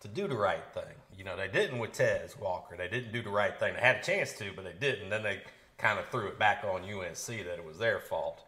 to 0.00 0.08
do 0.08 0.26
the 0.26 0.36
right 0.36 0.64
thing. 0.72 0.94
You 1.16 1.24
know, 1.24 1.36
they 1.36 1.48
didn't 1.48 1.78
with 1.78 1.92
Tez 1.92 2.38
Walker. 2.38 2.74
They 2.74 2.88
didn't 2.88 3.12
do 3.12 3.22
the 3.22 3.30
right 3.30 3.58
thing. 3.58 3.74
They 3.74 3.80
had 3.80 3.96
a 3.96 4.02
chance 4.02 4.32
to, 4.38 4.50
but 4.56 4.64
they 4.64 4.72
didn't. 4.72 5.10
Then 5.10 5.22
they 5.22 5.42
kind 5.84 5.98
of 5.98 6.08
threw 6.08 6.28
it 6.28 6.38
back 6.38 6.64
on 6.64 6.80
UNC 6.82 7.26
that 7.26 7.58
it 7.58 7.64
was 7.64 7.76
their 7.76 7.98
fault. 8.00 8.42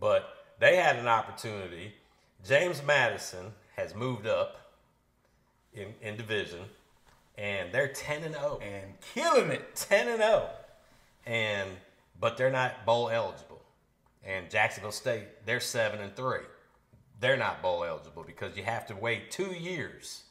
But 0.00 0.24
they 0.58 0.76
had 0.76 0.96
an 0.96 1.06
opportunity. 1.06 1.92
James 2.46 2.82
Madison 2.82 3.52
has 3.76 3.94
moved 3.94 4.26
up 4.26 4.56
in, 5.74 5.88
in 6.00 6.16
division, 6.16 6.60
and 7.36 7.70
they're 7.72 7.88
10 7.88 8.24
and 8.24 8.34
0. 8.34 8.58
and 8.62 8.94
killing 9.14 9.50
it. 9.50 9.76
10 9.76 10.08
and 10.08 10.16
0. 10.22 10.48
And 11.26 11.68
but 12.18 12.38
they're 12.38 12.50
not 12.50 12.86
bowl 12.86 13.10
eligible. 13.10 13.60
And 14.24 14.48
Jacksonville 14.50 14.92
State, 14.92 15.44
they're 15.44 15.60
7 15.60 16.00
and 16.00 16.16
3. 16.16 16.38
They're 17.20 17.36
not 17.36 17.60
bowl 17.60 17.84
eligible 17.84 18.22
because 18.24 18.56
you 18.56 18.62
have 18.64 18.86
to 18.86 18.96
wait 18.96 19.30
2 19.30 19.52
years. 19.52 20.22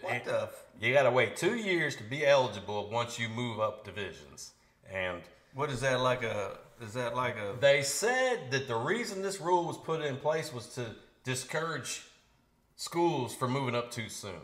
What 0.00 0.12
And- 0.14 0.24
the? 0.24 0.42
F- 0.44 0.64
You 0.80 0.94
got 0.94 1.02
to 1.02 1.10
wait 1.10 1.36
2 1.36 1.56
years 1.56 1.94
to 1.96 2.02
be 2.04 2.26
eligible 2.26 2.88
once 2.88 3.18
you 3.18 3.28
move 3.28 3.60
up 3.60 3.84
divisions. 3.84 4.51
And 4.92 5.22
what 5.54 5.70
is 5.70 5.80
that 5.80 6.00
like 6.00 6.22
a? 6.22 6.58
Is 6.80 6.94
that 6.94 7.14
like 7.16 7.36
a? 7.36 7.54
They 7.60 7.82
said 7.82 8.50
that 8.50 8.68
the 8.68 8.76
reason 8.76 9.22
this 9.22 9.40
rule 9.40 9.64
was 9.64 9.78
put 9.78 10.02
in 10.02 10.16
place 10.16 10.52
was 10.52 10.66
to 10.74 10.86
discourage 11.24 12.02
schools 12.76 13.34
from 13.34 13.52
moving 13.52 13.74
up 13.74 13.90
too 13.90 14.08
soon. 14.08 14.40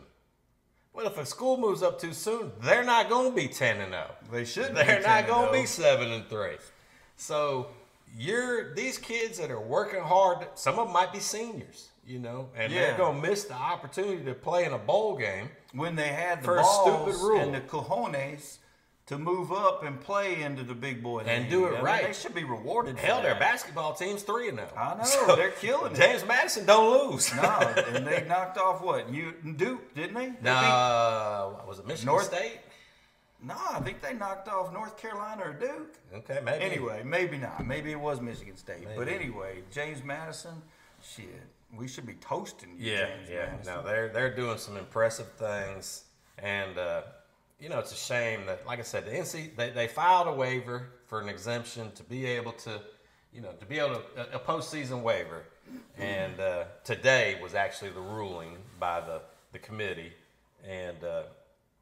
Well, 0.93 1.05
if 1.07 1.17
a 1.17 1.25
school 1.25 1.57
moves 1.57 1.83
up 1.83 1.99
too 1.99 2.13
soon, 2.13 2.51
they're 2.61 2.83
not 2.83 3.09
going 3.09 3.29
to 3.29 3.35
be 3.35 3.47
10 3.47 3.79
and 3.79 3.91
0. 3.91 4.05
They 4.31 4.45
should. 4.45 4.73
They're 4.75 4.97
be 4.99 5.05
not 5.05 5.27
going 5.27 5.47
to 5.47 5.53
be 5.61 5.65
7 5.65 6.11
and 6.11 6.27
3. 6.27 6.57
So, 7.15 7.67
you're 8.17 8.73
these 8.73 8.97
kids 8.97 9.37
that 9.37 9.51
are 9.51 9.59
working 9.61 10.01
hard, 10.01 10.47
some 10.55 10.79
of 10.79 10.87
them 10.87 10.93
might 10.93 11.13
be 11.13 11.19
seniors, 11.19 11.89
you 12.05 12.17
know, 12.19 12.49
and 12.55 12.73
Yeah. 12.73 12.79
they're 12.87 12.97
going 12.97 13.21
to 13.21 13.29
miss 13.29 13.43
the 13.43 13.53
opportunity 13.53 14.23
to 14.25 14.33
play 14.33 14.65
in 14.65 14.73
a 14.73 14.77
bowl 14.79 15.15
game. 15.15 15.49
when 15.73 15.95
they 15.95 16.07
had 16.07 16.39
the 16.41 16.45
For 16.45 16.55
balls 16.55 17.11
stupid 17.13 17.21
rule. 17.23 17.39
and 17.39 17.53
the 17.53 17.61
cojones 17.61 18.57
to 19.09 19.17
move 19.17 19.51
up 19.51 19.83
and 19.83 19.99
play 19.99 20.41
into 20.41 20.63
the 20.63 20.73
big 20.73 21.01
boy 21.03 21.19
And 21.19 21.43
league. 21.43 21.49
do 21.51 21.65
it 21.65 21.69
I 21.69 21.71
mean, 21.73 21.83
right. 21.83 22.05
They 22.07 22.13
should 22.13 22.33
be 22.35 22.43
rewarded. 22.43 22.97
Hell, 22.97 23.21
their 23.21 23.35
basketball 23.35 23.93
team's 23.93 24.21
3 24.23 24.49
and 24.49 24.57
0. 24.59 24.69
I 24.77 24.95
know 25.27 25.35
they're 25.35 25.49
killing 25.51 25.93
it. 25.93 25.97
James 25.97 26.23
Madison 26.25 26.65
don't 26.65 27.11
lose. 27.11 27.33
no, 27.35 27.41
and 27.93 28.05
they 28.05 28.23
knocked 28.27 28.57
off 28.57 28.81
what 28.81 29.11
you 29.11 29.33
Duke, 29.57 29.93
didn't 29.95 30.13
they? 30.15 30.33
Nah, 30.43 31.49
was 31.67 31.79
it 31.79 31.87
Michigan 31.87 32.05
North- 32.13 32.25
State? 32.25 32.59
no, 33.43 33.55
I 33.71 33.79
think 33.79 34.01
they 34.01 34.13
knocked 34.13 34.47
off 34.49 34.71
North 34.73 34.97
Carolina 34.97 35.43
or 35.45 35.53
Duke. 35.53 35.95
Okay, 36.13 36.39
maybe. 36.43 36.63
Anyway, 36.63 37.01
maybe 37.05 37.37
not. 37.37 37.65
Maybe 37.65 37.91
it 37.91 37.99
was 37.99 38.19
Michigan 38.21 38.57
State. 38.57 38.85
But 38.95 39.07
anyway, 39.07 39.63
James 39.71 40.03
Madison, 40.03 40.61
shit, 41.01 41.29
we 41.75 41.87
should 41.87 42.05
be 42.05 42.15
toasting 42.15 42.75
you, 42.77 42.91
Yeah, 42.91 43.05
James 43.07 43.29
yeah. 43.31 43.45
Madison. 43.51 43.73
No, 43.75 43.83
they're 43.83 44.09
they're 44.09 44.35
doing 44.35 44.57
some 44.57 44.77
impressive 44.77 45.31
things, 45.33 46.03
and 46.37 46.77
uh, 46.77 47.01
you 47.59 47.69
know 47.69 47.79
it's 47.79 47.91
a 47.91 47.95
shame 47.95 48.45
that, 48.45 48.65
like 48.65 48.79
I 48.79 48.83
said, 48.83 49.05
the 49.05 49.11
NC 49.11 49.55
they, 49.55 49.69
they 49.71 49.87
filed 49.87 50.27
a 50.27 50.33
waiver 50.33 50.87
for 51.07 51.19
an 51.21 51.29
exemption 51.29 51.91
to 51.93 52.03
be 52.03 52.25
able 52.25 52.51
to, 52.53 52.79
you 53.33 53.41
know, 53.41 53.51
to 53.59 53.65
be 53.65 53.79
able 53.79 53.95
to 53.95 54.33
a, 54.33 54.37
a 54.37 54.39
postseason 54.39 55.01
waiver, 55.01 55.43
and 55.97 56.39
uh, 56.39 56.63
today 56.83 57.37
was 57.41 57.53
actually 57.55 57.91
the 57.91 58.01
ruling 58.01 58.57
by 58.79 59.01
the 59.01 59.21
the 59.51 59.59
committee, 59.59 60.13
and 60.67 61.03
uh, 61.03 61.23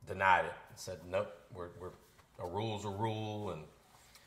denied 0.08 0.46
it. 0.46 0.54
Said 0.76 1.00
nope, 1.10 1.32
we're 1.54 1.70
we're 1.80 1.90
a 2.40 2.48
rule's 2.48 2.86
a 2.86 2.90
rule, 2.90 3.50
and 3.52 3.64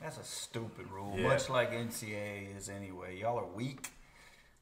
That's 0.01 0.19
a 0.19 0.25
stupid 0.25 0.91
rule, 0.91 1.15
Yeah. 1.17 1.29
much 1.29 1.49
like 1.49 1.73
NCAA 1.73 2.57
is 2.57 2.69
anyway. 2.69 3.19
Y'all 3.21 3.39
are 3.39 3.47
weak. 3.47 3.89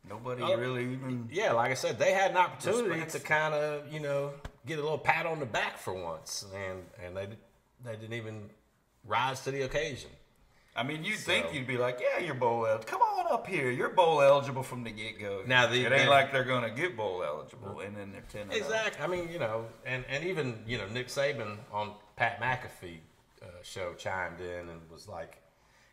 Nobody 0.08 0.42
Oh, 0.42 0.56
really 0.56 0.84
even. 0.84 1.28
yeah, 1.30 1.52
like 1.52 1.70
I 1.70 1.74
said, 1.74 1.98
they 1.98 2.12
had 2.12 2.30
an 2.32 2.36
opportunity 2.38 2.88
Respects. 2.88 3.12
to 3.14 3.20
kind 3.20 3.54
of, 3.54 3.92
you 3.92 4.00
know, 4.00 4.32
get 4.66 4.78
a 4.78 4.82
little 4.82 4.98
pat 4.98 5.26
on 5.26 5.38
the 5.40 5.46
back 5.46 5.78
for 5.78 5.92
once, 5.92 6.44
and 6.54 6.82
and 7.04 7.16
they 7.16 7.28
they 7.84 7.96
didn't 7.96 8.14
even 8.14 8.50
rise 9.04 9.42
to 9.42 9.50
the 9.50 9.62
occasion. 9.62 10.10
I 10.76 10.82
mean, 10.84 11.04
you'd 11.04 11.18
So- 11.18 11.26
think 11.32 11.52
you'd 11.52 11.66
be 11.66 11.76
like, 11.76 12.00
yeah, 12.00 12.20
you're 12.24 12.34
bowl 12.36 12.64
eligible. 12.64 12.84
Come 12.98 13.02
on 13.02 13.26
up 13.32 13.46
here. 13.48 13.68
You're 13.70 13.88
bowl 13.88 14.22
eligible 14.22 14.62
from 14.62 14.84
the 14.84 14.90
get 14.92 15.18
go. 15.18 15.42
Now, 15.44 15.66
the- 15.66 15.84
it 15.84 15.92
ain't 15.92 16.04
the- 16.04 16.10
like 16.10 16.30
they're 16.32 16.44
gonna 16.44 16.70
get 16.70 16.96
bowl 16.96 17.22
eligible, 17.24 17.80
and 17.80 17.96
then 17.96 18.12
they're 18.12 18.22
ten. 18.22 18.42
and. 18.42 18.52
Exactly. 18.52 19.02
I 19.02 19.08
mean, 19.08 19.28
you 19.30 19.38
know, 19.40 19.66
and 19.84 20.04
and 20.08 20.24
even 20.24 20.62
you 20.66 20.78
know 20.78 20.86
Nick 20.86 21.08
Saban 21.08 21.58
on 21.72 21.94
Pat 22.16 22.40
McAfee 22.40 23.00
uh, 23.42 23.46
show 23.62 23.92
chimed 23.94 24.40
in 24.40 24.68
and 24.68 24.90
was 24.90 25.06
like, 25.08 25.42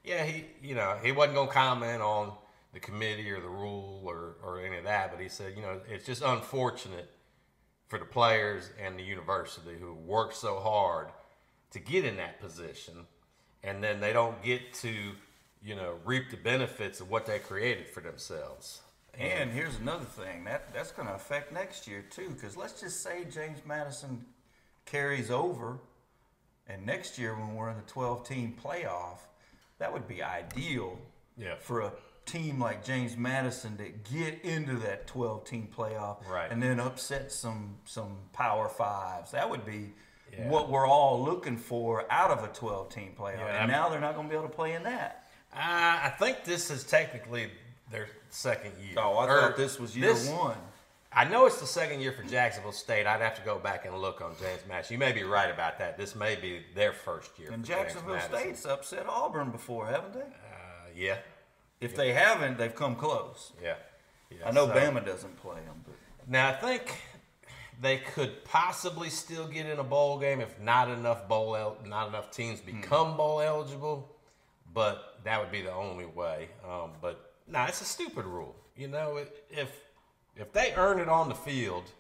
yeah, 0.04 0.24
he 0.24 0.46
you 0.62 0.76
know 0.76 0.98
he 1.04 1.12
wasn't 1.12 1.36
gonna 1.36 1.52
comment 1.52 2.02
on 2.02 2.34
the 2.76 2.80
committee 2.82 3.32
or 3.32 3.40
the 3.42 3.48
rule 3.50 4.04
or 4.06 4.36
or 4.44 4.60
any 4.60 4.76
of 4.78 4.84
that, 4.84 5.10
but 5.10 5.20
he 5.20 5.30
said, 5.30 5.54
you 5.56 5.62
know, 5.64 5.80
it's 5.90 6.06
just 6.06 6.22
unfortunate 6.22 7.10
for 7.88 7.98
the 7.98 8.06
players 8.06 8.70
and 8.84 9.00
the 9.00 9.04
university 9.04 9.78
who 9.80 9.94
work 9.94 10.34
so 10.34 10.60
hard 10.60 11.08
to 11.72 11.80
get 11.80 12.04
in 12.04 12.18
that 12.18 12.40
position, 12.42 12.94
and 13.64 13.82
then 13.84 14.00
they 14.02 14.12
don't 14.12 14.42
get 14.44 14.74
to, 14.74 14.94
you 15.64 15.76
know, 15.76 15.96
reap 16.04 16.30
the 16.32 16.38
benefits 16.38 17.00
of 17.00 17.10
what 17.10 17.26
they 17.26 17.40
created 17.40 17.88
for 17.88 18.02
themselves. 18.02 18.82
And 19.18 19.50
here's 19.52 19.78
another 19.80 20.04
thing 20.04 20.44
that 20.44 20.74
that's 20.74 20.92
going 20.92 21.08
to 21.08 21.14
affect 21.14 21.54
next 21.54 21.88
year 21.88 22.04
too. 22.10 22.30
Because 22.30 22.58
let's 22.58 22.82
just 22.82 23.02
say 23.02 23.26
James 23.32 23.60
Madison 23.66 24.26
carries 24.86 25.32
over, 25.32 25.78
and 26.68 26.86
next 26.86 27.18
year 27.18 27.34
when 27.36 27.56
we're 27.56 27.70
in 27.70 27.78
the 27.78 27.84
12 27.84 28.28
team 28.28 28.54
playoff, 28.62 29.20
that 29.80 29.94
would 29.94 30.08
be 30.10 30.22
ideal 30.22 31.00
Yeah. 31.38 31.56
for 31.60 31.82
a 31.82 31.92
team 32.26 32.60
like 32.60 32.84
James 32.84 33.16
Madison 33.18 33.78
to 33.78 33.90
get 34.14 34.42
into 34.44 34.76
that 34.78 35.08
12 35.08 35.46
team 35.46 35.68
playoff 35.76 36.28
Right. 36.28 36.52
and 36.52 36.62
then 36.62 36.80
upset 36.80 37.32
some 37.32 37.78
some 37.86 38.18
power 38.34 38.68
fives. 38.68 39.32
That 39.32 39.50
would 39.50 39.66
be 39.66 39.94
Yeah. 40.32 40.48
what 40.50 40.70
we're 40.70 40.88
all 40.88 41.24
looking 41.24 41.58
for 41.58 42.06
out 42.12 42.32
of 42.32 42.44
a 42.44 42.48
12 42.48 42.90
team 42.90 43.16
playoff. 43.18 43.38
Yeah, 43.40 43.48
and 43.48 43.58
I'm- 43.58 43.70
now 43.70 43.90
they're 43.90 44.00
not 44.00 44.16
going 44.16 44.28
to 44.28 44.32
be 44.32 44.38
able 44.38 44.50
to 44.50 44.56
play 44.56 44.74
in 44.74 44.84
that. 44.84 45.24
Uh, 45.54 45.60
I 45.62 46.10
think 46.20 46.44
this 46.44 46.70
is 46.70 46.84
technically 46.84 47.52
their 47.90 48.10
second 48.30 48.74
year. 48.80 48.96
Oh, 48.98 49.18
I 49.18 49.26
Or 49.28 49.42
thought 49.42 49.58
this 49.58 49.80
was 49.80 49.96
year 49.96 50.14
this- 50.14 50.28
one. 50.30 50.58
I 51.18 51.24
know 51.24 51.46
it's 51.46 51.62
the 51.62 51.68
second 51.68 52.02
year 52.02 52.12
for 52.12 52.24
Jacksonville 52.24 52.74
State. 52.74 53.08
I'd 53.08 53.22
have 53.22 53.36
to 53.36 53.42
go 53.44 53.58
back 53.58 53.86
and 53.86 53.98
look 54.02 54.20
on 54.20 54.36
James 54.38 54.66
Madison. 54.68 54.94
You 54.96 55.00
may 55.00 55.14
be 55.14 55.24
right 55.24 55.50
about 55.50 55.78
that. 55.80 55.98
This 55.98 56.14
may 56.14 56.36
be 56.36 56.66
their 56.74 56.92
first 56.92 57.40
year. 57.40 57.52
And 57.54 57.64
Jacksonville. 57.64 58.20
State's 58.20 58.66
upset 58.66 59.06
Auburn 59.08 59.50
before, 59.52 59.86
haven't 59.88 60.14
they? 60.14 60.20
Uh, 60.24 60.90
yeah, 60.94 61.20
If 61.82 61.96
they 61.96 62.14
haven't, 62.14 62.58
they've 62.58 62.74
come 62.76 62.96
close. 62.96 63.52
yeah. 63.62 63.76
yeah. 64.30 64.38
I 64.48 64.52
know 64.52 64.68
So- 64.68 64.74
Bama 64.74 65.06
doesn't 65.06 65.38
play 65.38 65.56
them, 65.66 65.84
but 65.86 65.96
Now 66.28 66.50
I 66.50 66.54
think 66.54 66.96
they 67.82 67.98
could 67.98 68.44
possibly 68.46 69.10
still 69.10 69.48
get 69.48 69.66
in 69.66 69.80
a 69.80 69.84
bowl 69.84 70.18
game 70.20 70.40
if 70.42 70.60
not 70.60 70.90
enough 70.90 71.28
bowl 71.28 71.56
el- 71.56 71.78
not 71.86 72.08
enough 72.08 72.32
teams 72.32 72.60
Hmm. 72.62 72.66
become 72.82 73.18
bowl 73.18 73.42
eligible, 73.42 74.16
but 74.74 75.20
that 75.26 75.40
would 75.40 75.52
be 75.52 75.62
the 75.62 75.74
only 75.74 76.06
way. 76.06 76.50
Um, 76.68 76.92
but 77.02 77.34
no, 77.48 77.64
it's 77.66 77.82
a 77.82 77.86
stupid 77.86 78.26
rule. 78.26 78.56
You 78.76 78.88
know, 78.88 79.18
if 79.50 79.72
if 80.36 80.52
they 80.54 80.74
earn 80.76 81.00
it 81.00 81.08
on 81.10 81.30
the 81.30 81.36
field, 81.36 81.92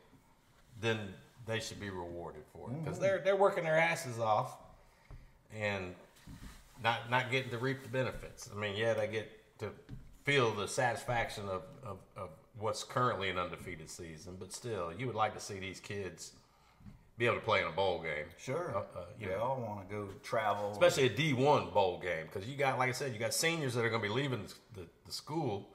then 0.81 1.13
they 1.45 1.59
should 1.59 1.79
be 1.79 1.89
rewarded 1.89 2.43
for 2.53 2.69
it 2.71 2.83
because 2.83 2.99
they're 2.99 3.19
they're 3.19 3.35
working 3.35 3.63
their 3.65 3.77
asses 3.77 4.19
off 4.19 4.57
and 5.53 5.93
not 6.83 7.09
not 7.09 7.29
getting 7.31 7.51
to 7.51 7.57
reap 7.57 7.83
the 7.83 7.89
benefits. 7.89 8.49
I 8.51 8.57
mean, 8.59 8.75
yeah, 8.75 8.93
they 8.93 9.07
get 9.07 9.31
to 9.59 9.69
feel 10.23 10.51
the 10.53 10.67
satisfaction 10.67 11.45
of, 11.49 11.61
of, 11.83 11.97
of 12.17 12.29
what's 12.57 12.83
currently 12.83 13.29
an 13.29 13.37
undefeated 13.37 13.89
season, 13.89 14.35
but 14.39 14.51
still, 14.53 14.91
you 14.97 15.05
would 15.07 15.15
like 15.15 15.33
to 15.33 15.39
see 15.39 15.59
these 15.59 15.79
kids 15.79 16.31
be 17.17 17.25
able 17.25 17.35
to 17.35 17.41
play 17.41 17.61
in 17.61 17.67
a 17.67 17.71
bowl 17.71 18.01
game. 18.01 18.25
sure, 18.37 18.73
Uh, 18.75 18.79
uh, 18.99 19.03
you 19.19 19.27
they 19.27 19.33
know. 19.35 19.41
all 19.41 19.61
want 19.61 19.87
to 19.87 19.95
go 19.95 20.09
travel. 20.23 20.71
Especially 20.71 21.05
a 21.05 21.09
D1 21.09 21.73
bowl 21.73 21.99
game, 21.99 22.25
because 22.31 22.47
you 22.49 22.57
got, 22.57 22.77
like 22.77 22.89
I 22.89 22.91
said, 22.91 23.13
you 23.13 23.19
got 23.19 23.33
seniors 23.33 23.73
that 23.75 23.85
are 23.85 23.89
going 23.89 24.01
to 24.01 24.07
be 24.07 24.13
leaving 24.13 24.43
the, 24.73 24.81
the, 24.81 24.87
the 25.05 25.11
school, 25.13 25.69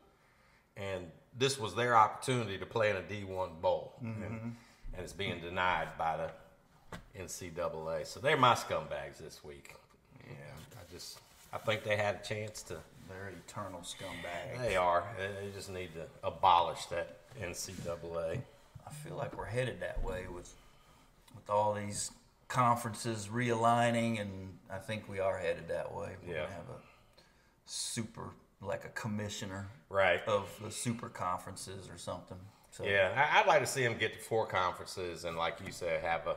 and 0.77 1.07
this 1.39 1.59
was 1.59 1.75
their 1.75 1.97
opportunity 1.97 2.59
to 2.59 2.67
play 2.67 2.91
in 2.91 2.97
a 2.97 3.01
D1 3.03 3.61
bowl, 3.63 3.95
and, 4.03 4.23
and 4.25 5.03
it's 5.03 5.13
being 5.15 5.41
denied 5.41 5.89
by 5.97 6.17
the 6.19 6.31
NCAA. 7.19 8.07
So 8.07 8.21
they're 8.21 8.37
my 8.37 8.55
scumbags 8.55 9.19
this 9.19 9.43
week. 9.45 9.75
yeah, 10.27 10.35
I 10.75 10.93
just, 10.93 11.19
I 11.53 11.59
think 11.59 11.85
they 11.85 11.97
had 11.97 12.17
a 12.17 12.27
chance 12.27 12.63
to. 12.65 12.77
They're 13.11 13.33
eternal 13.47 13.81
scumbags. 13.81 14.59
They 14.61 14.77
are. 14.77 15.05
They 15.19 15.51
just 15.55 15.71
need 15.71 15.91
to 15.95 16.07
abolish 16.23 16.87
that 16.87 17.19
NCAA. 17.41 18.41
I 18.87 18.91
feel 19.05 19.17
like 19.17 19.37
we're 19.37 19.45
headed 19.45 19.81
that 19.81 20.03
way 20.03 20.27
with 20.33 20.53
with 21.35 21.49
all 21.49 21.75
these 21.75 22.11
conferences 22.49 23.29
realigning, 23.29 24.21
and 24.21 24.59
I 24.69 24.79
think 24.79 25.09
we 25.09 25.21
are 25.21 25.39
headed 25.39 25.69
that 25.69 25.95
way. 25.95 26.17
We're 26.27 26.35
Yeah. 26.35 26.43
gonna 26.45 26.55
have 26.55 26.69
a 26.71 26.81
super, 27.67 28.31
like 28.61 28.85
a 28.85 28.89
commissioner 28.89 29.69
Right. 29.89 30.27
of 30.27 30.49
the 30.61 30.73
super 30.73 31.09
conferences 31.09 31.89
or 31.89 31.97
something. 31.99 32.41
So 32.73 32.85
Yeah, 32.85 33.31
I'd 33.35 33.47
like 33.47 33.61
to 33.61 33.67
see 33.67 33.85
them 33.85 33.97
get 33.97 34.15
to 34.15 34.19
four 34.19 34.47
conferences 34.47 35.25
and, 35.25 35.37
like 35.37 35.61
you 35.61 35.71
said, 35.73 36.03
have 36.03 36.27
a 36.27 36.37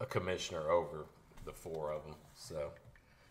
a 0.00 0.06
commissioner 0.06 0.70
over 0.70 1.06
the 1.44 1.52
four 1.52 1.90
of 1.92 2.04
them. 2.04 2.14
So 2.36 2.72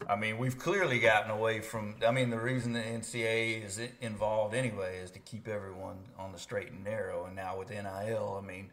I 0.07 0.15
mean, 0.15 0.37
we've 0.37 0.57
clearly 0.59 0.99
gotten 0.99 1.31
away 1.31 1.59
from. 1.61 1.95
I 2.05 2.11
mean, 2.11 2.29
the 2.29 2.39
reason 2.39 2.73
the 2.73 2.79
NCAA 2.79 3.65
is 3.65 3.79
involved 4.01 4.53
anyway 4.53 4.99
is 5.03 5.11
to 5.11 5.19
keep 5.19 5.47
everyone 5.47 5.97
on 6.19 6.31
the 6.31 6.39
straight 6.39 6.71
and 6.71 6.83
narrow. 6.83 7.25
And 7.25 7.35
now 7.35 7.57
with 7.57 7.69
NIL, 7.69 8.39
I 8.41 8.45
mean, 8.45 8.69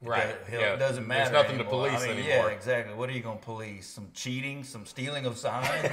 Right, 0.00 0.46
do- 0.46 0.52
hell, 0.52 0.60
yeah. 0.60 0.74
it 0.74 0.78
doesn't 0.78 1.06
matter. 1.08 1.30
There's 1.32 1.42
nothing 1.42 1.58
to 1.58 1.64
police 1.64 2.00
I 2.02 2.06
mean, 2.08 2.18
anymore. 2.18 2.48
Yeah, 2.50 2.54
exactly. 2.54 2.94
What 2.94 3.08
are 3.10 3.12
you 3.12 3.20
going 3.20 3.38
to 3.40 3.44
police? 3.44 3.88
Some 3.88 4.08
cheating, 4.14 4.62
some 4.62 4.86
stealing 4.86 5.26
of 5.26 5.36
signs? 5.36 5.92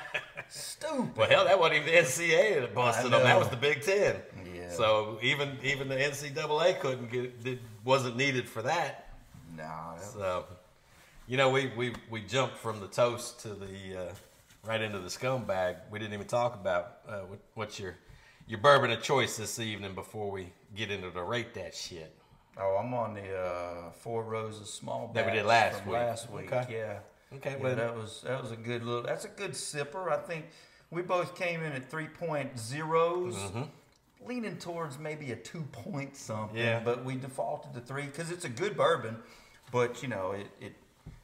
Stupid. 0.50 1.16
Well, 1.16 1.28
hell, 1.28 1.44
that 1.44 1.58
wasn't 1.58 1.82
even 1.82 1.94
the 1.94 2.00
NCAA 2.00 2.60
that 2.60 2.74
busted 2.74 3.10
them. 3.12 3.22
That 3.22 3.38
was 3.38 3.48
the 3.48 3.56
Big 3.56 3.82
Ten. 3.82 4.16
Yeah. 4.54 4.70
So 4.70 5.18
even 5.22 5.56
even 5.62 5.88
the 5.88 5.96
NCAA 5.96 6.78
couldn't 6.80 7.10
get 7.10 7.32
it 7.44 7.58
wasn't 7.84 8.16
needed 8.16 8.48
for 8.48 8.62
that. 8.62 9.14
Nah, 9.56 9.94
that- 9.96 10.04
So, 10.04 10.44
you 11.28 11.36
know, 11.36 11.50
we 11.50 11.70
we 11.76 11.92
we 12.10 12.20
jumped 12.22 12.56
from 12.56 12.80
the 12.80 12.88
toast 12.88 13.40
to 13.40 13.48
the 13.50 14.08
uh, 14.08 14.12
right 14.64 14.80
into 14.80 14.98
the 14.98 15.08
scumbag. 15.08 15.76
We 15.90 15.98
didn't 15.98 16.14
even 16.14 16.26
talk 16.26 16.54
about 16.54 16.98
uh, 17.08 17.20
what, 17.20 17.38
what's 17.54 17.78
your 17.78 17.96
your 18.46 18.58
bourbon 18.58 18.90
of 18.90 19.02
choice 19.02 19.36
this 19.36 19.58
evening 19.58 19.94
before 19.94 20.30
we 20.30 20.52
get 20.74 20.90
into 20.90 21.10
the 21.10 21.22
rate 21.22 21.52
that 21.54 21.74
shit. 21.74 22.14
oh, 22.58 22.78
I'm 22.82 22.94
on 22.94 23.14
the 23.14 23.36
uh, 23.36 23.90
Four 23.90 24.24
Roses 24.24 24.70
small 24.72 25.10
That 25.14 25.26
we 25.26 25.32
did 25.32 25.44
last 25.46 25.84
week. 25.84 25.94
Last 25.94 26.30
week, 26.30 26.52
Okay. 26.52 26.76
yeah. 26.78 26.98
Okay, 27.36 27.52
Yeah, 27.58 27.62
well- 27.62 27.76
that 27.76 27.94
was 27.94 28.22
that 28.26 28.40
was 28.42 28.52
a 28.52 28.56
good 28.56 28.82
little. 28.84 29.02
That's 29.02 29.26
a 29.26 29.28
good 29.28 29.52
sipper. 29.52 30.10
I 30.10 30.16
think 30.16 30.46
we 30.90 31.02
both 31.02 31.36
came 31.36 31.62
in 31.62 31.72
at 31.72 31.90
three 31.90 32.08
point 32.08 32.58
zeros, 32.58 33.36
leaning 34.26 34.56
towards 34.56 34.98
maybe 34.98 35.32
a 35.32 35.36
two 35.36 35.62
point 35.72 36.16
something. 36.16 36.56
Yeah. 36.56 36.80
But 36.82 37.04
we 37.04 37.16
defaulted 37.16 37.74
to 37.74 37.80
three 37.80 38.06
because 38.06 38.30
it's 38.30 38.46
a 38.46 38.48
good 38.48 38.78
bourbon, 38.78 39.18
but 39.70 40.02
you 40.02 40.08
know 40.08 40.30
it 40.32 40.46
it 40.58 40.72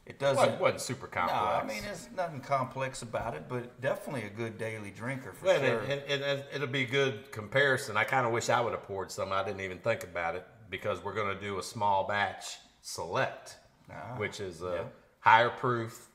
it 0.05 0.11
It 0.11 0.19
doesn't. 0.19 0.37
wasn't, 0.37 0.61
wasn't 0.61 0.81
super 0.81 1.07
no, 1.07 1.11
complex. 1.21 1.63
I 1.63 1.67
mean 1.67 1.83
there's 1.83 2.07
nothing 2.15 2.39
complex 2.41 3.01
about 3.01 3.33
it, 3.35 3.43
but 3.49 3.81
definitely 3.81 4.23
a 4.23 4.29
good 4.29 4.57
daily 4.57 4.91
drinker 4.91 5.33
for 5.33 5.45
Well, 5.45 5.59
sure. 5.59 5.79
and, 5.79 6.01
and, 6.07 6.23
and 6.23 6.43
it'll 6.53 6.67
be 6.67 6.83
a 6.83 6.87
good 6.87 7.31
comparison. 7.31 7.97
I 7.97 8.03
kind 8.03 8.25
of 8.25 8.31
wish 8.31 8.49
I 8.49 8.61
would 8.61 8.71
have 8.73 8.83
poured 8.83 9.11
some. 9.11 9.31
I 9.31 9.43
didn't 9.43 9.61
even 9.61 9.79
think 9.79 10.03
about 10.03 10.35
it 10.35 10.45
because 10.69 11.03
we're 11.03 11.13
going 11.15 11.35
to 11.35 11.41
do 11.41 11.57
a 11.59 11.63
small 11.63 12.05
batch 12.07 12.57
select, 12.81 13.57
Ah, 13.91 14.15
which 14.17 14.39
is 14.39 14.61
a 14.61 14.65
yeah. 14.65 14.83
higher 15.19 15.49
proof 15.49 16.07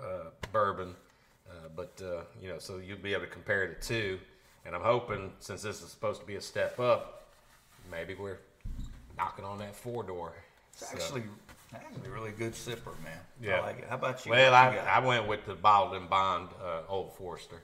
uh, 0.00 0.30
bourbon. 0.52 0.94
Uh, 1.48 1.68
but 1.76 2.00
uh, 2.04 2.22
you 2.40 2.48
know, 2.48 2.58
so 2.58 2.78
you'll 2.78 2.98
be 2.98 3.12
able 3.12 3.22
to 3.24 3.30
compare 3.30 3.66
the 3.68 3.74
two. 3.84 4.18
And 4.64 4.74
I'm 4.74 4.82
hoping, 4.82 5.32
since 5.40 5.62
this 5.62 5.82
is 5.82 5.90
supposed 5.90 6.20
to 6.20 6.26
be 6.26 6.36
a 6.36 6.40
step 6.40 6.78
up, 6.80 7.28
maybe 7.90 8.14
we're 8.14 8.38
knocking 9.16 9.44
on 9.44 9.58
that 9.58 9.74
four 9.74 10.02
door. 10.04 10.32
it's 10.72 10.88
So- 10.88 10.96
actually 10.96 11.24
actually 11.74 12.08
a 12.08 12.10
really 12.10 12.30
good 12.32 12.52
sipper, 12.52 12.94
man. 13.02 13.18
Yeah. 13.40 13.58
I 13.58 13.60
like 13.60 13.78
it. 13.78 13.86
How 13.88 13.96
about 13.96 14.24
you? 14.24 14.30
Well, 14.32 14.54
I, 14.54 14.74
you? 14.74 14.80
I 14.80 14.98
went 15.00 15.26
with 15.28 15.44
the 15.46 15.54
bottled 15.54 15.94
and 16.00 16.08
bond 16.08 16.48
uh, 16.62 16.82
Old 16.88 17.14
Forester, 17.16 17.62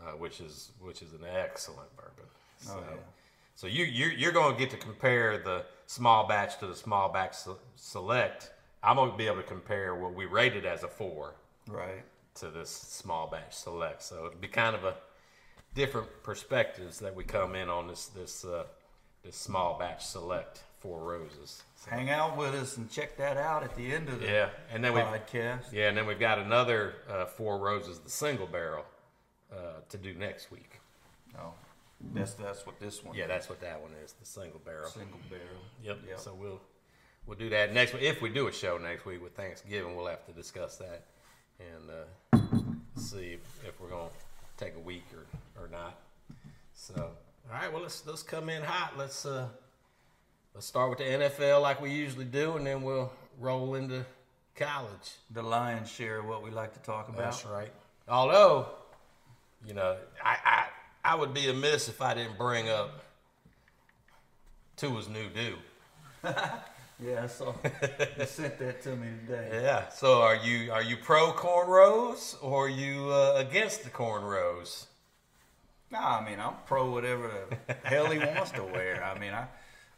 uh, 0.00 0.12
which 0.12 0.40
is 0.40 0.72
which 0.80 1.02
is 1.02 1.12
an 1.12 1.24
excellent 1.28 1.94
bourbon. 1.96 2.24
So, 2.58 2.74
Oh, 2.76 2.82
yeah. 2.90 2.96
so 3.54 3.66
you 3.66 3.84
you're, 3.84 4.12
you're 4.12 4.32
going 4.32 4.54
to 4.54 4.58
get 4.58 4.70
to 4.70 4.76
compare 4.76 5.38
the 5.38 5.64
small 5.86 6.26
batch 6.26 6.58
to 6.60 6.66
the 6.66 6.74
small 6.76 7.12
batch 7.12 7.36
select. 7.76 8.50
I'm 8.82 8.96
going 8.96 9.10
to 9.10 9.16
be 9.16 9.26
able 9.26 9.36
to 9.36 9.42
compare 9.42 9.94
what 9.94 10.14
we 10.14 10.26
rated 10.26 10.64
as 10.64 10.82
a 10.84 10.88
four 10.88 11.34
right. 11.68 12.04
to 12.36 12.50
this 12.50 12.70
small 12.70 13.26
batch 13.28 13.54
select. 13.54 14.02
So 14.02 14.26
it'll 14.26 14.38
be 14.38 14.48
kind 14.48 14.76
of 14.76 14.84
a 14.84 14.94
different 15.74 16.08
perspectives 16.22 16.98
that 17.00 17.14
we 17.14 17.24
come 17.24 17.54
in 17.54 17.68
on 17.68 17.88
this 17.88 18.06
this 18.06 18.44
uh, 18.44 18.64
this 19.24 19.36
small 19.36 19.78
batch 19.78 20.04
select 20.04 20.62
four 20.80 21.00
roses. 21.00 21.62
So, 21.76 21.90
Hang 21.90 22.10
out 22.10 22.36
with 22.36 22.54
us 22.54 22.76
and 22.76 22.90
check 22.90 23.16
that 23.16 23.36
out 23.36 23.62
at 23.62 23.74
the 23.76 23.92
end 23.92 24.08
of 24.08 24.20
the 24.20 24.26
yeah, 24.26 24.48
and 24.72 24.84
then 24.84 24.92
we 24.92 25.00
podcast. 25.00 25.72
Yeah, 25.72 25.88
and 25.88 25.96
then 25.96 26.06
we've 26.06 26.20
got 26.20 26.38
another 26.38 26.94
uh, 27.10 27.26
Four 27.26 27.58
Roses, 27.58 27.98
the 27.98 28.10
single 28.10 28.46
barrel, 28.46 28.84
uh, 29.52 29.80
to 29.88 29.98
do 29.98 30.14
next 30.14 30.50
week. 30.50 30.80
Oh, 31.38 31.52
that's 32.14 32.34
that's 32.34 32.66
what 32.66 32.78
this 32.78 33.02
one. 33.04 33.16
Yeah, 33.16 33.24
is. 33.24 33.28
that's 33.28 33.48
what 33.48 33.60
that 33.60 33.80
one 33.80 33.92
is, 34.04 34.12
the 34.12 34.26
single 34.26 34.60
barrel. 34.64 34.88
single 34.88 35.20
barrel. 35.30 35.44
Yep. 35.82 35.98
Yep. 36.08 36.20
So 36.20 36.34
we'll 36.34 36.60
we'll 37.26 37.38
do 37.38 37.50
that 37.50 37.72
next 37.72 37.94
week. 37.94 38.02
If 38.02 38.20
we 38.20 38.28
do 38.28 38.48
a 38.48 38.52
show 38.52 38.78
next 38.78 39.04
week 39.06 39.22
with 39.22 39.34
Thanksgiving, 39.34 39.96
we'll 39.96 40.06
have 40.06 40.26
to 40.26 40.32
discuss 40.32 40.76
that 40.76 41.04
and 41.58 41.90
uh, 41.90 42.38
see 42.96 43.34
if, 43.34 43.66
if 43.66 43.80
we're 43.80 43.88
gonna 43.88 44.10
take 44.56 44.74
a 44.76 44.80
week 44.80 45.04
or, 45.14 45.62
or 45.64 45.68
not. 45.68 45.98
So, 46.74 46.94
all 46.94 47.52
right. 47.52 47.72
Well, 47.72 47.82
let's 47.82 48.06
let's 48.06 48.22
come 48.22 48.50
in 48.50 48.62
hot. 48.62 48.98
Let's 48.98 49.24
uh 49.24 49.48
let's 50.56 50.66
start 50.66 50.88
with 50.88 50.98
the 50.98 51.04
NFL 51.04 51.60
like 51.60 51.82
we 51.82 51.90
usually 51.90 52.24
do, 52.24 52.56
and 52.56 52.66
then 52.66 52.80
we'll 52.80 53.12
roll 53.38 53.74
into 53.74 54.06
college. 54.54 55.12
the 55.30 55.42
lion's 55.42 55.90
share 55.90 56.20
of 56.20 56.24
what 56.24 56.42
we 56.42 56.50
like 56.50 56.72
to 56.72 56.80
talk 56.80 57.10
about. 57.10 57.18
That's 57.18 57.44
right. 57.44 57.70
Although, 58.08 58.66
you 59.66 59.74
know, 59.74 59.98
I, 60.24 60.38
I 60.44 60.66
I 61.12 61.14
would 61.14 61.34
be 61.34 61.50
amiss 61.50 61.90
if 61.90 62.00
I 62.00 62.14
didn't 62.14 62.38
bring 62.38 62.70
up 62.70 63.04
Tua's 64.76 65.08
new 65.08 65.28
do. 65.28 65.54
Yeah, 66.98 67.24
I 67.24 67.26
saw. 67.26 67.52
you 68.18 68.24
sent 68.24 68.58
that 68.58 68.80
to 68.84 68.96
me 68.96 69.08
today. 69.26 69.60
Yeah. 69.62 69.90
So 69.90 70.22
are 70.22 70.36
you 70.36 70.72
are 70.72 70.82
you 70.82 70.96
pro 70.96 71.30
cornrows 71.32 72.42
or 72.42 72.64
are 72.64 72.68
you 72.70 73.10
uh, 73.12 73.34
against 73.36 73.84
the 73.84 73.90
cornrows? 73.90 74.86
Nah, 75.90 76.20
I 76.20 76.24
mean 76.24 76.40
I'm 76.40 76.54
pro 76.64 76.90
whatever 76.90 77.30
the 77.66 77.74
hell 77.84 78.06
he 78.06 78.18
wants 78.18 78.52
to 78.52 78.64
wear. 78.64 79.04
I 79.04 79.18
mean 79.18 79.34
I. 79.34 79.46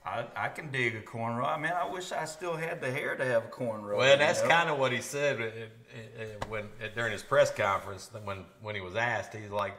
I, 0.04 0.24
I 0.36 0.48
can 0.48 0.70
dig 0.70 0.94
a 0.94 1.00
cornrow. 1.02 1.46
I 1.46 1.58
mean, 1.58 1.72
I 1.72 1.84
wish 1.90 2.12
I 2.12 2.24
still 2.24 2.56
had 2.56 2.80
the 2.80 2.90
hair 2.90 3.14
to 3.16 3.24
have 3.24 3.44
a 3.44 3.48
cornrow. 3.48 3.98
Well, 3.98 4.16
that's 4.16 4.42
know? 4.42 4.48
kind 4.48 4.70
of 4.70 4.78
what 4.78 4.92
he 4.92 5.00
said 5.00 5.40
uh, 5.40 5.44
uh, 5.44 6.22
uh, 6.22 6.26
when 6.48 6.64
during 6.94 7.12
his 7.12 7.22
press 7.22 7.50
conference 7.50 8.10
when 8.24 8.44
when 8.62 8.74
he 8.74 8.80
was 8.80 8.96
asked. 8.96 9.34
He's 9.34 9.50
like, 9.50 9.74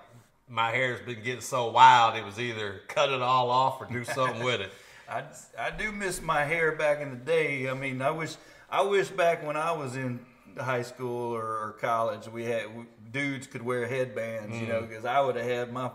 "My 0.47 0.69
hair's 0.71 1.01
been 1.01 1.23
getting 1.23 1.41
so 1.41 1.71
wild. 1.71 2.15
It 2.15 2.23
was 2.25 2.39
either 2.39 2.81
cut 2.87 3.09
it 3.11 3.21
all 3.21 3.49
off 3.49 3.81
or 3.81 3.85
do 3.85 4.03
something 4.03 4.43
with 4.43 4.61
it." 4.61 4.71
I, 5.09 5.23
I 5.57 5.71
do 5.71 5.91
miss 5.91 6.21
my 6.21 6.43
hair 6.43 6.73
back 6.73 6.99
in 7.01 7.09
the 7.09 7.15
day. 7.15 7.67
I 7.67 7.73
mean, 7.73 7.99
I 8.01 8.11
wish 8.11 8.35
I 8.69 8.81
wish 8.83 9.07
back 9.09 9.43
when 9.45 9.57
I 9.57 9.71
was 9.71 9.95
in 9.95 10.19
high 10.59 10.83
school 10.83 11.33
or, 11.33 11.41
or 11.43 11.77
college, 11.79 12.27
we 12.27 12.43
had 12.45 12.75
we, 12.77 12.83
dudes 13.11 13.47
could 13.47 13.63
wear 13.63 13.87
headbands, 13.87 14.55
you 14.59 14.65
Mm. 14.65 14.69
know, 14.69 14.81
because 14.81 15.05
I 15.05 15.19
would 15.21 15.35
have 15.37 15.45
had 15.45 15.73
my 15.73 15.89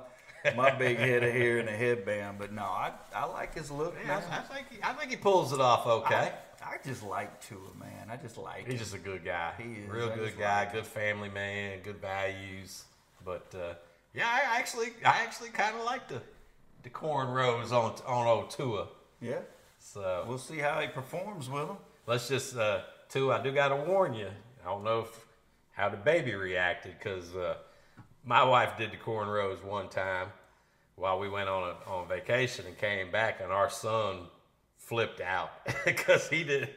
my 0.56 0.70
big 0.70 0.98
head 0.98 1.22
of 1.22 1.32
hair 1.32 1.58
and 1.58 1.68
a 1.68 1.72
headband. 1.72 2.38
But 2.38 2.52
no, 2.52 2.62
I 2.62 2.92
I 3.14 3.24
like 3.26 3.54
his 3.54 3.70
look, 3.70 3.94
Yeah, 4.02 4.08
man. 4.08 4.22
I, 4.30 4.38
I 4.38 4.40
think 4.40 4.66
he, 4.70 4.78
I 4.82 4.92
think 4.92 5.10
he 5.10 5.16
pulls 5.16 5.52
it 5.52 5.60
off 5.60 5.86
okay. 5.86 6.32
I, 6.62 6.64
I 6.64 6.76
just 6.84 7.02
like 7.02 7.40
Tua, 7.46 7.58
man. 7.78 8.08
I 8.10 8.16
just 8.16 8.36
like 8.38 8.64
He's 8.64 8.74
him. 8.74 8.78
just 8.78 8.94
a 8.94 8.98
good 8.98 9.24
guy. 9.24 9.52
He 9.58 9.80
is. 9.82 9.88
Real 9.90 10.10
I 10.10 10.14
good 10.16 10.38
guy, 10.38 10.60
like 10.60 10.72
good 10.72 10.86
family 10.86 11.28
man, 11.28 11.80
good 11.82 12.00
values. 12.00 12.84
But 13.24 13.54
uh, 13.54 13.74
yeah, 14.14 14.26
I 14.28 14.58
actually 14.58 14.88
I 15.04 15.22
actually 15.22 15.50
kind 15.50 15.76
of 15.76 15.84
like 15.84 16.08
the 16.08 16.20
the 16.82 16.90
cornrows 16.90 17.72
on 17.72 17.94
on 18.06 18.26
old 18.26 18.50
Tua. 18.50 18.88
yeah. 19.20 19.38
So 19.78 20.24
We'll 20.26 20.38
see 20.38 20.58
how 20.58 20.80
he 20.80 20.88
performs 20.88 21.50
with 21.50 21.68
him. 21.68 21.76
let's 22.06 22.28
just 22.28 22.56
uh, 22.56 22.80
Tua. 23.10 23.38
I 23.38 23.42
do 23.42 23.52
got 23.52 23.68
to 23.68 23.76
warn 23.76 24.14
you. 24.14 24.28
I 24.62 24.68
don't 24.70 24.82
know 24.82 25.00
if, 25.00 25.26
how 25.72 25.90
the 25.90 25.96
baby 25.98 26.34
reacted 26.34 26.94
because 26.98 27.34
uh, 27.36 27.56
my 28.24 28.42
wife 28.42 28.76
did 28.78 28.90
the 28.92 28.96
cornrows 28.96 29.62
one 29.64 29.88
time 29.88 30.28
while 30.96 31.18
we 31.18 31.28
went 31.28 31.48
on 31.48 31.70
a 31.70 31.90
on 31.90 32.08
vacation 32.08 32.66
and 32.66 32.76
came 32.78 33.10
back, 33.10 33.40
and 33.42 33.52
our 33.52 33.70
son 33.70 34.26
flipped 34.78 35.20
out 35.20 35.50
because 35.84 36.28
he 36.28 36.44
did. 36.44 36.70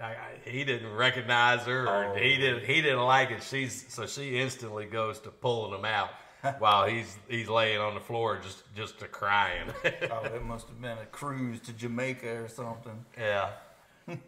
I, 0.00 0.06
I, 0.06 0.16
he 0.50 0.64
didn't 0.64 0.92
recognize 0.94 1.60
her, 1.66 1.86
or 1.86 2.12
Oh. 2.12 2.14
he 2.14 2.36
didn't. 2.36 2.64
He 2.64 2.80
didn't 2.82 3.04
like 3.04 3.30
it. 3.30 3.42
She's 3.42 3.84
so 3.88 4.06
she 4.06 4.38
instantly 4.38 4.86
goes 4.86 5.20
to 5.20 5.30
pulling 5.30 5.78
him 5.78 5.84
out 5.84 6.10
while 6.58 6.86
he's 6.88 7.16
he's 7.28 7.48
laying 7.48 7.78
on 7.78 7.94
the 7.94 8.00
floor 8.00 8.38
just 8.42 8.62
just 8.74 8.98
to 9.00 9.06
crying. 9.06 9.68
Oh, 10.10 10.24
it 10.24 10.42
must 10.44 10.66
have 10.68 10.80
been 10.80 10.98
a 10.98 11.06
cruise 11.06 11.60
to 11.60 11.72
Jamaica 11.72 12.42
or 12.42 12.48
something. 12.48 13.04
Yeah. 13.18 13.50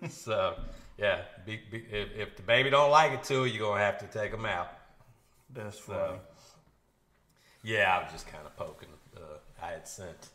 so, 0.08 0.54
yeah, 0.96 1.22
be, 1.44 1.60
be, 1.70 1.78
if, 1.90 2.08
if 2.16 2.36
the 2.36 2.42
baby 2.42 2.70
don't 2.70 2.90
like 2.92 3.10
it 3.12 3.24
too, 3.24 3.46
you're 3.46 3.66
gonna 3.68 3.80
have 3.82 3.98
to 3.98 4.06
take 4.06 4.32
him 4.32 4.46
out. 4.46 4.68
That's 5.52 5.78
funny. 5.78 6.18
Yeah, 7.64 7.96
I 7.98 8.02
was 8.02 8.12
just 8.12 8.26
kind 8.28 8.44
of 8.46 8.54
poking. 8.56 8.90
Uh, 9.16 9.20
I 9.62 9.70
had 9.70 9.88
sent 9.88 10.28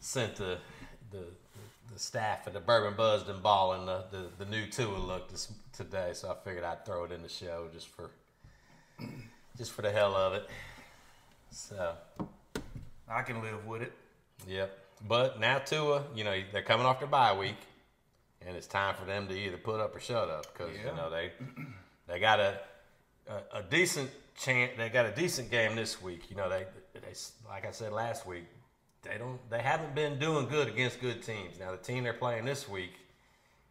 sent 0.00 0.36
the 0.36 0.58
the 1.10 1.24
the 1.92 1.98
staff 1.98 2.46
at 2.46 2.52
the 2.52 2.60
Bourbon 2.60 2.94
Buzzed 2.96 3.28
and 3.28 3.42
Ballin 3.42 3.86
the, 3.86 4.04
the 4.10 4.44
the 4.44 4.50
new 4.50 4.66
Tua 4.66 4.96
look 4.96 5.28
this 5.28 5.52
today, 5.72 6.10
so 6.14 6.30
I 6.30 6.34
figured 6.44 6.64
I'd 6.64 6.86
throw 6.86 7.04
it 7.04 7.12
in 7.12 7.22
the 7.22 7.28
show 7.28 7.68
just 7.74 7.88
for 7.88 8.10
just 9.58 9.72
for 9.72 9.82
the 9.82 9.90
hell 9.90 10.14
of 10.14 10.34
it. 10.34 10.48
So, 11.50 11.94
I 13.08 13.22
can 13.22 13.40
live 13.42 13.66
with 13.66 13.82
it. 13.82 13.92
Yep. 14.46 14.78
But 15.08 15.40
now 15.40 15.58
Tua, 15.58 16.04
you 16.14 16.24
know, 16.24 16.38
they're 16.52 16.62
coming 16.62 16.86
off 16.86 16.98
their 17.00 17.08
bye 17.08 17.36
week, 17.36 17.56
and 18.46 18.56
it's 18.56 18.66
time 18.66 18.94
for 18.94 19.04
them 19.04 19.26
to 19.28 19.34
either 19.34 19.56
put 19.56 19.80
up 19.80 19.94
or 19.96 20.00
shut 20.00 20.28
up 20.28 20.52
because 20.52 20.74
Yeah. 20.76 20.90
you 20.90 20.96
know 20.96 21.10
they 21.10 21.32
they 22.06 22.18
got 22.20 22.38
a, 22.40 22.60
a 23.28 23.58
a 23.58 23.62
decent 23.62 24.10
chance. 24.36 24.72
They 24.76 24.88
got 24.88 25.06
a 25.06 25.12
decent 25.12 25.50
game 25.50 25.76
this 25.76 26.00
week. 26.02 26.30
You 26.30 26.36
know, 26.36 26.48
they 26.48 26.66
they 26.94 27.14
like 27.48 27.66
I 27.66 27.70
said 27.70 27.92
last 27.92 28.26
week, 28.26 28.44
they 29.02 29.18
don't 29.18 29.38
they 29.50 29.60
haven't 29.60 29.94
been 29.94 30.18
doing 30.18 30.46
good 30.48 30.68
against 30.68 31.00
good 31.00 31.22
teams. 31.22 31.58
Now 31.58 31.70
the 31.72 31.78
team 31.78 32.04
they're 32.04 32.12
playing 32.12 32.44
this 32.44 32.68
week 32.68 32.92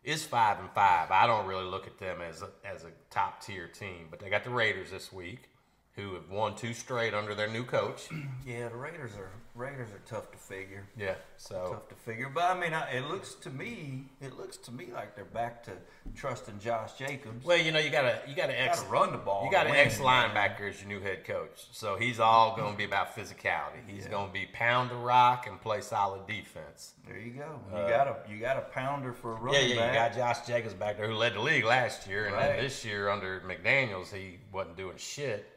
is 0.03 0.23
five 0.23 0.59
and 0.59 0.69
five. 0.71 1.11
I 1.11 1.25
don't 1.27 1.47
really 1.47 1.65
look 1.65 1.87
at 1.87 1.97
them 1.97 2.21
as 2.21 2.41
a, 2.43 2.49
as 2.63 2.83
a 2.83 2.91
top 3.09 3.41
tier 3.43 3.67
team, 3.67 4.07
but 4.09 4.19
they 4.19 4.29
got 4.29 4.43
the 4.43 4.51
Raiders 4.51 4.91
this 4.91 5.11
week, 5.11 5.49
who 5.95 6.13
have 6.13 6.29
won 6.29 6.55
two 6.55 6.73
straight 6.73 7.13
under 7.13 7.33
their 7.33 7.47
new 7.47 7.63
coach. 7.63 8.09
Yeah, 8.45 8.69
the 8.69 8.75
Raiders 8.75 9.11
are 9.17 9.31
Raiders 9.55 9.89
are 9.91 10.01
tough 10.05 10.29
to 10.31 10.37
figure. 10.37 10.85
Yeah. 10.95 11.15
So 11.37 11.69
Tough 11.71 11.87
to 11.89 11.95
figure, 11.95 12.29
but 12.31 12.43
I 12.43 12.59
mean, 12.59 12.73
I, 12.73 12.91
it 12.97 13.07
looks 13.09 13.33
to 13.35 13.49
me, 13.49 14.03
it 14.21 14.37
looks 14.37 14.57
to 14.57 14.71
me 14.71 14.89
like 14.93 15.15
they're 15.15 15.25
back 15.25 15.63
to 15.63 15.71
trusting 16.13 16.59
Josh 16.59 16.93
Jacobs. 16.93 17.43
Well, 17.43 17.57
you 17.57 17.71
know, 17.71 17.79
you 17.79 17.89
got 17.89 18.05
a 18.05 18.19
you 18.27 18.35
got 18.35 18.49
an 18.49 18.55
ex 18.57 18.79
Gotta 18.81 18.91
run 18.91 19.11
the 19.13 19.17
ball 19.17 19.45
You 19.45 19.51
got 19.51 19.65
an 19.65 19.73
ex 19.75 19.97
linebacker 19.97 20.69
as 20.69 20.79
your 20.81 20.89
new 20.89 20.99
head 20.99 21.23
coach, 21.25 21.65
so 21.71 21.95
he's 21.95 22.19
all 22.19 22.55
going 22.55 22.73
to 22.73 22.77
be 22.77 22.83
about 22.83 23.15
physicality. 23.15 23.81
He's 23.87 24.03
Yeah. 24.05 24.11
going 24.11 24.27
to 24.27 24.33
be 24.33 24.45
pound 24.53 24.91
the 24.91 24.95
rock 24.95 25.47
and 25.47 25.59
play 25.59 25.81
solid 25.81 26.27
defense. 26.27 26.93
There 27.07 27.17
you 27.17 27.31
go. 27.31 27.59
You 27.71 27.77
uh, 27.77 27.89
got 27.89 28.07
a 28.07 28.31
you 28.31 28.37
got 28.39 28.57
a 28.57 28.61
pounder 28.61 29.13
for 29.13 29.31
a 29.31 29.35
Yeah, 29.37 29.41
running 29.45 29.69
yeah, 29.69 29.75
back. 29.77 30.13
you 30.13 30.19
got 30.19 30.35
Josh 30.35 30.45
Jacobs 30.47 30.73
back 30.75 30.97
there 30.97 31.07
who 31.07 31.15
led 31.15 31.33
the 31.33 31.41
league 31.41 31.63
last 31.65 32.05
year, 32.07 32.25
and 32.25 32.35
Right. 32.35 32.47
then 32.49 32.63
this 32.63 32.85
year 32.85 33.09
under 33.09 33.39
McDaniels 33.41 34.13
he 34.13 34.37
wasn't 34.51 34.77
doing 34.77 34.97
shit. 34.97 35.49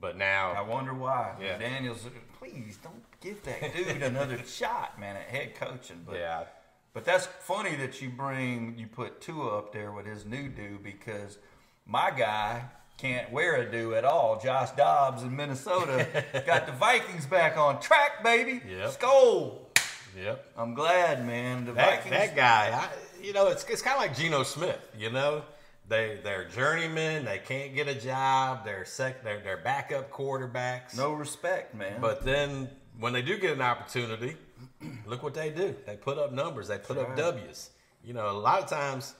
But 0.00 0.16
now 0.18 0.52
I 0.52 0.60
wonder 0.62 0.92
why. 0.94 1.34
Yeah. 1.40 1.58
Daniels, 1.58 2.06
please 2.38 2.78
don't 2.82 3.02
give 3.20 3.42
that 3.44 3.74
dude 3.74 4.02
another 4.02 4.38
shot, 4.46 5.00
man, 5.00 5.16
at 5.16 5.22
head 5.22 5.54
coaching. 5.54 6.02
But 6.06 6.16
yeah, 6.16 6.44
But 6.92 7.04
that's 7.04 7.26
funny 7.26 7.76
that 7.76 8.00
you 8.02 8.10
bring 8.10 8.74
you 8.78 8.86
put 8.86 9.20
Tua 9.20 9.58
up 9.58 9.72
there 9.72 9.92
with 9.92 10.06
his 10.06 10.24
new 10.26 10.48
do 10.48 10.78
because 10.82 11.38
my 11.86 12.10
guy 12.10 12.62
can't 12.98 13.30
wear 13.32 13.56
a 13.56 13.70
do 13.70 13.94
at 13.94 14.04
all. 14.04 14.38
Josh 14.40 14.70
Dobbs 14.72 15.22
in 15.22 15.34
Minnesota 15.34 16.06
got 16.46 16.66
the 16.66 16.72
Vikings 16.72 17.26
back 17.26 17.56
on 17.56 17.80
track, 17.80 18.22
baby. 18.24 18.60
Yep. 18.68 18.90
Skull. 18.92 19.68
yep. 20.18 20.50
I'm 20.56 20.74
glad, 20.74 21.26
man. 21.26 21.64
The 21.66 21.72
That, 21.72 22.04
Vikings. 22.04 22.10
that 22.10 22.36
guy, 22.36 22.70
I, 22.72 23.22
you 23.24 23.32
know, 23.32 23.48
it's 23.48 23.64
it's 23.64 23.82
kind 23.82 23.96
of 23.96 24.02
like 24.02 24.16
Geno 24.16 24.42
Smith. 24.42 24.78
You 24.98 25.10
know, 25.10 25.42
they 25.88 26.18
they're 26.22 26.48
journeymen. 26.48 27.24
They 27.24 27.38
can't 27.38 27.74
get 27.74 27.88
a 27.88 27.94
job. 27.94 28.64
They're 28.64 28.84
sec. 28.84 29.22
They're, 29.22 29.40
they're 29.40 29.56
backup 29.58 30.10
quarterbacks. 30.10 30.96
no 30.96 31.12
respect, 31.12 31.74
man. 31.74 32.00
But 32.00 32.24
then 32.24 32.68
when 32.98 33.12
they 33.12 33.22
do 33.22 33.38
get 33.38 33.52
an 33.52 33.62
opportunity, 33.62 34.36
look 35.06 35.22
what 35.22 35.34
they 35.34 35.50
do. 35.50 35.74
They 35.86 35.96
put 35.96 36.18
up 36.18 36.32
numbers. 36.32 36.68
They 36.68 36.78
put 36.78 36.98
up 36.98 37.08
right. 37.08 37.16
W's. 37.16 37.70
You 38.04 38.14
know, 38.14 38.30
a 38.30 38.32
lot 38.32 38.62
of 38.62 38.68
times, 38.68 39.14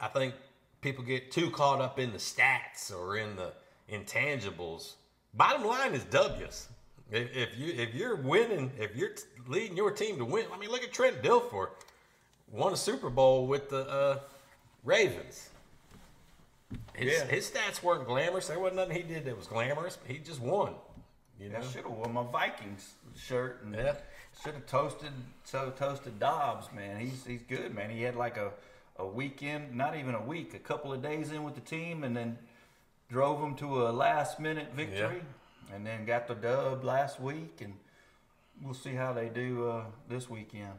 I 0.00 0.08
think 0.08 0.34
people 0.80 1.04
get 1.04 1.30
too 1.30 1.50
caught 1.50 1.80
up 1.80 1.98
in 1.98 2.12
the 2.12 2.18
stats 2.18 2.94
or 2.94 3.16
in 3.16 3.36
the 3.36 3.52
intangibles. 3.90 4.94
Bottom 5.34 5.66
line 5.66 5.94
is 5.94 6.04
W's. 6.04 6.68
If, 7.10 7.34
if 7.34 7.58
you 7.58 7.72
if 7.74 7.94
you're 7.94 8.16
winning, 8.16 8.70
if 8.78 8.94
you're 8.94 9.12
leading 9.46 9.76
your 9.76 9.90
team 9.90 10.18
to 10.18 10.24
win, 10.24 10.46
I 10.52 10.58
mean, 10.58 10.70
look 10.70 10.82
at 10.82 10.92
Trent 10.92 11.22
Dilfer, 11.22 11.68
won 12.50 12.72
a 12.72 12.76
Super 12.76 13.08
Bowl 13.08 13.46
with 13.46 13.70
the 13.70 13.88
uh, 13.88 14.18
Ravens. 14.84 15.48
His, 16.98 17.12
Yeah. 17.12 17.24
his 17.26 17.50
stats 17.50 17.82
weren't 17.82 18.06
glamorous. 18.06 18.48
There 18.48 18.58
wasn't 18.58 18.76
nothing 18.76 18.96
he 18.96 19.02
did 19.02 19.24
that 19.24 19.36
was 19.36 19.46
glamorous. 19.46 19.96
But 19.96 20.10
he 20.10 20.18
just 20.18 20.40
won. 20.40 20.74
You 21.40 21.48
know. 21.50 21.58
I 21.58 21.62
should 21.62 21.82
have 21.84 21.90
worn 21.92 22.12
my 22.12 22.24
Vikings 22.24 22.94
shirt 23.16 23.62
and 23.62 23.74
Yeah. 23.74 23.94
should 24.42 24.54
have 24.54 24.66
toasted 24.66 25.12
so 25.44 25.70
toasted 25.70 26.18
Dobbs, 26.18 26.72
man. 26.72 26.98
He's 27.00 27.24
he's 27.24 27.42
good, 27.42 27.74
man. 27.74 27.90
He 27.90 28.02
had 28.02 28.16
like 28.16 28.36
a, 28.36 28.50
a 28.96 29.06
weekend, 29.06 29.74
not 29.74 29.96
even 29.96 30.14
a 30.16 30.22
week, 30.22 30.54
a 30.54 30.58
couple 30.58 30.92
of 30.92 31.00
days 31.02 31.30
in 31.30 31.44
with 31.44 31.54
the 31.54 31.60
team, 31.60 32.02
and 32.04 32.16
then 32.16 32.36
drove 33.08 33.40
them 33.40 33.54
to 33.56 33.86
a 33.86 33.90
last 33.90 34.40
minute 34.40 34.72
victory, 34.74 35.22
and 35.72 35.86
then 35.86 36.04
got 36.04 36.26
the 36.26 36.34
dub 36.34 36.82
last 36.84 37.20
week, 37.20 37.60
and 37.60 37.74
we'll 38.62 38.74
see 38.74 38.94
how 38.94 39.12
they 39.12 39.28
do 39.28 39.68
uh, 39.68 39.84
this 40.08 40.28
weekend. 40.28 40.72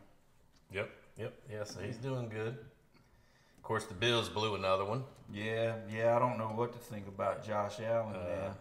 Yep, 0.73 0.89
yep, 1.17 1.33
yeah. 1.49 1.63
So 1.63 1.79
he's 1.79 1.97
doing 1.97 2.27
good. 2.29 2.57
Of 3.69 3.73
course, 3.73 3.85
the 3.85 3.93
Bills 3.93 4.29
blew 4.29 4.55
another 4.55 4.83
one. 4.83 5.03
Yeah, 5.31 5.75
yeah. 5.95 6.15
I 6.15 6.17
don't 6.17 6.39
know 6.39 6.47
what 6.47 6.73
to 6.73 6.79
think 6.79 7.07
about 7.07 7.45
Josh 7.45 7.79
Allen, 7.79 8.15
Uh, 8.15 8.27
man. 8.27 8.51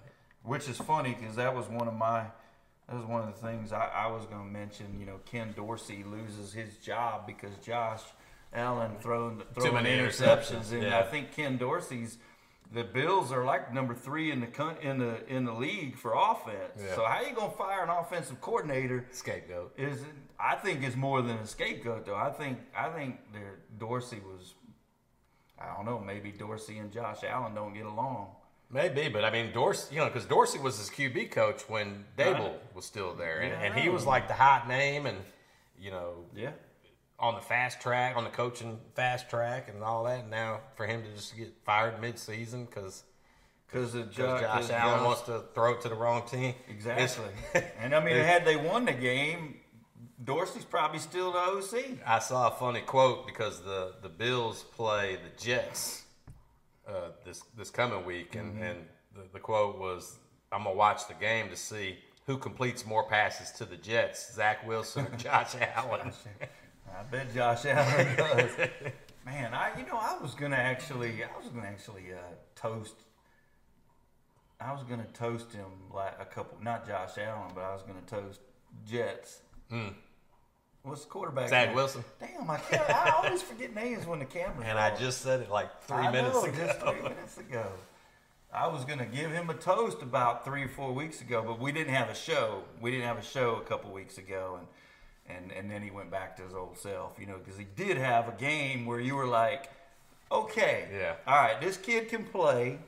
Which 0.43 0.69
is 0.69 0.77
funny 0.77 1.17
because 1.19 1.35
that 1.37 1.57
was 1.57 1.67
one 1.67 1.89
of 1.89 1.95
my, 1.95 2.27
that 2.87 2.95
was 2.95 3.07
one 3.07 3.27
of 3.27 3.35
the 3.35 3.47
things 3.47 3.73
I, 3.73 3.87
I 3.87 4.09
was 4.09 4.27
going 4.27 4.45
to 4.45 4.53
mention. 4.53 5.01
You 5.01 5.07
know, 5.07 5.19
Ken 5.25 5.55
Dorsey 5.57 6.05
loses 6.05 6.53
his 6.53 6.77
job 6.77 7.27
because 7.27 7.57
Josh 7.65 8.03
Allen 8.53 8.97
throwing 9.01 9.41
throwing 9.55 9.73
many 9.83 9.89
interceptions, 9.97 10.67
interceptions, 10.67 10.73
and 10.73 10.83
yeah. 10.83 10.99
I 10.99 11.05
think 11.05 11.33
Ken 11.33 11.57
Dorsey's. 11.57 12.19
The 12.71 12.85
Bills 12.85 13.33
are 13.33 13.47
like 13.47 13.73
number 13.73 13.95
three 13.95 14.31
in 14.31 14.41
the 14.41 14.77
in 14.83 14.99
the 14.99 15.27
in 15.27 15.47
the 15.47 15.55
league 15.55 15.97
for 15.97 16.13
offense. 16.15 16.83
Yeah. 16.85 16.97
So 16.97 17.07
how 17.07 17.23
you 17.23 17.35
gonna 17.35 17.51
fire 17.51 17.83
an 17.83 17.89
offensive 17.89 18.43
coordinator? 18.43 19.07
Scapegoat. 19.11 19.73
Is 19.79 20.03
it 20.03 20.09
I 20.39 20.57
think 20.57 20.83
it's 20.83 20.97
more 20.97 21.23
than 21.23 21.39
a 21.39 21.47
scapegoat 21.47 22.05
though. 22.05 22.15
I 22.15 22.29
think 22.29 22.59
I 22.77 22.91
think 22.91 23.17
Dorsey 23.79 24.21
was. 24.21 24.53
I 25.61 25.75
don't 25.75 25.85
know. 25.87 25.99
Maybe 25.99 26.31
Dorsey 26.33 26.79
and 26.79 26.93
Josh 26.93 27.25
Allen 27.25 27.55
don't 27.55 27.75
get 27.75 27.87
along. 27.87 28.29
Maybe, 28.71 29.09
but 29.09 29.25
I 29.25 29.31
mean 29.31 29.53
Dorsey, 29.53 29.95
you 29.95 30.01
know, 30.01 30.07
because 30.09 30.27
Dorsey 30.27 30.59
was 30.59 30.79
his 30.79 30.91
QB 30.91 31.31
coach 31.31 31.63
when 31.69 32.05
Daboll 32.19 32.35
Right. 32.51 32.75
was 32.75 32.85
still 32.85 33.15
there, 33.15 33.41
and, 33.41 33.51
Yeah, 33.53 33.61
and 33.63 33.75
he 33.75 33.89
was 33.89 34.05
like 34.05 34.29
the 34.29 34.35
hot 34.35 34.69
name, 34.69 35.07
and 35.07 35.19
you 35.81 35.91
know, 35.91 36.25
Yeah. 36.35 36.51
on 37.19 37.35
the 37.35 37.41
fast 37.41 37.81
track, 37.81 38.17
on 38.17 38.25
the 38.25 38.31
coaching 38.31 38.79
fast 38.95 39.31
track, 39.31 39.69
and 39.69 39.83
all 39.83 40.05
that. 40.05 40.21
And 40.21 40.31
now 40.31 40.61
for 40.75 40.87
him 40.87 41.03
to 41.03 41.11
just 41.15 41.37
get 41.37 41.53
fired 41.65 42.01
mid-season 42.01 42.67
because 42.67 43.05
Because 43.67 43.95
of 43.95 44.11
Josh, 44.11 44.71
Allen 44.71 45.05
wants 45.05 45.23
to 45.23 45.45
throw 45.55 45.73
it 45.75 45.81
to 45.83 45.89
the 45.91 45.95
wrong 45.95 46.27
team. 46.27 46.55
Exactly. 46.69 47.27
And 47.79 47.95
I 47.95 48.03
mean, 48.05 48.17
had 48.17 48.45
they 48.47 48.57
won 48.57 48.85
the 48.87 48.93
game, 48.95 49.61
Dorsey's 50.25 50.65
probably 50.65 50.99
still 50.99 51.33
the 51.33 51.39
OC. 51.39 51.99
I 52.07 52.19
saw 52.19 52.49
a 52.49 52.51
funny 52.51 52.81
quote 52.81 53.27
because 53.27 53.61
the, 53.63 53.95
the 54.03 54.09
Bills 54.09 54.65
play 54.75 55.17
the 55.17 55.43
Jets 55.43 56.05
uh, 56.89 57.11
this 57.25 57.43
this 57.57 57.71
coming 57.71 58.05
week, 58.05 58.35
and, 58.35 58.55
Mm-hmm. 58.55 58.63
and 58.63 58.79
the, 59.15 59.23
the 59.35 59.39
quote 59.41 59.79
was, 59.79 60.19
"I'm 60.51 60.65
gonna 60.65 60.75
watch 60.75 61.07
the 61.07 61.15
game 61.15 61.49
to 61.51 61.57
see 61.57 61.99
who 62.27 62.37
completes 62.39 62.85
more 62.85 63.05
passes 63.09 63.51
to 63.59 63.65
the 63.65 63.77
Jets, 63.77 64.35
Zach 64.35 64.67
Wilson 64.67 65.07
or 65.07 65.17
Josh 65.17 65.55
Allen." 65.77 66.13
I 66.99 67.03
bet 67.05 67.33
Josh 67.35 67.65
Allen 67.67 68.17
does. 68.17 68.51
Man, 69.25 69.53
I 69.55 69.79
you 69.79 69.87
know 69.87 69.99
I 69.99 70.17
was 70.21 70.35
gonna 70.35 70.57
actually 70.57 71.23
I 71.23 71.37
was 71.39 71.49
gonna 71.49 71.67
actually 71.69 72.13
uh, 72.13 72.17
toast. 72.57 72.95
I 74.61 74.73
was 74.73 74.83
gonna 74.83 75.07
toast 75.15 75.53
him 75.53 75.67
like 75.95 76.15
a 76.19 76.25
couple, 76.25 76.59
not 76.63 76.87
Josh 76.87 77.19
Allen, 77.19 77.53
but 77.55 77.63
I 77.63 77.73
was 77.75 77.83
gonna 77.83 78.01
toast 78.07 78.41
Jets. 78.85 79.43
What's 80.89 81.05
the 81.05 81.11
quarterback? 81.11 81.49
Zach 81.51 81.69
name? 81.69 81.77
Wilson. 81.77 82.05
Damn, 82.21 82.51
I 82.51 82.57
can't. 82.59 82.89
I 82.91 83.11
always 83.23 83.43
forget 83.43 83.75
names 83.75 84.07
when 84.07 84.19
the 84.19 84.25
camera. 84.25 84.65
And 84.65 84.79
I 84.79 84.95
just 84.97 85.21
said 85.21 85.41
it 85.41 85.51
like 85.51 85.83
three 85.83 85.99
I 85.99 86.11
minutes 86.11 86.35
know, 86.35 86.45
ago. 86.45 86.57
just 86.67 86.81
three 86.81 87.03
minutes 87.03 87.39
ago. 87.39 87.67
I 88.53 88.67
was 88.67 88.85
gonna 88.87 89.05
give 89.07 89.31
him 89.31 89.51
a 89.51 89.55
toast 89.55 90.01
about 90.03 90.45
three 90.45 90.63
or 90.65 90.69
four 90.69 90.93
weeks 90.93 91.21
ago, 91.21 91.43
but 91.47 91.61
we 91.61 91.71
didn't 91.73 91.93
have 91.93 92.09
a 92.09 92.15
show. 92.15 92.63
We 92.81 92.91
didn't 92.91 93.07
have 93.07 93.19
a 93.19 93.23
show 93.23 93.57
a 93.57 93.61
couple 93.61 93.91
weeks 93.93 94.17
ago, 94.17 94.59
and 95.29 95.37
and 95.37 95.53
and 95.53 95.71
then 95.71 95.83
he 95.83 95.91
went 95.91 96.11
back 96.11 96.37
to 96.39 96.43
his 96.43 96.55
old 96.55 96.79
self, 96.79 97.13
you 97.21 97.27
know, 97.27 97.37
because 97.37 97.59
he 97.59 97.67
did 97.77 97.99
have 97.99 98.27
a 98.29 98.33
game 98.33 98.87
where 98.87 99.01
you 99.01 99.15
were 99.17 99.27
like, 99.27 99.71
okay, 100.33 100.89
Yeah. 100.95 101.17
all 101.27 101.37
right, 101.37 101.61
this 101.61 101.77
kid 101.77 102.09
can 102.09 102.25
play. 102.25 102.79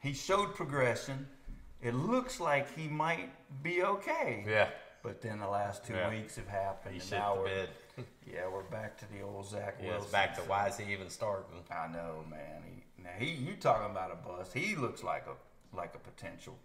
He 0.00 0.12
showed 0.12 0.54
progression. 0.56 1.28
It 1.80 1.94
looks 1.94 2.40
like 2.40 2.74
he 2.76 2.88
might 2.88 3.30
be 3.62 3.84
okay. 3.84 4.44
Yeah, 4.48 4.68
But 5.02 5.20
then 5.22 5.38
the 5.38 5.48
last 5.48 5.84
two 5.86 5.94
Yeah. 5.94 6.10
weeks 6.10 6.36
have 6.36 6.48
happened. 6.48 6.94
he 6.94 7.00
and 7.00 7.10
now 7.10 7.34
the 7.34 7.40
we're, 7.40 7.46
bed. 7.46 7.68
Yeah, 8.32 8.48
we're 8.48 8.62
back 8.64 8.98
to 8.98 9.10
the 9.12 9.22
old 9.22 9.46
Zach 9.48 9.76
Yeah, 9.80 9.86
Wilson. 9.88 10.02
it's 10.04 10.12
back 10.12 10.34
to 10.36 10.40
why 10.42 10.68
is 10.68 10.76
he 10.76 10.92
even 10.92 11.08
starting? 11.08 11.62
I 11.70 11.86
know, 11.88 12.24
man. 12.30 12.62
He, 12.64 13.02
now 13.02 13.10
he, 13.18 13.30
you 13.30 13.54
talking 13.56 13.90
about 13.90 14.10
a 14.12 14.16
bust? 14.16 14.52
He 14.52 14.76
looks 14.76 15.02
like 15.02 15.26
a 15.26 15.76
like 15.76 15.94
a 15.94 15.98
potential 15.98 16.56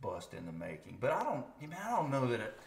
bust 0.00 0.34
in 0.34 0.46
the 0.46 0.52
making. 0.52 0.98
But 1.00 1.12
I 1.12 1.22
don't, 1.24 1.44
I 1.58 1.60
mean, 1.60 1.76
I 1.84 1.90
don't 1.90 2.10
know 2.10 2.26
that 2.28 2.40
it, 2.40 2.58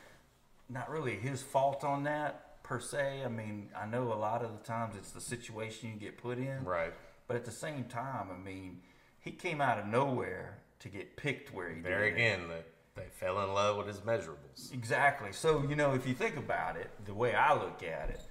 not 0.69 0.89
really 0.89 1.15
his 1.15 1.41
fault 1.41 1.84
on 1.84 2.04
that 2.04 2.62
per 2.63 2.80
se. 2.80 3.21
I 3.26 3.28
mean, 3.30 3.69
I 3.76 3.86
know 3.86 4.12
a 4.13 4.15
lot 4.15 4.43
of 4.43 4.52
the 4.52 4.63
times 4.65 4.95
it's 4.98 5.12
the 5.12 5.21
situation 5.21 5.91
you 5.93 5.95
get 6.00 6.17
put 6.17 6.38
in. 6.38 6.63
Right. 6.63 6.93
But 7.28 7.38
at 7.38 7.45
the 7.45 7.52
same 7.52 7.86
time, 7.86 8.30
I 8.34 8.38
mean, 8.38 8.82
he 9.19 9.32
came 9.32 9.62
out 9.62 9.80
of 9.80 9.86
nowhere 9.88 10.58
to 10.80 10.89
get 10.89 11.15
picked 11.17 11.54
where 11.54 11.69
he 11.74 11.82
There 11.82 12.04
did. 12.06 12.13
again, 12.13 12.48
that 12.50 12.65
they 12.96 13.08
fell 13.12 13.42
in 13.44 13.54
love 13.54 13.78
with 13.78 13.88
his 13.88 14.00
measurables. 14.00 14.74
Exactly. 14.74 15.32
So 15.32 15.64
you 15.68 15.76
know, 15.76 15.94
if 15.94 16.08
you 16.08 16.14
think 16.14 16.38
about 16.38 16.78
it, 16.78 16.90
the 17.06 17.14
way 17.14 17.36
I 17.36 17.54
look 17.54 17.84
at 17.84 18.10
it, 18.10 18.22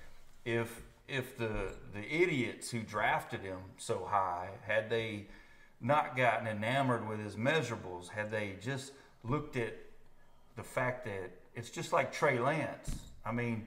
if 0.45 0.83
if 1.07 1.37
the 1.37 1.73
the 1.93 2.03
idiots 2.11 2.71
who 2.71 2.81
drafted 2.81 3.41
him 3.41 3.59
so 3.77 4.07
high 4.11 4.49
had 4.67 4.89
they 4.89 5.27
not 5.81 6.17
gotten 6.17 6.47
enamored 6.47 7.07
with 7.07 7.21
his 7.23 7.37
measurables, 7.37 8.09
had 8.09 8.31
they 8.31 8.55
just 8.61 8.93
looked 9.23 9.57
at 9.57 9.75
the 10.57 10.63
fact 10.63 11.05
that 11.05 11.31
it's 11.55 11.71
just 11.71 11.93
like 11.93 12.11
Trey 12.13 12.39
Lance. 12.39 12.95
I 13.25 13.33
mean, 13.33 13.67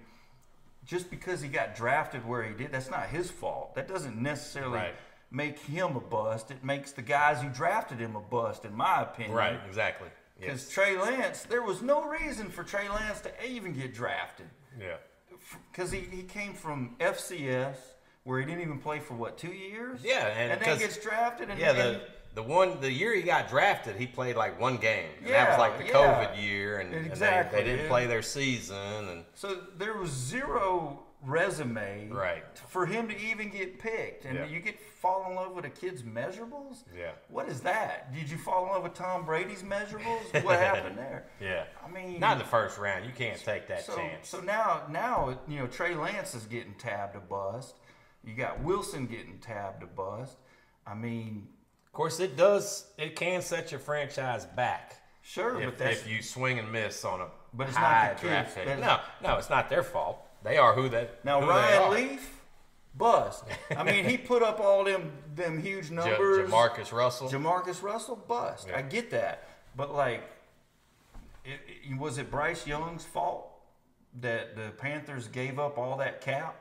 just 0.86 1.10
because 1.12 1.42
he 1.42 1.48
got 1.48 1.76
drafted 1.76 2.26
where 2.26 2.44
he 2.44 2.54
did, 2.56 2.72
that's 2.72 2.90
not 2.90 3.08
his 3.08 3.30
fault. 3.30 3.76
That 3.76 3.88
doesn't 3.88 4.18
necessarily 4.20 4.78
Right. 4.78 4.96
make 5.30 5.60
him 5.60 5.96
a 5.96 6.00
bust. 6.00 6.50
It 6.50 6.64
makes 6.64 6.92
the 6.92 7.02
guys 7.02 7.42
who 7.42 7.50
drafted 7.50 8.00
him 8.00 8.16
a 8.16 8.22
bust, 8.22 8.66
in 8.66 8.76
my 8.76 9.02
opinion. 9.02 9.36
Right, 9.36 9.60
exactly. 9.68 10.08
Because 10.40 10.64
Yes. 10.64 10.70
Trey 10.70 10.98
Lance, 10.98 11.44
there 11.44 11.64
was 11.64 11.82
no 11.82 12.08
reason 12.08 12.50
for 12.50 12.64
Trey 12.64 12.90
Lance 12.90 13.22
to 13.22 13.46
even 13.48 13.74
get 13.74 13.94
drafted. 13.94 14.48
Yeah. 14.80 14.98
Because 15.72 15.92
he, 15.92 16.02
he 16.02 16.24
came 16.24 16.54
from 16.54 16.96
FCS, 17.00 17.76
where 18.24 18.40
he 18.40 18.46
didn't 18.46 18.62
even 18.62 18.80
play 18.80 19.00
for 19.00 19.14
what, 19.16 19.38
two 19.38 19.52
years? 19.54 20.02
Yeah, 20.04 20.28
and 20.28 20.52
then 20.52 20.60
'cause- 20.60 20.80
gets 20.80 20.98
drafted. 20.98 21.50
And, 21.50 21.60
Yeah, 21.60 21.70
and- 21.72 21.78
the 21.78 22.02
the 22.36 22.44
one 22.44 22.80
the 22.82 22.92
year 22.92 23.16
he 23.16 23.24
got 23.24 23.50
drafted, 23.50 23.96
he 23.96 24.06
played 24.06 24.36
like 24.36 24.60
one 24.60 24.78
game. 24.78 25.10
And 25.24 25.30
that 25.34 25.50
was 25.50 25.58
like 25.58 25.80
the 25.80 25.86
yeah. 25.86 25.94
COVID 25.94 26.40
year, 26.40 26.78
and, 26.80 26.94
and 26.94 27.06
they- 27.06 27.10
Exactly, 27.10 27.64
they, 27.64 27.66
didn't 27.68 27.88
play 27.88 28.06
their 28.06 28.22
season. 28.22 29.10
And 29.10 29.26
so 29.34 29.56
there 29.76 29.94
was 29.96 30.12
zero 30.12 31.00
resume 31.24 32.10
Right. 32.10 32.44
for 32.68 32.86
him 32.86 33.08
to 33.10 33.18
even 33.18 33.50
get 33.50 33.80
picked. 33.80 34.26
And 34.26 34.38
Yeah. 34.38 34.46
you 34.46 34.60
get 34.60 34.80
fall 34.80 35.30
in 35.30 35.36
love 35.36 35.54
with 35.54 35.66
a 35.66 35.70
kid's 35.70 36.04
measurables? 36.04 36.84
Yeah. 36.96 37.12
What 37.30 37.48
is 37.50 37.62
that? 37.62 38.14
Did 38.14 38.30
you 38.30 38.38
fall 38.38 38.66
in 38.66 38.72
love 38.72 38.84
with 38.84 38.94
Tom 38.94 39.26
Brady's 39.26 39.64
measurables? 39.64 40.24
What 40.44 40.60
happened 40.60 40.98
there? 40.98 41.28
yeah, 41.40 41.66
I 41.84 41.90
mean, 41.90 42.20
not 42.20 42.34
in 42.34 42.40
the 42.40 42.46
first 42.46 42.78
round. 42.78 43.06
You 43.06 43.12
can't 43.12 43.44
take 43.44 43.68
that 43.68 43.84
so, 43.84 43.96
chance. 43.96 44.30
So 44.30 44.42
now, 44.42 44.84
now 44.90 45.40
you 45.48 45.60
know 45.60 45.68
Trey 45.68 45.96
Lance 45.96 46.36
is 46.36 46.46
getting 46.46 46.76
tabbed 46.76 47.16
a 47.16 47.20
bust. 47.20 47.76
You 48.24 48.36
got 48.36 48.62
Wilson 48.62 49.08
getting 49.08 49.40
tabbed 49.40 49.84
a 49.84 49.88
bust. 49.88 50.38
I 50.86 50.94
mean, 50.94 51.48
of 51.86 51.92
course, 51.94 52.20
it 52.20 52.38
does. 52.38 52.86
It 52.98 53.16
can 53.16 53.42
set 53.42 53.72
your 53.72 53.80
franchise 53.80 54.46
back 54.46 55.02
sure, 55.22 55.56
but 55.56 55.64
if, 55.64 55.78
that's 55.78 56.02
if 56.02 56.08
you 56.08 56.22
swing 56.22 56.60
and 56.60 56.72
miss 56.72 57.04
on 57.04 57.22
a 57.22 57.28
But 57.54 57.68
it's 57.68 57.76
not 57.76 57.84
high 57.86 58.14
the 58.14 58.22
draft 58.22 58.56
pick. 58.56 58.80
No, 58.80 59.00
no, 59.22 59.38
it's 59.38 59.50
not 59.50 59.70
their 59.70 59.84
fault. 59.84 60.27
They 60.48 60.58
are 60.58 60.74
who 60.74 60.90
that. 60.90 61.24
now 61.26 61.42
who 61.42 61.50
Ryan. 61.50 61.94
Leaf 61.94 62.42
bust. 62.98 63.44
I 63.76 63.84
mean, 63.84 64.06
he 64.06 64.18
put 64.18 64.42
up 64.42 64.60
all 64.60 64.84
them 64.84 65.12
them 65.36 65.62
huge 65.62 65.92
numbers. 65.92 66.50
Jamarcus 66.50 66.92
Russell. 66.92 67.30
Jamarcus 67.30 67.82
Russell 67.84 68.16
bust. 68.16 68.68
Yeah. 68.70 68.78
I 68.78 68.82
get 68.82 69.12
that, 69.12 69.48
but 69.76 69.94
like, 69.94 70.24
it, 71.46 71.60
it- 71.68 71.98
was 71.98 72.18
it 72.18 72.30
Bryce 72.30 72.68
Young's 72.68 73.04
fault 73.04 73.50
that 74.22 74.56
the 74.56 74.72
Panthers 74.78 75.28
gave 75.28 75.60
up 75.60 75.78
all 75.78 75.98
that 75.98 76.22
cap 76.22 76.60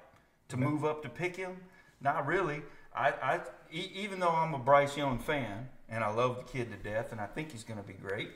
to 0.49 0.57
mm-hmm. 0.57 0.64
move 0.66 0.85
up 0.85 1.03
to 1.03 1.09
pick 1.09 1.37
him? 1.37 1.57
Not 2.01 2.27
really. 2.27 2.62
I, 2.94 3.09
I 3.11 3.40
e- 3.72 3.90
even 3.94 4.20
though 4.20 4.31
I'm 4.31 4.55
a 4.55 4.59
Bryce 4.59 4.96
Young 4.96 5.18
fan 5.18 5.68
and 5.88 6.05
I 6.05 6.11
love 6.11 6.37
the 6.37 6.42
kid 6.44 6.70
to 6.70 6.77
death 6.77 7.12
and 7.12 7.20
I 7.20 7.27
think 7.27 7.53
he's 7.53 7.64
going 7.64 7.81
to 7.81 7.87
be 7.87 7.94
great, 7.94 8.31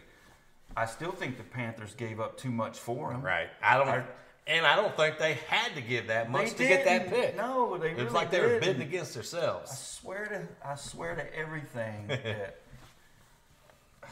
I 0.76 0.86
still 0.86 1.12
think 1.12 1.36
the 1.36 1.44
Panthers 1.44 1.94
gave 1.94 2.20
up 2.20 2.36
too 2.36 2.50
much 2.50 2.78
for 2.78 3.12
him. 3.12 3.22
Right. 3.22 3.48
I 3.62 3.76
don't. 3.76 3.88
I- 3.88 4.04
and 4.46 4.66
I 4.66 4.74
don't 4.76 4.96
think 4.96 5.18
they 5.18 5.34
had 5.48 5.74
to 5.76 5.80
give 5.80 6.08
that 6.08 6.26
They 6.26 6.32
much 6.32 6.52
to 6.54 6.66
get 6.66 6.84
that 6.84 7.08
pick. 7.08 7.36
No, 7.36 7.76
they 7.78 7.88
it 7.88 7.92
really 7.92 8.04
was 8.04 8.12
like 8.14 8.30
they 8.30 8.40
were 8.40 8.46
didn't. 8.60 8.78
bidding 8.78 8.82
against 8.82 9.14
themselves. 9.14 9.70
I 9.70 9.74
swear 9.74 10.26
to 10.26 10.68
I 10.68 10.74
swear 10.76 11.14
to 11.14 11.36
everything 11.36 12.06
that 12.08 12.60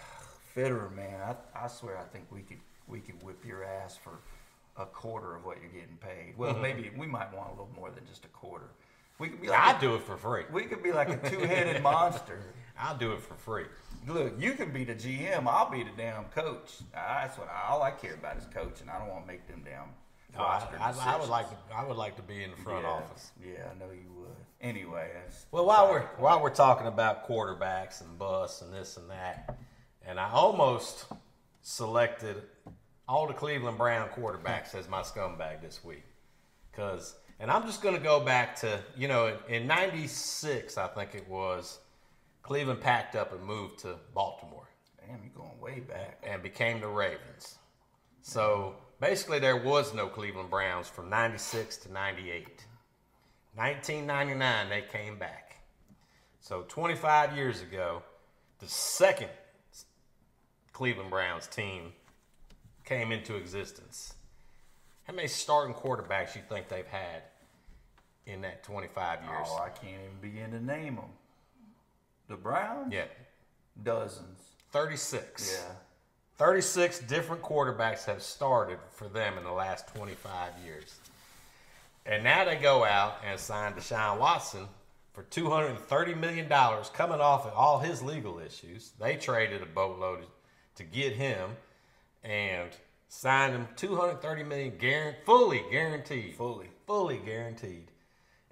Federer, 0.57 0.95
man, 0.95 1.21
I, 1.55 1.65
I 1.65 1.69
swear 1.69 1.99
I 1.99 2.05
think 2.05 2.27
we 2.31 2.41
could 2.43 2.59
we 2.87 3.01
could 3.01 3.23
whip 3.23 3.45
your 3.45 3.65
ass 3.65 3.97
for 3.97 4.13
a 4.77 4.87
quarter 4.87 5.35
of 5.35 5.45
what 5.45 5.59
you're 5.61 5.71
getting 5.71 5.99
paid. 6.01 6.35
Well, 6.37 6.57
maybe 6.61 6.91
we 6.97 7.07
might 7.07 7.35
want 7.35 7.49
a 7.49 7.53
little 7.53 7.71
more 7.77 7.91
than 7.91 8.07
just 8.07 8.25
a 8.25 8.29
quarter. 8.29 8.67
We 9.19 9.29
could 9.29 9.43
be 9.43 9.49
like 9.49 9.59
I'd 9.61 9.79
a, 9.79 9.81
do 9.81 9.95
it 9.97 10.03
for 10.03 10.17
free. 10.17 10.45
we 10.53 10.65
could 10.65 10.83
be 10.83 10.93
like 10.93 11.09
a 11.09 11.17
two-headed 11.31 11.83
monster. 11.83 12.39
I'll 12.79 12.97
do 12.97 13.13
it 13.13 13.21
for 13.21 13.35
free. 13.35 13.65
Look, 14.07 14.41
you 14.41 14.53
can 14.53 14.71
be 14.71 14.85
the 14.85 14.95
GM. 14.95 15.47
I'll 15.49 15.69
be 15.69 15.83
the 15.83 15.91
damn 15.97 16.25
coach. 16.27 16.77
That's 16.95 17.37
what 17.37 17.49
all 17.69 17.83
I 17.83 17.91
care 17.91 18.15
about 18.15 18.37
is 18.37 18.45
coaching. 18.55 18.89
I 18.89 18.99
don't 19.01 19.09
want 19.09 19.23
to 19.25 19.27
make 19.27 19.49
them 19.49 19.63
damn. 19.65 19.89
No, 20.35 20.41
I, 20.41 20.63
I, 20.79 21.15
I 21.15 21.19
would 21.19 21.29
like 21.29 21.49
to. 21.51 21.57
I 21.75 21.85
would 21.85 21.97
like 21.97 22.17
to 22.17 22.23
be 22.23 22.43
in 22.43 22.51
the 22.51 22.57
front 22.57 22.85
yeah, 22.85 22.91
office. 22.91 23.31
Yeah, 23.43 23.71
I 23.71 23.79
know 23.79 23.91
you 23.91 24.11
would. 24.19 24.29
Anyway, 24.61 25.11
that's 25.15 25.47
Well, 25.51 25.65
while 25.65 25.89
we're 25.89 26.07
while 26.19 26.43
we're 26.43 26.51
talking 26.51 26.87
about 26.87 27.29
quarterbacks 27.29 28.01
and 28.01 28.19
bus 28.19 28.63
and 28.63 28.73
this 28.73 28.97
and 28.97 29.11
that, 29.11 29.59
and 30.05 30.21
I 30.21 30.31
almost 30.31 31.07
selected 31.63 32.43
all 33.09 33.27
the 33.27 33.35
Cleveland 33.35 33.79
Brown 33.79 34.09
quarterbacks 34.11 34.75
as 34.75 34.89
my 34.89 35.01
scumbag 35.01 35.63
this 35.63 35.83
week, 35.83 36.05
because 36.71 37.17
and 37.41 37.51
I'm 37.51 37.67
just 37.67 37.83
going 37.83 37.97
to 37.97 38.03
go 38.03 38.21
back 38.21 38.57
to 38.57 38.81
you 38.97 39.09
know 39.09 39.37
in 39.49 39.67
'96 39.67 40.77
I 40.77 40.89
think 40.89 41.15
it 41.15 41.29
was 41.29 41.79
Cleveland 42.43 42.81
packed 42.81 43.17
up 43.17 43.33
and 43.33 43.43
moved 43.43 43.81
to 43.81 43.97
Baltimore 44.15 44.69
damn, 45.09 45.21
you're 45.23 45.33
going 45.35 45.61
way 45.61 45.81
back. 45.81 46.23
and 46.23 46.43
became 46.43 46.81
the 46.81 46.89
Ravens. 46.89 47.59
So 48.23 48.77
basically, 49.01 49.39
there 49.39 49.57
was 49.57 49.95
no 49.95 50.09
Cleveland 50.09 50.51
Browns 50.51 50.89
from 50.89 51.09
96 51.09 51.77
to 51.79 51.93
98. 51.93 52.65
1999, 53.55 54.69
they 54.69 54.83
came 54.83 55.19
back. 55.19 55.57
So 56.41 56.65
25 56.69 57.37
years 57.37 57.61
ago, 57.63 58.03
the 58.59 58.69
second 58.69 59.31
Cleveland 60.73 61.11
Browns 61.11 61.47
team 61.47 61.93
came 62.85 63.13
into 63.13 63.37
existence. 63.37 64.15
How 65.05 65.13
many 65.15 65.29
starting 65.29 65.75
quarterbacks 65.75 66.37
you 66.37 66.43
think 66.49 66.69
they've 66.69 66.87
had 66.87 67.23
in 68.27 68.43
that 68.43 68.63
25 68.63 69.23
years? 69.25 69.47
Oh, 69.47 69.59
I 69.59 69.71
can't 69.71 70.01
even 70.05 70.21
begin 70.21 70.51
to 70.53 70.65
name 70.65 70.97
them. 70.97 71.11
The 72.29 72.37
Browns? 72.37 72.93
yeah, 72.93 73.05
Dozens. 73.83 74.39
36. 74.71 75.59
Yeah. 75.59 75.75
36 76.39 77.01
different 77.01 77.43
quarterbacks 77.43 78.05
have 78.05 78.23
started 78.23 78.79
for 78.93 79.09
them 79.09 79.37
in 79.37 79.45
the 79.45 79.51
last 79.51 79.89
25 79.89 80.53
years. 80.65 80.95
And 82.07 82.23
now 82.23 82.45
they 82.45 82.57
go 82.57 82.85
out 82.85 83.17
and 83.29 83.39
sign 83.39 83.75
Deshaun 83.75 84.19
Watson 84.19 84.67
for 85.13 85.25
$230 85.25 86.19
million 86.19 86.49
coming 86.49 87.21
off 87.21 87.45
of 87.45 87.53
all 87.55 87.81
his 87.81 88.03
legal 88.03 88.39
issues. 88.39 88.93
They 89.01 89.17
traded 89.17 89.63
a 89.63 89.67
boatload 89.67 90.21
to 90.77 90.85
get 90.85 91.15
him 91.15 91.51
and 92.23 92.71
signed 93.09 93.53
him 93.53 93.67
230 93.75 94.45
million 94.45 94.79
guaranteed, 94.79 95.25
fully 95.27 95.65
guaranteed. 95.73 96.35
Fully. 96.37 96.69
Fully 96.87 97.19
guaranteed. 97.19 97.91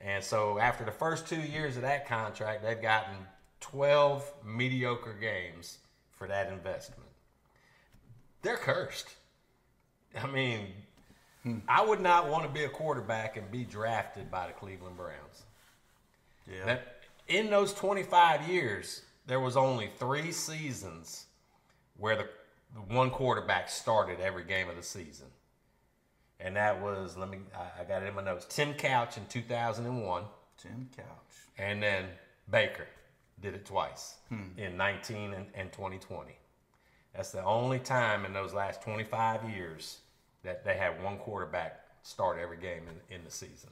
And 0.01 0.25
so 0.25 0.59
after 0.59 0.85
the 0.85 0.91
first 0.91 1.29
two 1.29 1.41
years 1.41 1.77
of 1.77 1.83
that 1.83 2.09
contract, 2.09 2.65
they've 2.65 2.83
gotten 2.83 3.15
12 3.61 4.29
mediocre 4.45 5.15
games 5.15 5.79
for 6.11 6.27
that 6.27 6.53
investment. 6.53 7.06
They're 8.47 8.57
cursed. 8.57 9.09
I 10.23 10.29
mean, 10.29 10.69
I 11.67 11.85
would 11.85 12.01
not 12.01 12.29
want 12.29 12.45
to 12.45 12.49
be 12.49 12.63
a 12.63 12.69
quarterback 12.69 13.37
and 13.37 13.51
be 13.51 13.65
drafted 13.65 14.31
by 14.31 14.47
the 14.47 14.53
Cleveland 14.53 14.97
Browns. 14.97 15.43
Yeah. 16.49 16.65
That 16.65 17.03
in 17.27 17.51
those 17.51 17.75
25 17.75 18.49
years, 18.49 19.03
there 19.27 19.41
was 19.41 19.57
only 19.57 19.91
three 19.99 20.31
seasons 20.31 21.27
where 21.97 22.15
the, 22.15 22.29
the 22.73 22.95
one 22.95 23.11
quarterback 23.11 23.69
started 23.69 24.21
every 24.21 24.45
game 24.45 24.71
of 24.71 24.77
the 24.77 24.83
season. 24.85 25.27
And 26.39 26.55
that 26.55 26.81
was, 26.81 27.17
let 27.17 27.29
me, 27.29 27.39
I, 27.53 27.83
I 27.83 27.85
got 27.85 28.05
it 28.05 28.07
in 28.07 28.15
my 28.15 28.23
notes, 28.23 28.47
Tim 28.49 28.75
Couch 28.75 29.17
in 29.17 29.27
2001, 29.27 30.23
Tim 30.57 30.89
Couch. 30.97 31.05
and 31.59 31.83
then 31.83 32.05
Baker 32.49 32.87
did 33.41 33.55
it 33.55 33.67
twice 33.67 34.19
hmm. 34.29 34.57
in 34.57 34.77
19 34.77 35.35
and, 35.35 35.47
and 35.57 35.73
2020. 35.73 36.37
That's 37.17 37.31
the 37.33 37.43
only 37.45 37.79
time 37.79 38.25
in 38.27 38.33
those 38.33 38.53
last 38.53 38.83
25 38.83 39.49
years 39.51 39.99
that 40.45 40.65
they 40.65 40.77
had 40.77 41.03
one 41.03 41.17
quarterback 41.19 41.81
start 42.03 42.39
every 42.39 42.59
game 42.59 42.83
in, 43.11 43.17
in 43.17 43.25
the 43.25 43.31
season. 43.31 43.71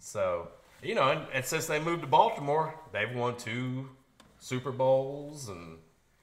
So, 0.00 0.48
you 0.82 0.94
know, 0.94 1.10
and, 1.10 1.20
and 1.32 1.44
since 1.44 1.66
they 1.66 1.78
moved 1.78 2.02
to 2.02 2.06
Baltimore, 2.08 2.74
they've 2.92 3.14
won 3.14 3.36
two 3.36 3.88
Super 4.38 4.72
Bowls 4.72 5.48
and 5.48 5.78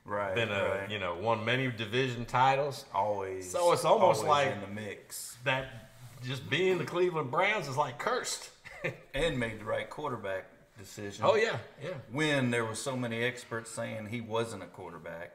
Right. 0.06 0.34
been 0.36 0.50
a, 0.50 0.70
right. 0.70 0.90
you 0.90 1.00
know, 1.00 1.16
won 1.16 1.44
many 1.44 1.68
division 1.70 2.24
titles. 2.26 2.86
always. 2.94 3.50
So 3.52 3.74
it's 3.74 3.84
almost 3.84 4.24
like- 4.24 4.52
in 4.54 4.62
the 4.62 4.68
mix, 4.68 5.38
That 5.44 5.92
just 6.24 6.50
being 6.50 6.78
the 6.78 6.86
Cleveland 6.86 7.30
Browns 7.30 7.68
is 7.68 7.76
like 7.78 8.00
cursed. 8.00 8.50
and 9.14 9.38
made 9.40 9.60
the 9.60 9.66
right 9.66 9.90
quarterback 9.90 10.46
decision. 10.78 11.26
oh, 11.26 11.36
yeah, 11.36 11.58
yeah. 11.84 11.90
When 12.12 12.52
there 12.52 12.64
were 12.64 12.76
so 12.76 12.96
many 12.96 13.22
experts 13.24 13.70
saying 13.72 14.08
he 14.10 14.22
wasn't 14.22 14.64
a 14.64 14.68
quarterback, 14.68 15.34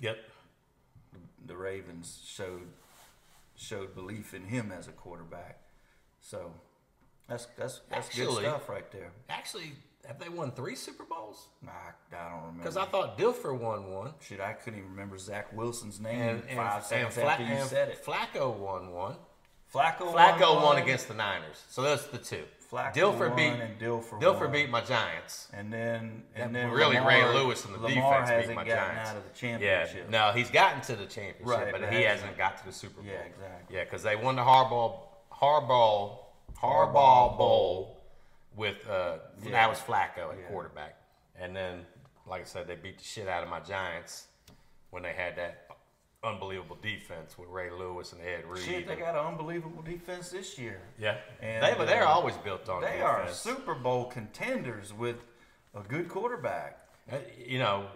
Yep. 0.00 0.18
the 1.46 1.56
Ravens 1.56 2.22
showed 2.26 2.68
showed 3.56 3.94
belief 3.94 4.34
in 4.34 4.44
him 4.44 4.72
as 4.76 4.88
a 4.88 4.92
quarterback. 4.92 5.60
So 6.20 6.52
that's 7.28 7.46
that's 7.56 7.80
that's 7.90 8.14
good 8.14 8.30
stuff 8.30 8.68
right 8.68 8.90
there. 8.92 9.10
Actually, 9.28 9.72
have 10.06 10.18
they 10.18 10.28
won 10.28 10.52
three 10.52 10.76
Super 10.76 11.04
Bowls? 11.04 11.48
Nah, 11.62 11.70
I 12.12 12.28
don't 12.30 12.40
remember. 12.40 12.62
Because 12.62 12.76
I 12.76 12.84
thought 12.84 13.18
Dilfer 13.18 13.58
won 13.58 13.92
one. 13.92 14.12
Shit, 14.20 14.40
I 14.40 14.52
couldn't 14.52 14.78
even 14.78 14.90
remember 14.90 15.18
Zach 15.18 15.52
Wilson's 15.56 16.00
name 16.00 16.20
And, 16.20 16.42
and, 16.48 16.56
five 16.56 16.76
and, 16.76 16.84
seconds 16.84 17.14
Fla- 17.14 17.24
after 17.24 17.44
you 17.44 17.50
and 17.50 17.68
said 17.68 17.88
it. 17.88 18.04
Flacco 18.04 18.54
won 18.54 18.92
one. 18.92 19.16
Flacco, 19.72 20.12
Flacco 20.12 20.54
won, 20.54 20.62
won 20.62 20.78
against 20.78 21.08
the 21.08 21.14
Niners. 21.14 21.62
So 21.68 21.82
that's 21.82 22.04
the 22.06 22.18
two. 22.18 22.44
Flacco 22.70 22.94
Dilfer 22.94 23.28
won 23.28 23.36
beat 23.36 23.46
and 23.48 23.78
Dilfer 23.80 24.20
Dilfer 24.20 24.40
won. 24.40 24.52
beat 24.52 24.70
my 24.70 24.80
Giants. 24.80 25.48
and 25.52 25.72
then 25.72 26.24
and 26.34 26.54
then 26.54 26.70
really, 26.70 26.98
Ray 26.98 27.24
Lewis 27.32 27.64
and 27.64 27.74
the 27.74 27.78
Lamar 27.78 28.22
defense 28.22 28.46
beat 28.48 28.56
my 28.56 28.64
gotten 28.64 28.94
Giants. 28.96 29.10
out 29.10 29.16
of 29.16 29.22
the 29.22 29.46
Yeah, 29.46 29.84
championship. 29.84 30.10
no, 30.10 30.32
he's 30.32 30.50
gotten 30.50 30.80
to 30.82 30.96
the 30.96 31.06
championship, 31.06 31.46
Right, 31.46 31.70
but 31.72 31.80
but 31.82 31.92
he 31.92 32.02
hasn't. 32.02 32.20
hasn't 32.22 32.38
got 32.38 32.58
to 32.58 32.64
the 32.66 32.72
Super 32.72 33.00
Bowl. 33.02 33.10
Yeah, 33.10 33.20
exactly. 33.20 33.76
Yeah, 33.76 33.84
because 33.84 34.02
they 34.02 34.16
won 34.16 34.34
the 34.36 34.42
Harbaugh 34.42 34.98
Harbaugh 35.32 36.18
Harbaugh 36.60 36.92
Harbaugh 36.92 37.38
Bowl 37.38 37.98
with 38.56 38.76
uh, 38.88 39.18
Yeah. 39.44 39.50
that 39.52 39.68
was 39.70 39.78
Flacco 39.78 40.32
at 40.32 40.38
Yeah. 40.40 40.46
quarterback, 40.48 40.96
and 41.38 41.54
then 41.54 41.86
like 42.26 42.40
I 42.40 42.44
said, 42.44 42.66
they 42.66 42.74
beat 42.74 42.98
the 42.98 43.04
shit 43.04 43.28
out 43.28 43.44
of 43.44 43.48
my 43.48 43.60
Giants 43.60 44.26
when 44.90 45.04
they 45.04 45.12
had 45.12 45.36
that 45.36 45.65
unbelievable 46.24 46.76
defense 46.82 47.38
with 47.38 47.48
Ray 47.48 47.70
Lewis 47.70 48.12
and 48.12 48.20
Ed 48.20 48.44
Reed. 48.46 48.62
Shit, 48.64 48.86
they 48.88 48.96
got 48.96 49.14
an 49.14 49.24
unbelievable 49.26 49.82
defense 49.82 50.30
this 50.30 50.58
year. 50.58 50.80
yeah, 50.98 51.18
And, 51.40 51.62
they 51.62 51.74
but 51.76 51.86
they're 51.86 52.04
uh, 52.06 52.10
always 52.10 52.36
built 52.38 52.68
on 52.68 52.80
They 52.82 52.88
defense. 52.98 53.02
are 53.04 53.28
Super 53.32 53.74
Bowl 53.74 54.06
contenders 54.06 54.92
with 54.92 55.16
a 55.74 55.80
good 55.82 56.08
quarterback. 56.08 56.80
Uh, 57.10 57.16
You 57.46 57.58
know, 57.60 57.86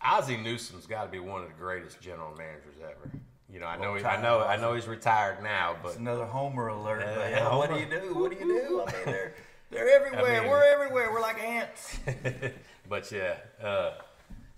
Ozzie 0.00 0.36
Newsome's 0.36 0.86
got 0.86 1.04
to 1.04 1.10
be 1.10 1.18
one 1.18 1.42
of 1.42 1.48
the 1.48 1.54
greatest 1.54 2.00
general 2.00 2.30
managers 2.36 2.76
ever. 2.82 3.10
You 3.52 3.58
know, 3.60 3.66
I 3.66 3.76
know, 3.78 3.94
he, 3.96 4.04
I 4.04 4.20
know, 4.22 4.40
I 4.44 4.56
know 4.56 4.74
he's 4.74 4.86
retired 4.86 5.42
now, 5.42 5.74
but 5.82 5.88
It's 5.90 5.98
another 5.98 6.26
homer 6.26 6.68
alert. 6.68 7.00
Yeah, 7.00 7.38
hell, 7.40 7.58
what 7.58 7.70
do 7.70 7.78
you 7.80 7.86
do? 7.86 8.14
What 8.14 8.30
do 8.30 8.36
you 8.38 8.44
do? 8.68 8.82
I 8.86 8.92
mean, 8.92 9.02
they're 9.06 9.34
they're 9.70 9.88
everywhere. 9.88 10.40
mean- 10.42 10.50
We're 10.50 10.64
everywhere. 10.64 11.10
We're 11.12 11.20
like 11.20 11.42
ants. 11.42 11.98
but 12.88 13.10
yeah. 13.10 13.36
Uh, 13.60 13.92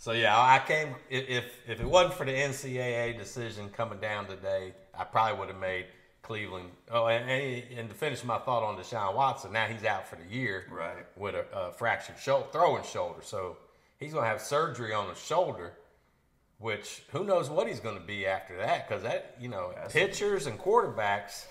so 0.01 0.12
yeah, 0.12 0.34
I 0.34 0.62
came. 0.66 0.94
If 1.11 1.44
if 1.68 1.78
it 1.78 1.84
wasn't 1.84 2.14
for 2.14 2.24
the 2.24 2.32
NCAA 2.32 3.18
decision 3.18 3.68
coming 3.68 4.01
down 4.01 4.26
today, 4.26 4.72
I 4.98 5.05
probably 5.05 5.38
would 5.38 5.48
have 5.48 5.61
made 5.61 5.84
Cleveland. 6.22 6.70
Oh, 6.90 7.09
and, 7.09 7.30
and, 7.30 7.78
and 7.78 7.88
to 7.90 7.94
finish 7.94 8.24
my 8.24 8.38
thought 8.38 8.62
on 8.62 8.78
Deshaun 8.78 9.14
Watson, 9.14 9.53
now 9.53 9.66
he's 9.66 9.84
out 9.84 10.09
for 10.09 10.16
the 10.16 10.24
year, 10.34 10.64
Right. 10.70 11.05
With 11.18 11.34
a, 11.34 11.44
a 11.55 11.72
fractured 11.72 12.18
shoulder, 12.18 12.46
throwing 12.51 12.82
shoulder, 12.82 13.20
so 13.20 13.59
he's 13.98 14.14
gonna 14.14 14.26
have 14.26 14.40
surgery 14.40 14.94
on 14.94 15.11
his 15.11 15.22
shoulder. 15.22 15.74
Which 16.61 17.03
who 17.12 17.24
knows 17.24 17.51
what 17.51 17.68
he's 17.68 17.80
going 17.80 17.98
to 17.98 18.07
be 18.07 18.26
after 18.26 18.57
that? 18.57 18.88
Because 18.88 19.03
that 19.03 19.36
you 19.38 19.48
know, 19.48 19.72
That's- 19.74 19.92
pitchers 19.92 20.46
and 20.46 20.59
quarterbacks, 20.59 21.44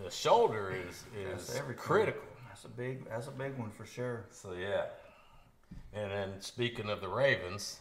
the 0.00 0.12
shoulder 0.12 0.72
is 0.88 1.04
is 1.16 1.60
critical. 1.76 2.22
That's 2.48 2.64
a 2.64 2.68
big. 2.68 3.08
That's 3.08 3.26
a 3.26 3.32
big 3.32 3.58
one 3.58 3.70
for 3.70 3.84
sure. 3.84 4.26
So 4.30 4.52
yeah. 4.52 4.84
And 5.92 6.10
then 6.10 6.40
speaking 6.40 6.90
of 6.90 7.00
the 7.00 7.08
Ravens, 7.08 7.80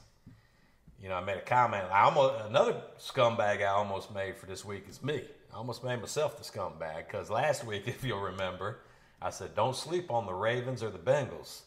you 1.01 1.09
know, 1.09 1.15
I 1.15 1.23
made 1.23 1.37
a 1.37 1.41
comment. 1.41 1.85
I 1.91 2.01
almost 2.03 2.45
another 2.49 2.81
scumbag 2.99 3.61
I 3.61 3.65
almost 3.65 4.13
made 4.13 4.37
for 4.37 4.45
this 4.45 4.63
week 4.65 4.85
is 4.89 5.03
me. 5.03 5.21
I 5.53 5.57
almost 5.57 5.83
made 5.83 5.99
myself 5.99 6.37
the 6.37 6.43
scumbag 6.43 7.07
because 7.07 7.29
last 7.29 7.65
week, 7.65 7.83
if 7.87 8.03
you'll 8.03 8.19
remember, 8.21 8.79
I 9.21 9.29
said 9.29 9.55
don't 9.55 9.75
sleep 9.75 10.09
on 10.11 10.25
the 10.25 10.33
Ravens 10.33 10.81
or 10.83 10.89
the 10.89 10.97
Bengals, 10.97 11.61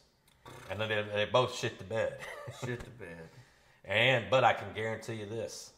and 0.70 0.80
then 0.80 0.88
they, 0.88 1.05
they 1.14 1.24
both 1.30 1.55
shit 1.57 1.78
the 1.78 1.84
bed. 1.84 2.18
Shit 2.64 2.80
the 2.80 2.91
bed. 2.91 3.28
and 3.84 4.24
but 4.30 4.43
I 4.45 4.53
can 4.55 4.68
guarantee 4.74 5.14
you 5.14 5.26
this: 5.26 5.72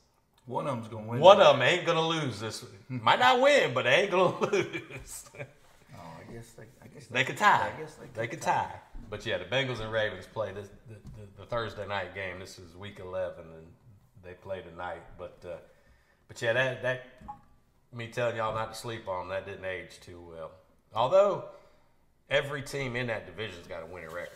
One 0.46 0.66
of 0.66 0.76
them's 0.76 0.88
gonna 0.88 1.06
win. 1.06 1.20
one 1.20 1.40
of 1.40 1.54
them 1.54 1.62
ain't 1.62 1.84
gonna 1.86 2.06
lose 2.06 2.40
this. 2.40 2.62
week. 2.62 2.72
Might 3.02 3.18
not 3.18 3.40
win, 3.40 3.74
but 3.74 3.84
they 3.84 4.02
ain't 4.02 4.10
gonna 4.10 4.38
lose. 4.40 5.24
Oh, 5.38 5.98
I 5.98 6.32
guess 6.32 6.50
they. 6.52 6.64
I 6.82 6.86
guess 6.88 7.06
They 7.08 7.24
could 7.24 7.36
tie. 7.36 7.70
I 7.76 7.80
guess 7.80 7.94
they. 7.96 8.06
They 8.14 8.26
could 8.26 8.40
tie. 8.42 8.72
But 9.12 9.26
yeah, 9.26 9.36
the 9.36 9.44
Bengals 9.44 9.80
and 9.80 9.92
Ravens 9.92 10.24
play 10.24 10.52
this 10.54 10.70
the, 10.88 10.94
the, 10.94 11.40
the 11.42 11.44
Thursday 11.44 11.86
night 11.86 12.14
game. 12.14 12.38
This 12.40 12.58
is 12.58 12.74
week 12.74 12.98
eleven, 12.98 13.44
and 13.44 13.66
they 14.24 14.32
play 14.32 14.62
tonight. 14.62 15.02
But 15.18 15.38
uh, 15.44 15.56
but 16.28 16.40
yeah, 16.40 16.54
that 16.54 16.80
that 16.82 17.02
me 17.92 18.06
telling 18.08 18.36
y'all 18.36 18.54
not 18.54 18.72
to 18.72 18.78
sleep 18.80 19.06
on 19.08 19.28
that 19.28 19.44
didn't 19.44 19.66
age 19.66 20.00
too 20.00 20.18
well. 20.30 20.52
Although 20.94 21.44
every 22.30 22.62
team 22.62 22.96
in 22.96 23.08
that 23.08 23.26
division's 23.26 23.66
got 23.66 23.82
a 23.82 23.86
winning 23.86 24.08
record 24.08 24.30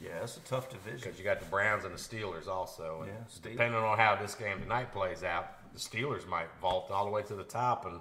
Yeah, 0.00 0.20
that's 0.20 0.36
a 0.36 0.40
tough 0.42 0.70
division. 0.70 1.00
because 1.00 1.18
you 1.18 1.24
got 1.24 1.40
the 1.40 1.46
Browns 1.46 1.84
and 1.84 1.92
the 1.92 1.98
Steelers 1.98 2.46
also. 2.46 3.00
And 3.02 3.10
Yeah, 3.10 3.24
Steel- 3.28 3.52
depending 3.54 3.80
on 3.80 3.98
how 3.98 4.14
this 4.14 4.36
game 4.36 4.60
tonight 4.60 4.92
plays 4.92 5.24
out, 5.24 5.48
the 5.72 5.80
Steelers 5.80 6.28
might 6.28 6.46
vault 6.60 6.92
all 6.92 7.06
the 7.06 7.10
way 7.10 7.22
to 7.24 7.34
the 7.34 7.42
top. 7.42 7.86
And 7.86 8.00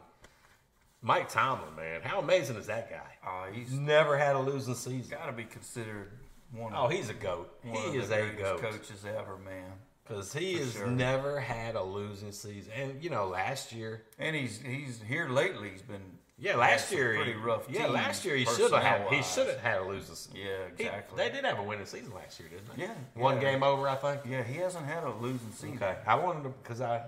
Mike 1.05 1.29
Tomlin, 1.29 1.75
man, 1.77 2.01
how 2.03 2.19
amazing 2.19 2.55
is 2.57 2.65
that 2.65 2.89
guy? 2.89 3.17
Oh, 3.27 3.45
he's 3.53 3.71
Never 3.71 4.17
had 4.17 4.35
a 4.35 4.39
losing 4.39 4.73
season. 4.73 5.15
got 5.15 5.27
to 5.27 5.31
be 5.31 5.43
considered 5.43 6.11
one. 6.51 6.73
Oh, 6.75 6.85
of, 6.85 6.91
he's 6.91 7.09
a 7.09 7.13
goat. 7.13 7.55
one 7.63 7.75
He 7.75 7.89
of 7.89 8.03
is 8.03 8.09
the 8.09 8.15
a 8.15 8.21
greatest 8.21 8.41
goat 8.43 8.61
coaches 8.61 9.05
ever, 9.05 9.37
man. 9.37 9.71
because 10.03 10.33
he 10.33 10.55
has 10.57 10.73
sure. 10.73 10.87
never 10.87 11.39
had 11.39 11.75
a 11.75 11.83
losing 11.83 12.31
season. 12.31 12.71
And 12.75 13.03
you 13.03 13.11
know, 13.11 13.27
last 13.27 13.71
year, 13.71 14.01
And 14.17 14.35
he's 14.35 14.59
he's 14.59 14.99
here 15.07 15.29
lately. 15.29 15.69
He's 15.69 15.83
been 15.83 16.01
yeah, 16.39 16.55
last 16.55 16.91
year, 16.91 17.15
pretty 17.15 17.33
he, 17.33 17.37
rough. 17.37 17.67
Yeah, 17.69 17.83
teams, 17.83 17.93
last 17.93 18.25
year 18.25 18.35
he 18.35 18.45
should 18.45 18.71
have 18.73 18.81
had. 18.83 19.07
He 19.13 19.21
should 19.21 19.47
have 19.47 19.59
had 19.59 19.81
a 19.81 19.85
losing. 19.87 20.15
season. 20.15 20.39
Yeah, 20.41 20.57
He- 20.75 20.83
exactly. 20.85 21.17
they 21.17 21.29
did 21.29 21.45
have 21.45 21.59
a 21.59 21.63
winning 21.63 21.85
season 21.85 22.13
last 22.15 22.39
year, 22.39 22.49
didn't 22.49 22.75
they? 22.75 22.83
Yeah, 22.83 22.93
one 23.13 23.35
yeah. 23.41 23.51
game 23.51 23.61
over, 23.63 23.87
I 23.87 23.95
think. 23.95 24.21
Yeah, 24.27 24.41
he 24.43 24.55
hasn't 24.57 24.85
had 24.87 25.03
a 25.03 25.11
losing 25.13 25.51
season. 25.51 25.75
Okay, 25.77 25.95
I 26.07 26.15
wanted 26.15 26.43
to 26.43 26.49
because 26.63 26.81
I 26.81 27.03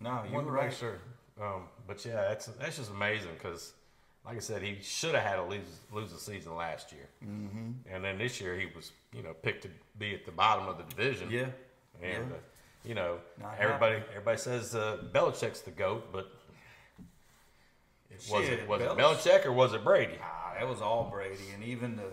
No, 0.00 0.22
you 0.26 0.32
wanted 0.34 0.34
were 0.36 0.42
to 0.44 0.50
right. 0.52 0.68
make 0.68 0.78
sure. 0.78 0.98
Um, 1.42 1.62
but 1.90 2.04
yeah, 2.06 2.28
that's 2.28 2.46
that's 2.46 2.76
just 2.76 2.92
amazing 2.92 3.32
because, 3.34 3.72
like 4.24 4.36
I 4.36 4.38
said, 4.38 4.62
he 4.62 4.78
should 4.80 5.16
have 5.16 5.24
had 5.24 5.40
a 5.40 5.42
lose, 5.42 5.80
losing 5.92 6.18
season 6.18 6.54
last 6.54 6.92
year, 6.92 7.08
mm-hmm. 7.26 7.72
and 7.92 8.04
then 8.04 8.16
this 8.16 8.40
year 8.40 8.56
he 8.56 8.66
was 8.76 8.92
you 9.12 9.24
know 9.24 9.32
picked 9.42 9.62
to 9.62 9.70
be 9.98 10.14
at 10.14 10.24
the 10.24 10.30
bottom 10.30 10.68
of 10.68 10.76
the 10.76 10.84
division. 10.84 11.28
Yeah. 11.32 11.46
And 12.00 12.30
Yeah. 12.30 12.36
uh, 12.36 12.38
you 12.84 12.94
know, 12.94 13.18
Not 13.40 13.56
everybody 13.58 13.96
everybody 14.10 14.38
says 14.38 14.76
uh, 14.76 14.98
Belichick's 15.12 15.62
the 15.62 15.72
goat, 15.72 16.12
but 16.12 16.30
it, 18.08 18.24
was 18.30 18.44
Shit, 18.44 18.60
it 18.60 18.68
was 18.68 18.82
it 18.82 18.88
Belichick 18.90 19.44
or 19.44 19.52
was 19.52 19.74
it 19.74 19.82
Brady? 19.82 20.14
Ah, 20.22 20.54
that 20.60 20.68
was 20.68 20.80
all 20.80 21.10
Brady, 21.10 21.50
and 21.52 21.64
even 21.64 21.96
the 21.96 22.12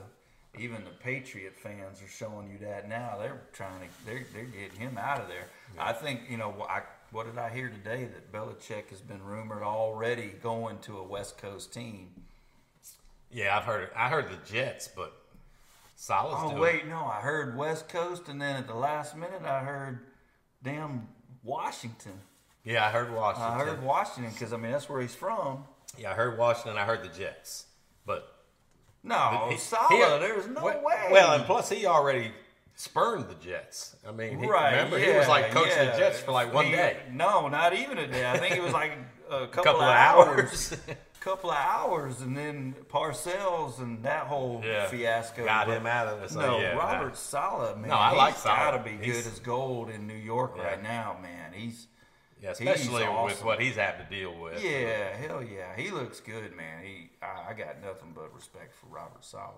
even 0.59 0.84
the 0.86 0.89
Patriot 1.03 1.55
fans 1.55 2.01
are 2.01 2.07
showing 2.07 2.49
you 2.49 2.57
that 2.65 2.89
now. 2.89 3.15
They're 3.19 3.41
trying 3.53 3.80
to 3.82 4.05
they're 4.07 4.25
they're 4.34 4.45
getting 4.45 4.80
him 4.80 4.97
out 4.97 5.21
of 5.21 5.28
there. 5.28 5.45
I 5.78 5.93
think 5.93 6.21
you 6.32 6.38
know 6.38 6.65
I, 6.67 6.82
what 7.12 7.26
did 7.26 7.38
I 7.38 7.49
hear 7.49 7.70
today 7.70 8.05
that 8.05 8.32
Belichick 8.32 8.89
has 8.89 9.01
been 9.01 9.24
rumored 9.24 9.64
already 9.64 10.34
going 10.41 10.80
to 10.80 10.97
a 10.97 11.03
West 11.03 11.38
Coast 11.38 11.74
team. 11.74 12.10
Yeah, 13.32 13.58
I've 13.58 13.64
heard. 13.64 13.89
I 13.95 14.10
heard 14.10 14.28
the 14.30 14.38
Jets, 14.53 14.88
but 14.88 15.14
Saleh's 15.95 16.36
Oh 16.38 16.49
doing 16.49 16.62
wait, 16.62 16.88
no, 16.88 16.97
I 17.05 17.20
heard 17.22 17.58
West 17.58 17.89
Coast, 17.89 18.30
and 18.30 18.41
then 18.41 18.55
at 18.55 18.68
the 18.68 18.76
last 18.76 19.16
minute 19.16 19.41
I 19.43 19.60
heard 19.60 19.99
damn 20.64 21.08
Washington. 21.43 22.14
Yeah, 22.64 22.86
I 22.86 22.89
heard 22.89 23.14
Washington. 23.14 23.51
I 23.51 23.64
heard 23.66 23.84
Washington 23.84 24.32
because 24.34 24.53
I 24.53 24.58
mean 24.58 24.72
that's 24.72 24.89
where 24.89 25.01
he's 25.01 25.16
from. 25.16 25.64
yeah, 25.97 26.12
I 26.12 26.14
heard 26.14 26.38
Washington. 26.38 26.78
I 26.78 26.86
heard 26.86 27.03
the 27.03 27.10
Jets, 27.18 27.66
but 28.05 28.34
No, 29.03 29.47
he- 29.49 29.58
Saleh, 29.58 29.89
he- 29.91 29.97
there's 30.20 30.47
no 30.47 30.64
well, 30.64 30.82
way. 30.84 31.08
Well, 31.12 31.34
and 31.34 31.43
plus 31.45 31.70
he 31.70 31.86
already 31.86 32.32
spurned 32.78 33.28
the 33.28 33.34
Jets. 33.36 33.95
I 34.07 34.11
mean, 34.11 34.39
he, 34.39 34.47
right? 34.47 34.71
remember 34.71 34.97
yeah, 34.99 35.11
he 35.13 35.17
was 35.19 35.28
like 35.28 35.51
coaching 35.51 35.73
yeah. 35.75 35.91
the 35.91 35.97
Jets 35.97 36.19
for 36.21 36.32
like 36.32 36.53
one 36.53 36.65
He- 36.67 36.71
day, 36.71 36.97
No, 37.11 37.47
not 37.49 37.73
even 37.73 37.97
a 37.97 38.07
day. 38.07 38.30
I 38.30 38.38
think 38.38 38.55
it 38.55 38.63
was 38.63 38.71
like 38.73 38.93
a 39.30 39.47
couple, 39.47 39.63
couple 39.63 39.82
of 39.82 39.88
hours. 39.95 40.71
hours. 40.71 40.78
couple 41.19 41.51
of 41.51 41.57
hours, 41.57 42.21
and 42.21 42.38
then 42.38 42.73
Parcells 42.89 43.80
and 43.80 44.01
that 44.03 44.28
whole 44.28 44.61
Yeah. 44.63 44.88
fiasco 44.88 45.43
Got 45.43 45.67
But 45.67 45.78
him 45.78 45.86
out 45.88 46.07
of 46.07 46.21
this. 46.21 46.34
No, 46.34 46.57
yeah, 46.59 46.69
Robert 46.78 47.09
nah. 47.09 47.13
Saleh, 47.15 47.78
man. 47.78 47.89
No, 47.89 47.95
I 47.97 48.09
he's 48.11 48.17
like 48.17 48.38
Saleh. 48.38 48.57
Gotta 48.57 48.84
be 48.84 48.91
He's- 49.03 49.23
good 49.23 49.34
as 49.34 49.39
gold 49.39 49.89
in 49.89 50.07
New 50.07 50.13
York 50.15 50.55
right 50.57 50.82
now, 50.82 51.17
man. 51.21 51.51
He's 51.53 51.88
Yeah, 52.41 52.51
especially 52.51 52.93
with 53.01 53.09
awesome. 53.09 53.45
what 53.45 53.59
he's 53.59 53.75
had 53.75 53.97
to 53.97 54.05
deal 54.15 54.39
with. 54.39 54.63
yeah, 54.63 55.17
hell 55.17 55.43
yeah, 55.43 55.75
he 55.75 55.89
looks 55.89 56.19
good, 56.21 56.55
man. 56.55 56.84
He, 56.84 57.09
I, 57.21 57.49
I 57.49 57.53
got 57.53 57.82
nothing 57.84 58.13
but 58.15 58.34
respect 58.34 58.73
for 58.75 58.86
Robert 58.86 59.25
Saleh. 59.25 59.51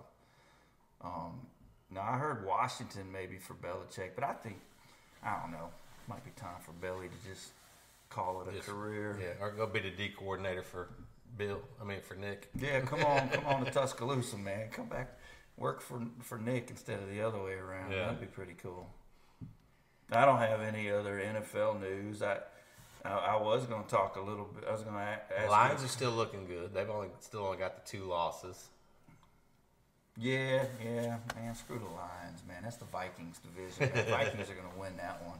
Um, 1.02 1.46
now 1.92 2.02
I 2.02 2.16
heard 2.18 2.44
Washington 2.46 3.10
maybe 3.12 3.38
for 3.38 3.54
Belichick, 3.54 4.10
but 4.14 4.24
I 4.24 4.32
think 4.34 4.58
I 5.24 5.38
don't 5.40 5.50
know. 5.52 5.68
Might 6.08 6.24
be 6.24 6.30
time 6.36 6.60
for 6.64 6.72
Belly 6.72 7.08
to 7.08 7.28
just 7.30 7.50
call 8.08 8.42
it 8.42 8.48
a 8.48 8.56
Just- 8.56 8.68
career. 8.68 9.18
Yeah, 9.20 9.44
or 9.44 9.50
go 9.52 9.66
be 9.66 9.80
the 9.80 9.90
D 9.90 10.08
coordinator 10.16 10.62
for 10.62 10.88
Bill. 11.36 11.60
I 11.80 11.84
mean 11.84 12.00
for 12.00 12.14
Nick. 12.16 12.48
Yeah, 12.58 12.80
come 12.80 13.04
on, 13.04 13.28
come 13.28 13.46
on 13.46 13.64
to 13.64 13.70
Tuscaloosa, 13.72 14.36
man. 14.38 14.68
Come 14.70 14.86
back, 14.86 15.18
work 15.56 15.80
for 15.80 16.00
for 16.20 16.38
Nick 16.38 16.70
instead 16.70 17.00
of 17.00 17.08
the 17.10 17.20
other 17.22 17.42
way 17.42 17.52
around. 17.54 17.92
Yeah. 17.92 18.04
That'd 18.06 18.20
be 18.20 18.26
pretty 18.26 18.54
cool. 18.54 18.88
I 20.12 20.24
don't 20.24 20.38
have 20.38 20.60
any 20.60 20.90
other 20.90 21.20
NFL 21.20 21.80
news. 21.80 22.22
I 22.22 22.38
I, 23.04 23.10
I 23.10 23.36
was 23.40 23.64
going 23.66 23.84
to 23.84 23.88
talk 23.88 24.16
a 24.16 24.20
little 24.20 24.44
bit. 24.44 24.64
I 24.68 24.72
was 24.72 24.82
going 24.82 24.94
to 24.96 25.00
ask. 25.00 25.48
Lions 25.48 25.80
you- 25.80 25.86
are 25.86 25.88
still 25.88 26.10
looking 26.10 26.46
good. 26.46 26.74
They've 26.74 26.90
only 26.90 27.08
still 27.20 27.44
only 27.46 27.58
got 27.58 27.84
the 27.84 27.90
two 27.90 28.04
losses. 28.04 28.68
Yeah, 30.18 30.64
yeah, 30.84 31.16
man. 31.36 31.54
Screw 31.54 31.78
the 31.78 31.84
Lions, 31.84 32.42
man. 32.46 32.58
That's 32.62 32.76
the 32.76 32.84
Vikings 32.86 33.38
division. 33.38 33.90
The 33.94 34.02
Vikings 34.10 34.50
are 34.50 34.54
going 34.54 34.70
to 34.72 34.78
win 34.78 34.96
that 34.98 35.22
one. 35.24 35.38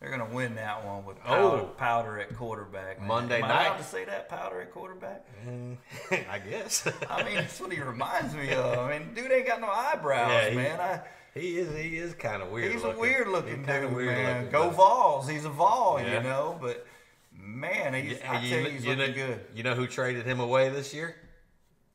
They're 0.00 0.08
going 0.16 0.26
to 0.28 0.34
win 0.34 0.54
that 0.56 0.84
one 0.86 1.04
with 1.04 1.22
powder, 1.22 1.42
Oh. 1.42 1.70
powder 1.76 2.18
at 2.18 2.34
quarterback. 2.34 2.98
man. 2.98 3.08
Monday 3.08 3.38
Am 3.38 3.44
I 3.44 3.48
night. 3.48 3.66
allowed 3.66 3.76
to 3.78 3.84
say 3.84 4.04
that 4.06 4.28
powder 4.30 4.60
at 4.62 4.72
quarterback? 4.72 5.26
Mm, 5.46 5.76
I 6.30 6.38
guess. 6.38 6.88
I 7.08 7.22
mean, 7.22 7.34
that's 7.36 7.60
what 7.60 7.70
he 7.72 7.80
reminds 7.80 8.34
me 8.34 8.50
of. 8.52 8.78
I 8.78 8.98
mean, 8.98 9.14
dude 9.14 9.30
ain't 9.30 9.46
got 9.46 9.60
no 9.60 9.68
eyebrows, 9.68 10.30
Yeah, 10.30 10.50
he- 10.50 10.56
man. 10.56 10.80
I, 10.80 11.00
he 11.34 11.58
is. 11.58 11.74
He 11.76 11.96
is 11.98 12.14
kind 12.14 12.42
of 12.42 12.50
weird. 12.50 12.72
He's 12.72 12.82
looking. 12.82 12.98
a 12.98 13.00
weird 13.00 13.28
looking 13.28 13.58
He's 13.58 13.66
dude, 13.66 13.92
weird 13.94 14.08
man. 14.16 14.36
looking, 14.46 14.50
Go 14.52 14.70
Vols. 14.70 15.28
He's 15.28 15.44
a 15.44 15.50
Vol, 15.50 16.00
Yeah. 16.00 16.14
you 16.16 16.22
know. 16.24 16.58
But 16.60 16.86
man, 17.32 17.94
he's, 17.94 18.18
Yeah, 18.18 18.32
I 18.32 18.34
tell 18.34 18.42
you, 18.44 18.50
kn- 18.62 18.70
he's 18.72 18.84
you 18.84 18.94
looking 18.96 19.16
know, 19.16 19.26
good. 19.28 19.40
You 19.54 19.62
know 19.62 19.74
who 19.74 19.86
traded 19.86 20.26
him 20.26 20.40
away 20.40 20.70
this 20.70 20.92
year 20.92 21.14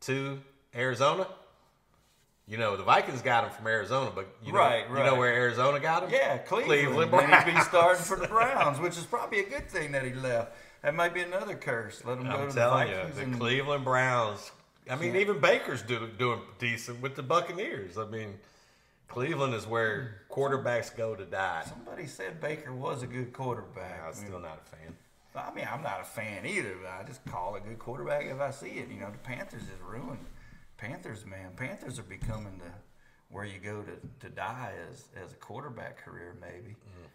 to 0.02 0.40
Arizona? 0.76 1.28
You 2.48 2.58
know 2.58 2.78
the 2.78 2.84
Vikings 2.84 3.22
got 3.24 3.44
him 3.44 3.50
from 3.50 3.66
Arizona, 3.66 4.12
but 4.14 4.28
you 4.44 4.52
know, 4.54 4.60
Right, 4.60 4.86
you 4.88 4.96
know 4.96 5.16
where 5.16 5.34
Arizona 5.34 5.80
got 5.80 6.04
him? 6.04 6.12
Yeah, 6.12 6.38
Cleveland. 6.38 6.94
Cleveland 6.94 7.12
and 7.34 7.44
he'd 7.44 7.56
be 7.56 7.62
starting 7.62 8.04
for 8.04 8.18
the 8.18 8.28
Browns, 8.38 8.80
which 8.80 8.98
is 8.98 9.04
probably 9.06 9.40
a 9.40 9.50
good 9.50 9.68
thing 9.70 9.92
that 9.94 10.04
he 10.06 10.14
left. 10.14 10.56
That 10.84 10.94
might 10.94 11.14
be 11.16 11.22
another 11.22 11.56
curse. 11.56 12.04
Let 12.06 12.20
him 12.20 12.26
go 12.26 12.30
I'm 12.32 12.48
to 12.50 12.54
the 12.54 12.60
telling 12.62 12.90
you, 12.90 12.96
the 13.16 13.22
and, 13.22 13.40
Cleveland 13.40 13.84
Browns. 13.84 14.52
I 14.88 14.96
mean, 14.96 15.16
Yeah. 15.16 15.22
even 15.22 15.40
Baker's 15.40 15.82
do, 15.82 16.08
doing 16.20 16.40
decent 16.60 17.02
with 17.02 17.16
the 17.16 17.24
Buccaneers. 17.24 17.98
I 17.98 18.06
mean, 18.06 18.36
Cleveland 19.08 19.56
is 19.56 19.66
where 19.66 20.22
quarterbacks 20.30 20.96
go 20.96 21.16
to 21.16 21.26
die. 21.26 21.64
somebody 21.68 22.06
said 22.06 22.40
Baker 22.40 22.72
was 22.74 23.02
a 23.02 23.08
good 23.08 23.34
quarterback. 23.34 24.04
I'm 24.06 24.14
still 24.14 24.40
not 24.40 24.62
a 24.64 24.70
fan. 24.76 24.96
I 25.36 25.52
mean, 25.54 25.68
I'm 25.72 25.82
not 25.82 26.02
a 26.02 26.06
fan 26.06 26.46
either. 26.46 26.76
But 26.82 26.92
I 26.92 27.04
just 27.08 27.26
call 27.26 27.56
a 27.56 27.60
good 27.60 27.80
quarterback 27.80 28.26
if 28.26 28.40
I 28.40 28.52
see 28.52 28.68
it. 28.70 28.88
You 28.90 29.00
know, 29.00 29.10
the 29.10 29.18
Panthers 29.18 29.64
is 29.64 29.82
ruined. 29.84 30.20
Panthers, 30.78 31.26
man, 31.26 31.52
Panthers 31.56 32.00
are 32.00 32.04
becoming 32.04 32.58
the 32.58 32.72
where 33.30 33.46
you 33.46 33.60
go 33.60 33.82
to, 33.82 34.28
to 34.28 34.34
die 34.34 34.74
as 34.92 35.06
as 35.24 35.32
a 35.32 35.36
quarterback 35.36 35.98
career. 36.04 36.36
Maybe. 36.42 36.72
Mm-hmm. 36.72 37.08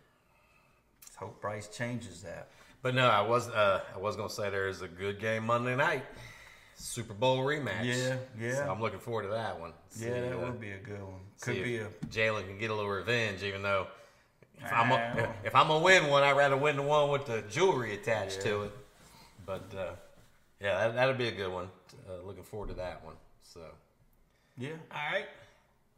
Let's 1.02 1.16
hope 1.16 1.40
Bryce 1.40 1.68
changes 1.68 2.22
that. 2.22 2.48
But 2.82 2.94
no, 2.94 3.08
I 3.08 3.20
was 3.20 3.48
uh, 3.48 3.80
I 3.94 3.98
was 3.98 4.16
gonna 4.16 4.30
say 4.30 4.50
there 4.50 4.68
is 4.68 4.82
a 4.82 4.88
good 4.88 5.20
game 5.20 5.46
Monday 5.46 5.76
night, 5.76 6.04
Super 6.76 7.14
Bowl 7.14 7.44
rematch. 7.44 7.84
Yeah, 7.84 8.16
yeah. 8.38 8.54
So 8.54 8.70
I'm 8.70 8.80
looking 8.80 9.00
forward 9.00 9.24
to 9.24 9.28
that 9.28 9.60
one. 9.60 9.72
Yeah, 9.98 10.20
that 10.20 10.34
uh, 10.34 10.38
would 10.38 10.60
be 10.60 10.70
a 10.72 10.78
good 10.78 11.02
one. 11.02 11.20
see 11.36 11.54
Could 11.54 11.64
be 11.64 11.76
a 11.76 11.88
Jalen 12.08 12.46
can 12.46 12.58
get 12.58 12.70
a 12.70 12.74
little 12.74 12.90
revenge, 12.90 13.42
even 13.42 13.62
though 13.62 13.86
if 14.62 14.72
I'm, 14.72 14.90
a, 14.92 15.34
if 15.44 15.54
I'm 15.54 15.68
gonna 15.68 15.84
win 15.84 16.08
one, 16.08 16.22
I'd 16.22 16.36
rather 16.36 16.56
win 16.56 16.76
the 16.76 16.82
one 16.82 17.10
with 17.10 17.26
the 17.26 17.42
jewelry 17.48 17.94
attached 17.94 18.42
to 18.42 18.62
it. 18.64 18.72
But 19.46 19.72
uh, 19.76 19.92
yeah, 20.60 20.78
that, 20.78 20.94
that'll 20.94 21.14
be 21.14 21.28
a 21.28 21.32
good 21.32 21.52
one. 21.52 21.68
Uh, 22.08 22.26
looking 22.26 22.44
forward 22.44 22.68
to 22.68 22.74
that 22.74 23.04
one. 23.04 23.14
So 23.52 23.62
yeah. 24.56 24.74
all 24.92 25.12
right, 25.12 25.26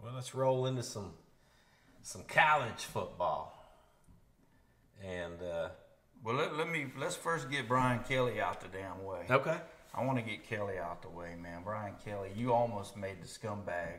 well 0.02 0.14
let's 0.14 0.34
roll 0.34 0.64
into 0.64 0.82
some 0.82 1.12
some 2.02 2.22
college 2.22 2.84
football. 2.84 3.58
And 5.04 5.34
uh, 5.42 5.68
Well, 6.24 6.36
let, 6.36 6.56
let 6.56 6.70
me 6.70 6.86
let's 6.98 7.14
first 7.14 7.50
get 7.50 7.68
Brian 7.68 8.00
Kelly 8.04 8.40
out 8.40 8.62
the 8.62 8.68
damn 8.68 9.04
way. 9.04 9.26
okay, 9.28 9.58
I 9.94 10.02
want 10.02 10.18
to 10.18 10.24
get 10.24 10.48
Kelly 10.48 10.78
out 10.78 11.02
the 11.02 11.10
way, 11.10 11.34
man. 11.38 11.60
Brian 11.62 11.94
Kelly, 12.02 12.30
you 12.34 12.54
almost 12.54 12.96
made 12.96 13.20
the 13.20 13.28
scumbag 13.28 13.98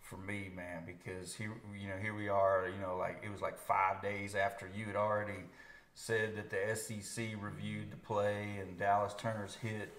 for 0.00 0.16
me, 0.16 0.50
man, 0.56 0.84
because 0.86 1.34
here, 1.34 1.52
you 1.78 1.88
know, 1.88 1.96
here 2.00 2.14
we 2.14 2.30
are. 2.30 2.70
You 2.74 2.80
know, 2.80 2.96
like 2.96 3.20
it 3.22 3.30
was 3.30 3.42
like 3.42 3.58
five 3.58 4.00
days 4.00 4.34
after 4.34 4.66
you 4.74 4.86
had 4.86 4.96
already 4.96 5.44
said 5.92 6.36
that 6.36 6.48
the 6.48 6.74
SEC 6.74 7.34
reviewed 7.38 7.90
the 7.90 7.98
play 7.98 8.56
and 8.62 8.78
Dallas 8.78 9.12
Turner's 9.18 9.56
hit 9.56 9.92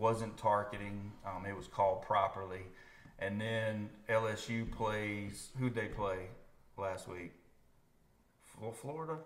wasn't 0.00 0.36
targeting. 0.38 1.12
Um, 1.26 1.44
it 1.46 1.54
was 1.56 1.68
called 1.68 2.02
properly, 2.02 2.62
and 3.18 3.40
then 3.40 3.90
LSU 4.08 4.68
plays. 4.72 5.50
Who'd 5.58 5.74
they 5.74 5.86
play 5.88 6.28
last 6.78 7.06
week? 7.06 7.32
Fl- 8.44 8.70
Florida. 8.70 9.18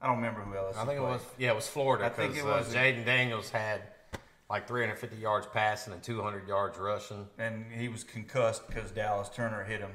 I 0.00 0.06
don't 0.06 0.16
remember 0.16 0.40
who 0.40 0.54
LSU. 0.54 0.76
I 0.78 0.84
think 0.86 0.98
it 0.98 1.02
was 1.02 1.20
yeah, 1.36 1.50
it 1.50 1.56
was 1.56 1.66
Florida 1.68 2.06
I 2.06 2.08
think 2.08 2.36
it 2.36 2.44
was- 2.44 2.74
uh, 2.74 2.78
Jayden 2.78 3.04
Daniels 3.04 3.50
had 3.50 3.82
like 4.48 4.66
350 4.66 5.16
yards 5.16 5.46
passing 5.52 5.92
and 5.92 6.02
200 6.02 6.48
yards 6.48 6.78
rushing. 6.78 7.28
and 7.38 7.66
he 7.70 7.88
was 7.88 8.02
concussed 8.02 8.66
because 8.66 8.90
Dallas 8.90 9.28
Turner 9.28 9.62
hit 9.62 9.80
him 9.80 9.92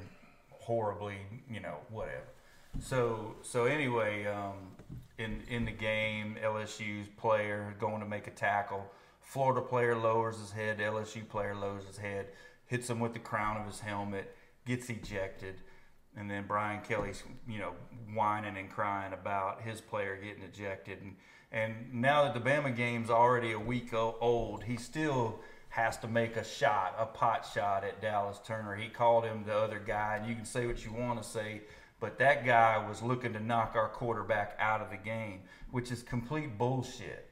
horribly, 0.50 1.16
you 1.50 1.60
know, 1.60 1.76
whatever. 1.90 2.24
So 2.80 3.34
so 3.42 3.64
anyway, 3.64 4.26
um, 4.26 4.54
in 5.18 5.42
in 5.48 5.64
the 5.64 5.72
game, 5.72 6.36
LSU's 6.42 7.08
player 7.16 7.74
going 7.80 8.00
to 8.00 8.06
make 8.06 8.26
a 8.26 8.30
tackle. 8.30 8.86
Florida 9.26 9.60
player 9.60 9.96
lowers 9.96 10.38
his 10.38 10.52
head. 10.52 10.78
LSU 10.78 11.28
player 11.28 11.54
lowers 11.54 11.84
his 11.84 11.98
head, 11.98 12.28
hits 12.66 12.88
him 12.88 13.00
with 13.00 13.12
the 13.12 13.18
crown 13.18 13.56
of 13.56 13.66
his 13.66 13.80
helmet, 13.80 14.34
gets 14.64 14.88
ejected, 14.88 15.56
and 16.16 16.30
then 16.30 16.44
Brian 16.46 16.80
Kelly's 16.82 17.22
you 17.48 17.58
know 17.58 17.72
whining 18.14 18.56
and 18.56 18.70
crying 18.70 19.12
about 19.12 19.62
his 19.62 19.80
player 19.80 20.16
getting 20.16 20.44
ejected. 20.44 21.02
And 21.02 21.16
and 21.52 21.92
now 21.92 22.24
that 22.24 22.34
the 22.34 22.50
Bama 22.50 22.74
game's 22.74 23.10
already 23.10 23.52
a 23.52 23.58
week 23.58 23.92
old, 23.92 24.62
he 24.62 24.76
still 24.76 25.40
has 25.70 25.96
to 25.98 26.08
make 26.08 26.36
a 26.36 26.44
shot, 26.44 26.94
a 26.98 27.06
pot 27.06 27.48
shot 27.52 27.84
at 27.84 28.00
Dallas 28.00 28.40
Turner. 28.44 28.76
He 28.76 28.88
called 28.88 29.24
him 29.24 29.44
the 29.44 29.56
other 29.56 29.80
guy, 29.84 30.16
and 30.16 30.28
you 30.28 30.34
can 30.34 30.44
say 30.44 30.66
what 30.66 30.84
you 30.84 30.92
want 30.92 31.22
to 31.22 31.28
say, 31.28 31.62
but 32.00 32.18
that 32.18 32.46
guy 32.46 32.84
was 32.88 33.02
looking 33.02 33.32
to 33.32 33.40
knock 33.40 33.72
our 33.74 33.88
quarterback 33.88 34.56
out 34.58 34.80
of 34.80 34.90
the 34.90 34.96
game, 34.96 35.40
which 35.70 35.90
is 35.90 36.02
complete 36.02 36.56
bullshit. 36.56 37.25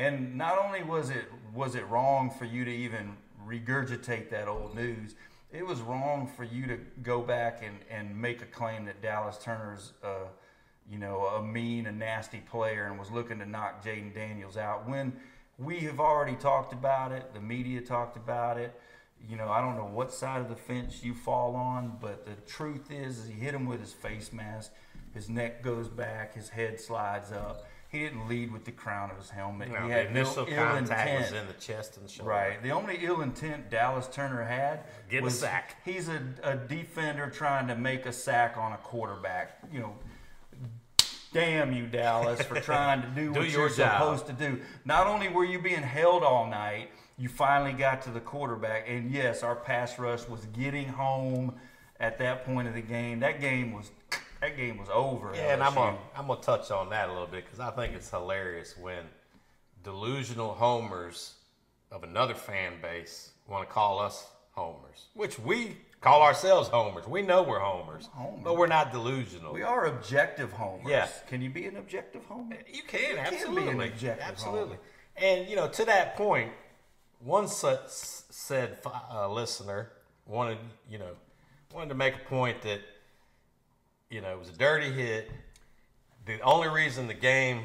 And 0.00 0.38
not 0.38 0.58
only 0.58 0.82
was 0.82 1.10
it 1.10 1.26
was 1.54 1.74
it 1.74 1.86
wrong 1.88 2.30
for 2.30 2.46
you 2.46 2.64
to 2.64 2.70
even 2.70 3.18
regurgitate 3.46 4.30
that 4.30 4.48
old 4.48 4.74
news, 4.74 5.14
it 5.52 5.66
was 5.66 5.82
wrong 5.82 6.26
for 6.36 6.44
you 6.44 6.66
to 6.68 6.78
go 7.02 7.20
back 7.20 7.62
and, 7.62 7.76
and 7.90 8.16
make 8.18 8.40
a 8.40 8.46
claim 8.46 8.86
that 8.86 9.02
Dallas 9.02 9.36
Turner's 9.36 9.92
uh, 10.02 10.28
you 10.90 10.98
know, 10.98 11.26
a 11.26 11.42
mean 11.42 11.86
and 11.86 11.98
nasty 11.98 12.38
player 12.38 12.86
and 12.86 12.98
was 12.98 13.10
looking 13.10 13.38
to 13.40 13.46
knock 13.46 13.84
Jayden 13.84 14.14
Daniels 14.14 14.56
out 14.56 14.88
when 14.88 15.12
we 15.58 15.80
have 15.80 16.00
already 16.00 16.34
talked 16.34 16.72
about 16.72 17.12
it, 17.12 17.34
the 17.34 17.40
media 17.40 17.82
talked 17.82 18.16
about 18.16 18.56
it. 18.56 18.80
You 19.28 19.36
know, 19.36 19.50
I 19.50 19.60
don't 19.60 19.76
know 19.76 19.84
what 19.84 20.14
side 20.14 20.40
of 20.40 20.48
the 20.48 20.56
fence 20.56 21.04
you 21.04 21.12
fall 21.12 21.54
on, 21.54 21.98
but 22.00 22.24
the 22.24 22.34
truth 22.50 22.90
is, 22.90 23.18
is 23.18 23.28
he 23.28 23.34
hit 23.34 23.54
him 23.54 23.66
with 23.66 23.80
his 23.80 23.92
face 23.92 24.32
mask. 24.32 24.72
His 25.12 25.28
neck 25.28 25.62
goes 25.62 25.88
back, 25.88 26.34
his 26.34 26.48
head 26.48 26.80
slides 26.80 27.30
up. 27.30 27.66
He 27.90 27.98
didn't 27.98 28.28
lead 28.28 28.52
with 28.52 28.64
the 28.64 28.70
crown 28.70 29.10
of 29.10 29.16
his 29.16 29.30
helmet. 29.30 29.68
No, 29.68 29.80
he 29.82 29.88
the 29.88 29.94
had 29.94 30.06
initial 30.06 30.46
no 30.46 30.52
ill 30.52 30.62
contact 30.62 31.20
was 31.20 31.32
in 31.32 31.46
the 31.48 31.52
chest 31.54 31.96
and 31.96 32.08
shoulder. 32.08 32.30
Right. 32.30 32.62
The 32.62 32.70
only 32.70 32.98
ill 33.02 33.20
intent 33.20 33.68
Dallas 33.68 34.06
Turner 34.06 34.44
had 34.44 34.84
Get 35.08 35.22
a 35.22 35.24
was 35.24 35.40
sack. 35.40 35.76
He's 35.84 36.08
a, 36.08 36.20
a 36.44 36.56
defender 36.56 37.28
trying 37.28 37.66
to 37.66 37.74
make 37.74 38.06
a 38.06 38.12
sack 38.12 38.56
on 38.56 38.72
a 38.72 38.76
quarterback. 38.76 39.58
You 39.72 39.80
know, 39.80 39.94
damn 41.32 41.72
you, 41.72 41.86
Dallas, 41.86 42.42
for 42.42 42.60
trying 42.60 43.02
to 43.02 43.08
do, 43.08 43.32
Do 43.34 43.40
what 43.40 43.50
your 43.50 43.62
you're 43.62 43.68
job. 43.70 43.92
supposed 43.92 44.26
to 44.26 44.32
do. 44.32 44.60
Not 44.84 45.08
only 45.08 45.28
were 45.28 45.44
you 45.44 45.60
being 45.60 45.82
held 45.82 46.22
all 46.22 46.46
night, 46.46 46.90
you 47.18 47.28
finally 47.28 47.72
got 47.72 48.02
to 48.02 48.10
the 48.10 48.20
quarterback. 48.20 48.84
And 48.88 49.10
yes, 49.10 49.42
our 49.42 49.56
pass 49.56 49.98
rush 49.98 50.28
was 50.28 50.46
getting 50.46 50.88
home 50.88 51.54
at 51.98 52.18
that 52.18 52.44
point 52.44 52.68
of 52.68 52.74
the 52.74 52.80
game. 52.82 53.20
That 53.20 53.40
game 53.40 53.72
was 53.72 53.90
that 54.40 54.56
game 54.56 54.78
was 54.78 54.88
over. 54.92 55.32
Yeah, 55.34 55.54
and 55.54 55.62
I'm 55.62 55.74
gonna 55.74 55.98
I'm 56.16 56.26
gonna 56.26 56.40
touch 56.40 56.70
on 56.70 56.90
that 56.90 57.08
a 57.08 57.12
little 57.12 57.26
bit 57.26 57.44
because 57.44 57.60
I 57.60 57.70
think 57.70 57.94
it's 57.94 58.10
hilarious 58.10 58.76
when 58.76 59.04
delusional 59.82 60.54
homers 60.54 61.34
of 61.90 62.04
another 62.04 62.34
fan 62.34 62.74
base 62.80 63.32
want 63.48 63.68
to 63.68 63.72
call 63.72 63.98
us 63.98 64.26
homers, 64.52 65.06
which 65.14 65.38
we 65.38 65.76
call 66.00 66.22
ourselves 66.22 66.68
homers. 66.68 67.06
We 67.06 67.22
know 67.22 67.42
we're 67.42 67.60
homers, 67.60 68.08
Homer. 68.12 68.42
but 68.42 68.56
we're 68.56 68.66
not 68.66 68.92
delusional. 68.92 69.52
we 69.52 69.62
are 69.62 69.86
objective 69.86 70.52
homers. 70.52 70.86
Yeah. 70.88 71.08
Can 71.28 71.42
you 71.42 71.50
be 71.50 71.66
an 71.66 71.76
objective 71.76 72.24
homer? 72.24 72.56
You 72.72 72.82
can 72.82 73.00
can 73.00 73.14
be 73.14 73.18
an 73.18 73.26
absolutely, 73.26 73.88
objective 73.88 74.26
absolutely. 74.26 74.76
homer. 74.76 74.78
And 75.16 75.48
you 75.48 75.56
know, 75.56 75.68
to 75.68 75.84
that 75.84 76.16
point, 76.16 76.52
one 77.20 77.48
such 77.48 77.88
said 77.88 78.78
uh, 79.12 79.30
listener 79.30 79.90
wanted 80.26 80.58
you 80.88 80.98
know 80.98 81.12
wanted 81.74 81.90
to 81.90 81.94
make 81.94 82.14
a 82.14 82.28
point 82.28 82.62
that 82.62 82.80
you 84.10 84.20
know 84.20 84.30
it 84.32 84.38
was 84.38 84.48
a 84.48 84.52
dirty 84.58 84.90
hit. 84.90 85.30
The 86.26 86.40
only 86.40 86.68
reason 86.68 87.06
the 87.06 87.14
game 87.14 87.62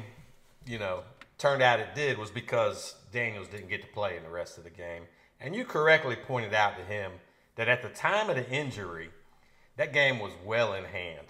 you 0.66 0.78
know 0.78 1.02
turned 1.38 1.62
out 1.62 1.80
it 1.80 1.94
did 1.94 2.18
was 2.18 2.30
because 2.30 2.94
Daniels 3.12 3.48
didn't 3.48 3.68
get 3.68 3.82
to 3.82 3.88
play 3.88 4.16
in 4.16 4.22
the 4.22 4.30
rest 4.30 4.58
of 4.58 4.64
the 4.64 4.70
game. 4.70 5.02
And 5.40 5.54
you 5.54 5.64
correctly 5.64 6.16
pointed 6.16 6.54
out 6.54 6.76
to 6.78 6.82
him 6.84 7.12
that 7.56 7.68
at 7.68 7.82
the 7.82 7.90
time 7.90 8.30
of 8.30 8.36
the 8.36 8.48
injury, 8.50 9.10
that 9.76 9.92
game 9.92 10.18
was 10.18 10.32
well 10.44 10.72
in 10.72 10.84
hand. 10.84 11.26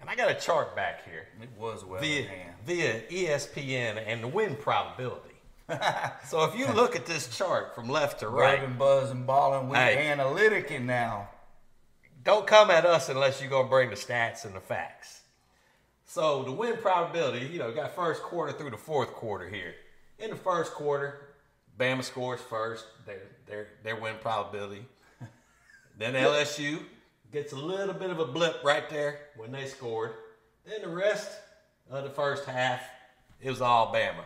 And 0.00 0.08
I 0.08 0.14
got 0.14 0.30
a 0.30 0.34
chart 0.34 0.76
back 0.76 1.04
here 1.04 1.26
It 1.42 1.48
was 1.58 1.84
well 1.84 2.00
via, 2.00 2.20
in 2.20 2.26
hand. 2.28 2.54
via 2.64 3.00
ESPN 3.10 4.00
and 4.06 4.22
the 4.22 4.28
win 4.28 4.54
probability. 4.54 5.34
so 6.28 6.44
if 6.44 6.56
you 6.56 6.68
look 6.68 6.94
at 6.94 7.04
this 7.04 7.36
chart 7.36 7.74
from 7.74 7.88
left 7.88 8.20
to 8.20 8.28
right, 8.28 8.60
Rubbing, 8.60 8.78
buzzing, 8.78 9.24
balling. 9.24 9.68
We 9.68 9.76
Hey. 9.76 10.06
analyticing 10.08 10.86
now. 10.86 11.28
Don't 12.24 12.46
come 12.46 12.70
at 12.70 12.84
us 12.84 13.08
unless 13.08 13.40
you're 13.40 13.50
gonna 13.50 13.68
bring 13.68 13.90
the 13.90 13.96
stats 13.96 14.44
and 14.44 14.54
the 14.54 14.60
facts. 14.60 15.20
So 16.06 16.42
the 16.42 16.52
win 16.52 16.76
probability, 16.78 17.46
you 17.46 17.58
know, 17.58 17.70
got 17.72 17.94
first 17.94 18.22
quarter 18.22 18.52
through 18.52 18.70
the 18.70 18.76
fourth 18.78 19.12
quarter 19.12 19.48
here. 19.48 19.74
In 20.18 20.30
the 20.30 20.36
first 20.36 20.72
quarter, 20.72 21.28
Bama 21.78 22.02
scores 22.02 22.40
first, 22.40 22.86
their 23.06 23.20
their 23.46 23.68
their 23.84 23.96
win 23.96 24.14
probability. 24.20 24.84
then 25.98 26.14
LSU 26.14 26.80
gets 27.32 27.52
a 27.52 27.56
little 27.56 27.94
bit 27.94 28.10
of 28.10 28.18
a 28.18 28.24
blip 28.24 28.62
right 28.64 28.88
there 28.88 29.20
when 29.36 29.52
they 29.52 29.66
scored. 29.66 30.12
Then 30.66 30.82
the 30.82 30.88
rest 30.88 31.30
of 31.90 32.04
the 32.04 32.10
first 32.10 32.44
half, 32.46 32.80
it 33.40 33.50
was 33.50 33.60
all 33.60 33.92
Bama. 33.92 34.24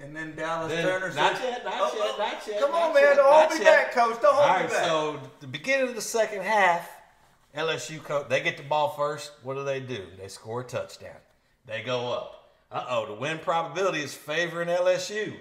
And 0.00 0.14
then 0.14 0.36
Dallas 0.36 0.70
Then- 0.72 0.84
Turner 0.84 1.12
not 1.12 1.32
yet, 1.42 1.64
not 1.64 1.74
"Oh, 1.76 1.92
yet, 1.96 2.06
oh, 2.14 2.16
not 2.18 2.46
yet. 2.46 2.60
Come 2.60 2.70
not 2.70 2.82
on, 2.82 2.94
man. 2.94 3.02
yet, 3.02 3.16
Don't 3.16 3.32
hold 3.32 3.58
me 3.58 3.64
back, 3.64 3.92
coach. 3.92 4.22
Don't 4.22 4.34
hold 4.34 4.46
All 4.48 4.54
me 4.56 4.60
right, 4.62 4.70
back. 4.70 4.84
so 4.84 5.20
the 5.40 5.46
beginning 5.48 5.88
of 5.88 5.94
the 5.96 6.00
second 6.00 6.42
half, 6.42 6.88
LSU 7.56 8.02
co- 8.02 8.26
they 8.28 8.40
get 8.42 8.56
the 8.56 8.62
ball 8.62 8.90
first. 8.90 9.32
What 9.42 9.54
do 9.54 9.64
they 9.64 9.80
do? 9.80 10.04
They 10.18 10.28
score 10.28 10.60
a 10.60 10.64
touchdown. 10.64 11.16
They 11.66 11.82
go 11.82 12.12
up. 12.12 12.52
Uh 12.70 12.84
oh, 12.88 13.06
the 13.06 13.14
win 13.14 13.38
probability 13.38 14.00
is 14.00 14.14
favoring 14.14 14.68
LSU. 14.68 15.34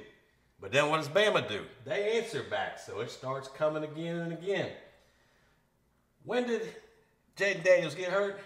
But 0.60 0.72
then 0.72 0.90
what 0.90 0.98
does 0.98 1.10
Bama 1.10 1.48
do? 1.48 1.62
They 1.86 2.18
answer 2.18 2.44
back, 2.50 2.80
so 2.80 3.00
it 3.02 3.12
starts 3.12 3.48
coming 3.48 3.84
again 3.84 4.18
and 4.18 4.34
again. 4.34 4.72
When 6.24 6.48
did 6.48 6.62
Jayden 7.38 7.64
Daniels 7.64 7.96
get 7.96 8.10
hurt? 8.10 8.40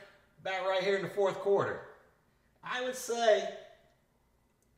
Back 0.44 0.66
right 0.68 0.84
here 0.84 0.98
in 0.98 1.04
the 1.04 1.10
fourth 1.10 1.36
quarter. 1.40 1.82
I 2.64 2.84
would 2.84 2.96
say 2.96 3.48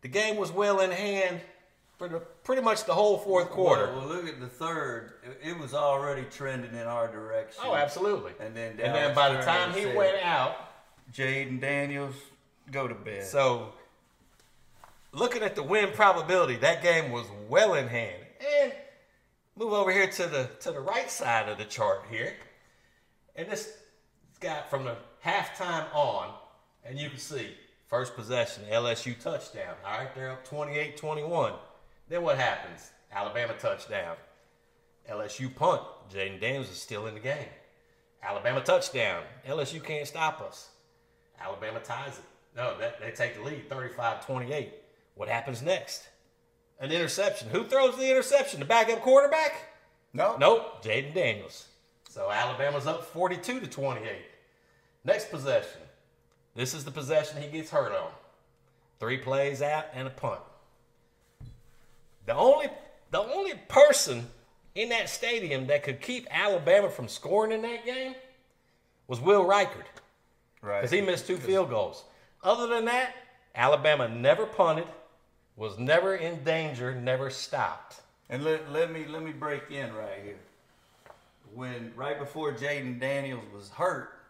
the 0.02 0.08
game 0.10 0.36
was 0.38 0.52
well 0.52 0.82
in 0.82 0.92
hand 0.92 1.42
for 2.04 2.10
the, 2.10 2.20
pretty 2.44 2.62
much 2.62 2.84
the 2.84 2.94
whole 2.94 3.18
fourth 3.18 3.50
quarter. 3.50 3.88
Well, 3.88 4.08
well, 4.08 4.08
look 4.08 4.28
at 4.28 4.40
the 4.42 4.48
third. 4.48 5.14
It, 5.42 5.58
was 5.58 5.74
already 5.74 6.26
trending 6.30 6.72
in 6.72 6.86
our 6.86 7.08
direction. 7.08 7.64
Oh, 7.66 7.76
absolutely. 7.76 8.34
And 8.42 8.54
then 8.56 8.72
And 8.72 8.94
then 8.94 9.16
by 9.16 9.34
the 9.34 9.42
time 9.42 9.72
he 9.74 9.84
said, 9.84 9.96
went 9.96 10.22
out, 10.22 10.56
Jayden 11.14 11.62
Daniels, 11.62 12.16
go 12.72 12.88
to 12.88 12.96
bed. 12.96 13.24
so 13.24 13.74
looking 15.14 15.44
at 15.44 15.56
the 15.56 15.64
win 15.64 15.92
probability, 15.92 16.58
that 16.58 16.84
game 16.84 17.12
was 17.12 17.26
well 17.48 17.74
in 17.76 17.88
hand. 17.88 18.22
And 18.62 18.74
move 19.56 19.72
over 19.72 19.92
here 19.92 20.08
to 20.08 20.28
the 20.28 20.50
to 20.62 20.72
the 20.72 20.82
right 20.82 21.10
side 21.10 21.48
of 21.48 21.58
the 21.58 21.66
chart 21.66 22.04
here. 22.10 22.34
And 23.38 23.50
this 23.50 23.78
got 24.42 24.70
from 24.70 24.84
the 24.84 24.98
halftime 25.26 25.86
on, 25.94 26.34
and 26.84 27.00
you 27.00 27.10
can 27.10 27.20
see 27.20 27.52
first 27.88 28.16
possession, 28.16 28.64
LSU 28.70 29.18
touchdown. 29.18 29.76
All 29.86 30.00
right, 30.00 30.14
they're 30.16 30.32
up 30.32 30.48
28-21. 30.48 31.54
Then 32.10 32.24
what 32.24 32.38
happens? 32.38 32.92
Alabama 33.12 33.54
touchdown. 33.60 34.16
LSU 35.10 35.54
punt. 35.54 35.82
Jayden 36.14 36.40
Daniels 36.40 36.70
is 36.70 36.78
still 36.78 37.08
in 37.08 37.14
the 37.14 37.20
game. 37.20 37.48
Alabama 38.22 38.62
touchdown. 38.62 39.24
LSU 39.48 39.84
can't 39.84 40.08
stop 40.08 40.42
us. 40.42 40.70
Alabama 41.42 41.80
ties 41.80 42.18
it. 42.18 42.24
No, 42.56 42.78
that, 42.80 43.02
they 43.02 43.12
take 43.12 43.36
the 43.36 43.42
lead 43.42 43.70
35 43.70 44.26
28. 44.26 44.74
What 45.16 45.30
happens 45.30 45.62
next? 45.62 46.08
An 46.80 46.92
interception. 46.92 47.50
Who 47.50 47.66
throws 47.66 47.98
the 47.98 48.10
interception? 48.10 48.60
The 48.60 48.66
backup 48.66 49.02
quarterback? 49.02 49.70
no, 50.14 50.38
Nope, 50.38 50.84
Jayden 50.84 51.14
Daniels. 51.14 51.68
So 52.10 52.30
Alabama's 52.32 52.86
up 52.86 53.04
42 53.06 53.60
to 53.60 53.68
28. 53.68 54.12
Next 55.04 55.32
possession. 55.32 55.82
This 56.56 56.74
is 56.74 56.86
the 56.86 56.92
possession 56.92 57.42
he 57.42 57.50
gets 57.50 57.72
hurt 57.72 57.92
on. 57.92 58.12
Three 59.00 59.18
plays 59.18 59.62
out 59.62 59.86
and 59.94 60.08
a 60.08 60.12
punt. 60.12 60.40
The 62.26 62.36
only 62.36 62.68
the 63.12 63.20
only 63.20 63.54
person 63.68 64.28
in 64.76 64.90
that 64.90 65.10
stadium 65.10 65.68
that 65.68 65.84
could 65.84 66.02
keep 66.02 66.28
Alabama 66.32 66.90
from 66.90 67.08
scoring 67.08 67.52
in 67.52 67.62
that 67.62 67.86
game 67.86 68.16
was 69.08 69.20
Will 69.20 69.46
Reichard 69.46 69.86
right? 70.62 70.82
because 70.82 70.92
he 70.92 71.02
missed 71.02 71.28
two 71.28 71.38
field 71.38 71.70
goals. 71.70 72.04
Other 72.44 72.68
than 72.68 72.86
that, 72.86 73.16
Alabama 73.56 74.10
never 74.10 74.46
punted, 74.46 74.88
was 75.56 75.78
never 75.78 76.16
in 76.16 76.44
danger, 76.44 76.96
never 76.96 77.30
stopped. 77.30 78.02
And 78.30 78.44
let, 78.44 78.72
let 78.72 78.92
me 78.92 79.06
let 79.06 79.22
me 79.22 79.32
break 79.32 79.70
in 79.70 79.94
right 79.94 80.20
here. 80.24 80.40
When 81.54 81.92
right 81.96 82.18
before 82.18 82.52
Jayden 82.54 83.00
Daniels 83.00 83.44
was 83.54 83.70
hurt, 83.70 84.23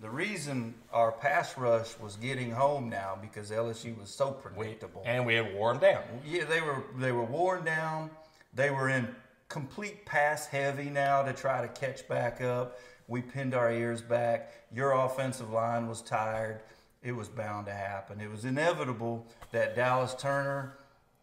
the 0.00 0.10
reason 0.10 0.74
our 0.92 1.12
pass 1.12 1.56
rush 1.56 1.98
was 1.98 2.16
getting 2.16 2.50
home 2.50 2.90
now 2.90 3.18
because 3.20 3.50
LSU 3.50 3.98
was 3.98 4.10
so 4.10 4.30
predictable. 4.30 5.02
And 5.06 5.24
we 5.24 5.34
had 5.34 5.54
worn 5.54 5.78
down. 5.78 6.02
Yeah, 6.26 6.44
they 6.44 6.60
were 6.60 6.84
they 6.98 7.12
were 7.12 7.24
worn 7.24 7.64
down. 7.64 8.10
They 8.54 8.70
were 8.70 8.90
in 8.90 9.08
complete 9.48 10.04
pass 10.04 10.46
heavy 10.46 10.90
now 10.90 11.22
to 11.22 11.32
try 11.32 11.62
to 11.62 11.68
catch 11.68 12.06
back 12.08 12.40
up. 12.40 12.78
We 13.08 13.22
pinned 13.22 13.54
our 13.54 13.70
ears 13.70 14.02
back. 14.02 14.52
Your 14.74 14.92
offensive 14.92 15.50
line 15.50 15.88
was 15.88 16.02
tired. 16.02 16.60
It 17.02 17.12
was 17.12 17.28
bound 17.28 17.66
to 17.66 17.72
happen. 17.72 18.20
It 18.20 18.30
was 18.30 18.44
inevitable 18.44 19.26
that 19.52 19.76
Dallas 19.76 20.14
Turner 20.18 20.76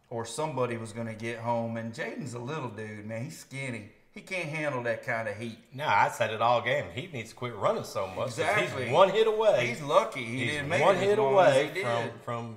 or 0.08 0.24
somebody 0.24 0.76
was 0.76 0.92
going 0.92 1.06
to 1.06 1.14
get 1.14 1.38
home. 1.38 1.76
And 1.76 1.92
Jayden's 1.92 2.34
a 2.34 2.38
little 2.38 2.70
dude, 2.70 3.06
man. 3.06 3.24
He's 3.24 3.38
skinny. 3.38 3.90
He 4.14 4.20
can't 4.20 4.48
handle 4.48 4.80
that 4.84 5.04
kind 5.04 5.28
of 5.28 5.36
heat. 5.36 5.58
No, 5.72 5.86
I 5.86 6.08
said 6.08 6.30
it 6.30 6.40
all 6.40 6.62
game. 6.62 6.84
He 6.94 7.08
needs 7.08 7.30
to 7.30 7.34
quit 7.34 7.54
running 7.56 7.82
so 7.82 8.06
much. 8.06 8.28
Exactly. 8.28 8.84
He's 8.84 8.92
one 8.92 9.10
hit 9.10 9.26
away. 9.26 9.66
He's 9.66 9.82
lucky 9.82 10.24
he 10.24 10.36
He's 10.38 10.50
didn't 10.52 10.68
make 10.68 10.82
one 10.82 10.96
hit 10.96 11.18
away 11.18 11.72
from 11.82 12.10
from 12.22 12.56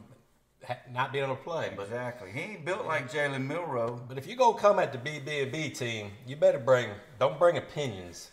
not 0.91 1.11
being 1.11 1.23
able 1.23 1.35
to 1.35 1.41
play. 1.41 1.73
But 1.75 1.83
Exactly. 1.83 2.31
He 2.31 2.39
ain't 2.41 2.65
built 2.65 2.85
like 2.85 3.11
Jalen 3.11 3.47
Milroe. 3.47 3.99
but 4.07 4.19
if 4.19 4.27
you 4.27 4.35
go 4.35 4.53
come 4.53 4.77
at 4.77 4.91
the 4.91 4.99
BB&B 4.99 5.69
team, 5.71 6.11
you 6.27 6.35
better 6.35 6.59
bring 6.59 6.89
don't 7.19 7.39
bring 7.39 7.57
opinions, 7.57 8.29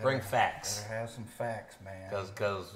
bring 0.00 0.20
facts. 0.20 0.82
Better 0.82 0.94
have 0.94 1.10
some 1.10 1.24
facts, 1.24 1.76
man. 1.84 2.08
Because 2.08 2.30
because 2.30 2.74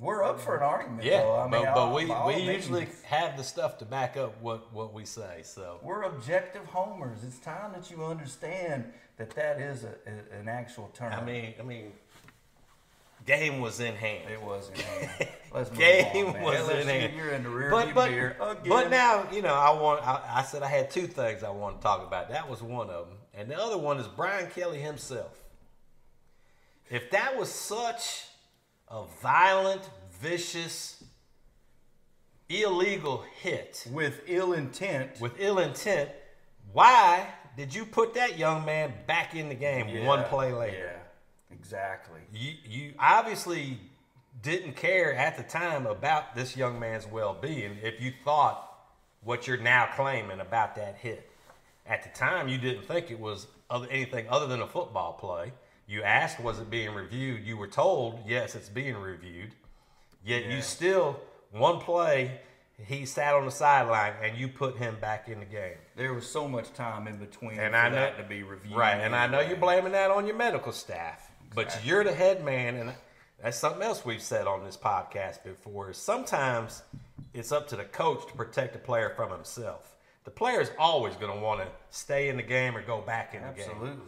We're 0.00 0.24
up 0.24 0.40
for 0.40 0.56
an 0.56 0.62
argument. 0.62 1.04
yeah, 1.04 1.22
though. 1.22 1.38
I 1.38 1.42
mean, 1.42 1.62
but, 1.62 1.74
but 1.74 1.80
all- 1.80 1.94
we 1.94 2.04
we 2.06 2.46
means. 2.46 2.64
usually 2.64 2.88
have 3.04 3.36
the 3.36 3.44
stuff 3.44 3.78
to 3.78 3.84
back 3.84 4.16
up 4.16 4.40
what 4.40 4.72
what 4.72 4.94
we 4.94 5.04
say. 5.04 5.42
So 5.44 5.78
We're 5.82 6.02
objective 6.04 6.64
homers. 6.66 7.18
It's 7.22 7.38
time 7.38 7.72
that 7.74 7.90
you 7.90 8.04
understand 8.04 8.92
that 9.18 9.30
that 9.36 9.60
is 9.60 9.84
a, 9.84 9.94
a- 10.06 10.40
an 10.40 10.48
actual 10.48 10.88
term. 10.94 11.12
I 11.12 11.22
mean 11.22 11.52
I 11.60 11.62
mean, 11.62 11.92
game 13.26 13.60
was 13.60 13.80
in 13.80 13.94
hand. 13.94 14.30
it 14.30 14.40
was 14.42 14.70
in 14.70 14.80
hand. 14.80 15.28
Let's 15.54 15.70
game 15.70 16.28
on, 16.28 16.40
was 16.42 16.56
LSU, 16.58 16.80
in 16.80 16.86
hand. 16.88 17.16
You're 17.16 17.30
in 17.30 17.42
the 17.42 17.50
rear 17.50 17.70
but, 17.70 17.92
but, 17.94 18.10
mirror 18.10 18.36
again. 18.40 18.68
but 18.68 18.88
now, 18.90 19.26
you 19.32 19.42
know, 19.42 19.52
I 19.54 19.70
want. 19.78 20.06
I, 20.06 20.22
I 20.36 20.42
said 20.44 20.62
I 20.62 20.68
had 20.68 20.90
two 20.90 21.06
things 21.08 21.42
I 21.42 21.50
want 21.50 21.76
to 21.78 21.82
talk 21.82 22.06
about. 22.06 22.30
That 22.30 22.48
was 22.48 22.62
one 22.62 22.88
of 22.88 23.06
them, 23.08 23.18
and 23.34 23.50
the 23.50 23.58
other 23.58 23.76
one 23.76 23.98
is 23.98 24.06
Brian 24.06 24.48
Kelly 24.50 24.78
himself. 24.80 25.36
If 26.88 27.10
that 27.10 27.36
was 27.36 27.50
such 27.52 28.24
a 28.90 29.04
violent, 29.22 29.88
vicious 30.20 31.04
illegal 32.48 33.24
hit 33.40 33.86
with 33.90 34.22
ill 34.26 34.52
intent. 34.52 35.20
with 35.20 35.32
ill 35.38 35.58
intent, 35.58 36.10
why 36.72 37.28
did 37.56 37.74
you 37.74 37.84
put 37.84 38.14
that 38.14 38.38
young 38.38 38.64
man 38.64 38.92
back 39.06 39.34
in 39.34 39.48
the 39.48 39.54
game 39.54 40.04
one 40.04 40.24
play 40.24 40.52
later? 40.52 40.92
Yeah, 40.92 41.56
exactly. 41.56 42.20
You, 42.32 42.54
you 42.64 42.94
obviously 42.98 43.78
didn't 44.42 44.74
care 44.74 45.14
at 45.14 45.36
the 45.36 45.42
time 45.42 45.86
about 45.86 46.34
this 46.34 46.56
young 46.56 46.78
man's 46.78 47.06
well 47.06 47.36
being 47.40 47.76
if 47.82 48.00
you 48.00 48.12
thought 48.24 48.66
what 49.22 49.46
you're 49.46 49.58
now 49.58 49.88
claiming 49.94 50.40
about 50.40 50.74
that 50.76 50.96
hit. 50.96 51.30
At 51.86 52.02
the 52.02 52.10
time, 52.10 52.48
you 52.48 52.58
didn't 52.58 52.86
think 52.86 53.10
it 53.10 53.18
was 53.18 53.46
anything 53.90 54.26
other 54.28 54.46
than 54.46 54.60
a 54.60 54.66
football 54.66 55.12
play. 55.12 55.52
You 55.90 56.04
asked, 56.04 56.38
was 56.38 56.60
it 56.60 56.70
being 56.70 56.94
reviewed? 56.94 57.44
You 57.44 57.56
were 57.56 57.66
told, 57.66 58.20
yes, 58.24 58.54
it's 58.54 58.68
being 58.68 58.94
reviewed. 58.96 59.50
Yet 60.24 60.44
Yeah. 60.44 60.54
you 60.54 60.62
still, 60.62 61.18
one 61.50 61.80
play, 61.80 62.40
he 62.78 63.04
sat 63.04 63.34
on 63.34 63.44
the 63.44 63.50
sideline 63.50 64.12
and 64.22 64.38
you 64.38 64.46
put 64.46 64.76
him 64.76 64.96
back 65.00 65.28
in 65.28 65.40
the 65.40 65.46
game. 65.46 65.76
There 65.96 66.14
was 66.14 66.30
so 66.30 66.46
much 66.46 66.72
time 66.74 67.08
in 67.08 67.16
between 67.16 67.58
And 67.58 67.74
I 67.74 67.88
know- 67.88 67.96
that 67.96 68.16
to 68.18 68.22
be 68.22 68.44
reviewed. 68.44 68.76
Right, 68.76 69.00
and 69.00 69.16
I 69.16 69.26
know 69.26 69.40
you're 69.40 69.56
blaming 69.56 69.90
that 69.90 70.12
on 70.12 70.28
your 70.28 70.36
medical 70.36 70.70
staff, 70.70 71.28
but 71.56 71.76
you're 71.84 72.04
the 72.04 72.14
head 72.14 72.44
man, 72.44 72.76
and 72.76 72.94
that's 73.42 73.56
something 73.58 73.82
else 73.82 74.04
we've 74.04 74.22
said 74.22 74.46
on 74.46 74.62
this 74.64 74.76
podcast 74.76 75.42
before. 75.42 75.90
Is 75.90 75.96
sometimes 75.96 76.84
it's 77.34 77.50
up 77.50 77.66
to 77.66 77.74
the 77.76 77.84
coach 77.84 78.28
to 78.28 78.34
protect 78.34 78.74
the 78.74 78.78
player 78.78 79.10
from 79.16 79.32
himself. 79.32 79.96
The 80.22 80.30
player 80.30 80.60
is 80.60 80.70
always 80.78 81.16
going 81.16 81.32
to 81.36 81.40
want 81.44 81.62
to 81.62 81.66
stay 81.90 82.28
in 82.28 82.36
the 82.36 82.44
game 82.44 82.76
or 82.76 82.82
go 82.82 83.00
back 83.00 83.34
in 83.34 83.42
the 83.42 83.48
game. 83.48 83.68
Absolutely. 83.70 84.06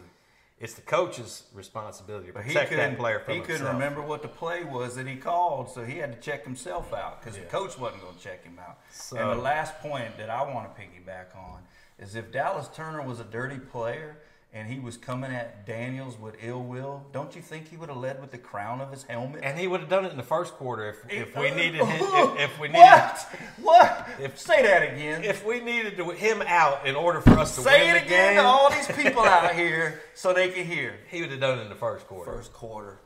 It's 0.63 0.75
the 0.75 0.81
coach's 0.81 1.43
responsibility 1.53 2.27
to 2.27 2.33
But 2.33 2.45
he 2.45 2.53
protect 2.53 2.69
couldn't, 2.69 2.91
that 2.91 2.97
player 2.97 3.19
from 3.19 3.33
he 3.33 3.39
himself. 3.41 3.59
couldn't 3.59 3.73
remember 3.73 4.01
what 4.01 4.21
the 4.21 4.29
play 4.29 4.63
was 4.63 4.95
that 4.95 5.05
he 5.05 5.17
called, 5.17 5.69
so 5.69 5.83
he 5.83 5.97
had 5.97 6.13
to 6.13 6.19
check 6.21 6.45
himself 6.45 6.93
out 6.93 7.19
because 7.19 7.37
Yeah. 7.37 7.43
the 7.43 7.49
coach 7.49 7.77
wasn't 7.77 8.01
going 8.01 8.15
to 8.15 8.21
check 8.21 8.45
him 8.45 8.57
out. 8.65 8.77
So- 8.89 9.17
and 9.17 9.29
the 9.29 9.43
last 9.43 9.77
point 9.81 10.15
that 10.15 10.29
I 10.29 10.41
want 10.43 10.73
to 10.73 10.81
piggyback 10.81 11.35
on 11.35 11.63
is 11.99 12.15
if 12.15 12.31
Dallas 12.31 12.69
Turner 12.73 13.01
was 13.01 13.19
a 13.19 13.25
dirty 13.25 13.59
player 13.59 14.15
and 14.55 14.67
he 14.67 14.79
was 14.79 14.97
coming 14.97 15.31
at 15.31 15.65
Daniels 15.65 16.17
with 16.19 16.35
ill 16.43 16.61
will, 16.63 17.03
don't 17.11 17.35
you 17.35 17.41
think 17.41 17.69
he 17.69 17.75
would 17.77 17.89
have 17.89 17.97
led 17.97 18.21
with 18.21 18.29
the 18.31 18.37
crown 18.37 18.81
of 18.81 18.91
his 18.91 19.01
helmet? 19.03 19.41
And 19.43 19.57
he 19.57 19.67
would 19.67 19.79
have 19.79 19.89
done 19.89 20.05
it 20.05 20.11
in 20.11 20.17
the 20.17 20.23
first 20.23 20.53
quarter 20.53 20.89
if, 21.09 21.11
if 21.11 21.35
we 21.37 21.49
needed 21.61 21.81
him, 21.81 21.87
if, 21.89 22.39
if 22.51 22.59
we 22.59 22.67
needed 22.67 22.79
what? 22.81 23.27
What? 23.61 24.07
If- 24.21 24.37
Say 24.39 24.61
that 24.61 24.83
again. 24.93 25.23
if 25.23 25.43
we 25.45 25.59
needed 25.59 25.97
to, 25.97 26.11
him 26.11 26.43
out 26.45 26.85
in 26.85 26.95
order 26.95 27.19
for 27.21 27.31
us 27.39 27.55
to 27.55 27.61
Say 27.61 27.87
win 27.87 27.95
it 27.95 28.05
again 28.05 28.35
game, 28.35 28.43
to 28.43 28.47
all 28.47 28.69
these 28.69 28.87
people 28.95 29.23
out 29.23 29.55
here 29.55 30.01
so 30.13 30.33
they 30.33 30.49
can 30.49 30.65
hear. 30.65 30.95
he 31.09 31.21
would 31.21 31.31
have 31.31 31.39
done 31.39 31.57
it 31.59 31.63
in 31.63 31.69
the 31.69 31.75
first 31.75 32.05
quarter. 32.07 32.31
First 32.31 32.53
quarter. 32.53 32.99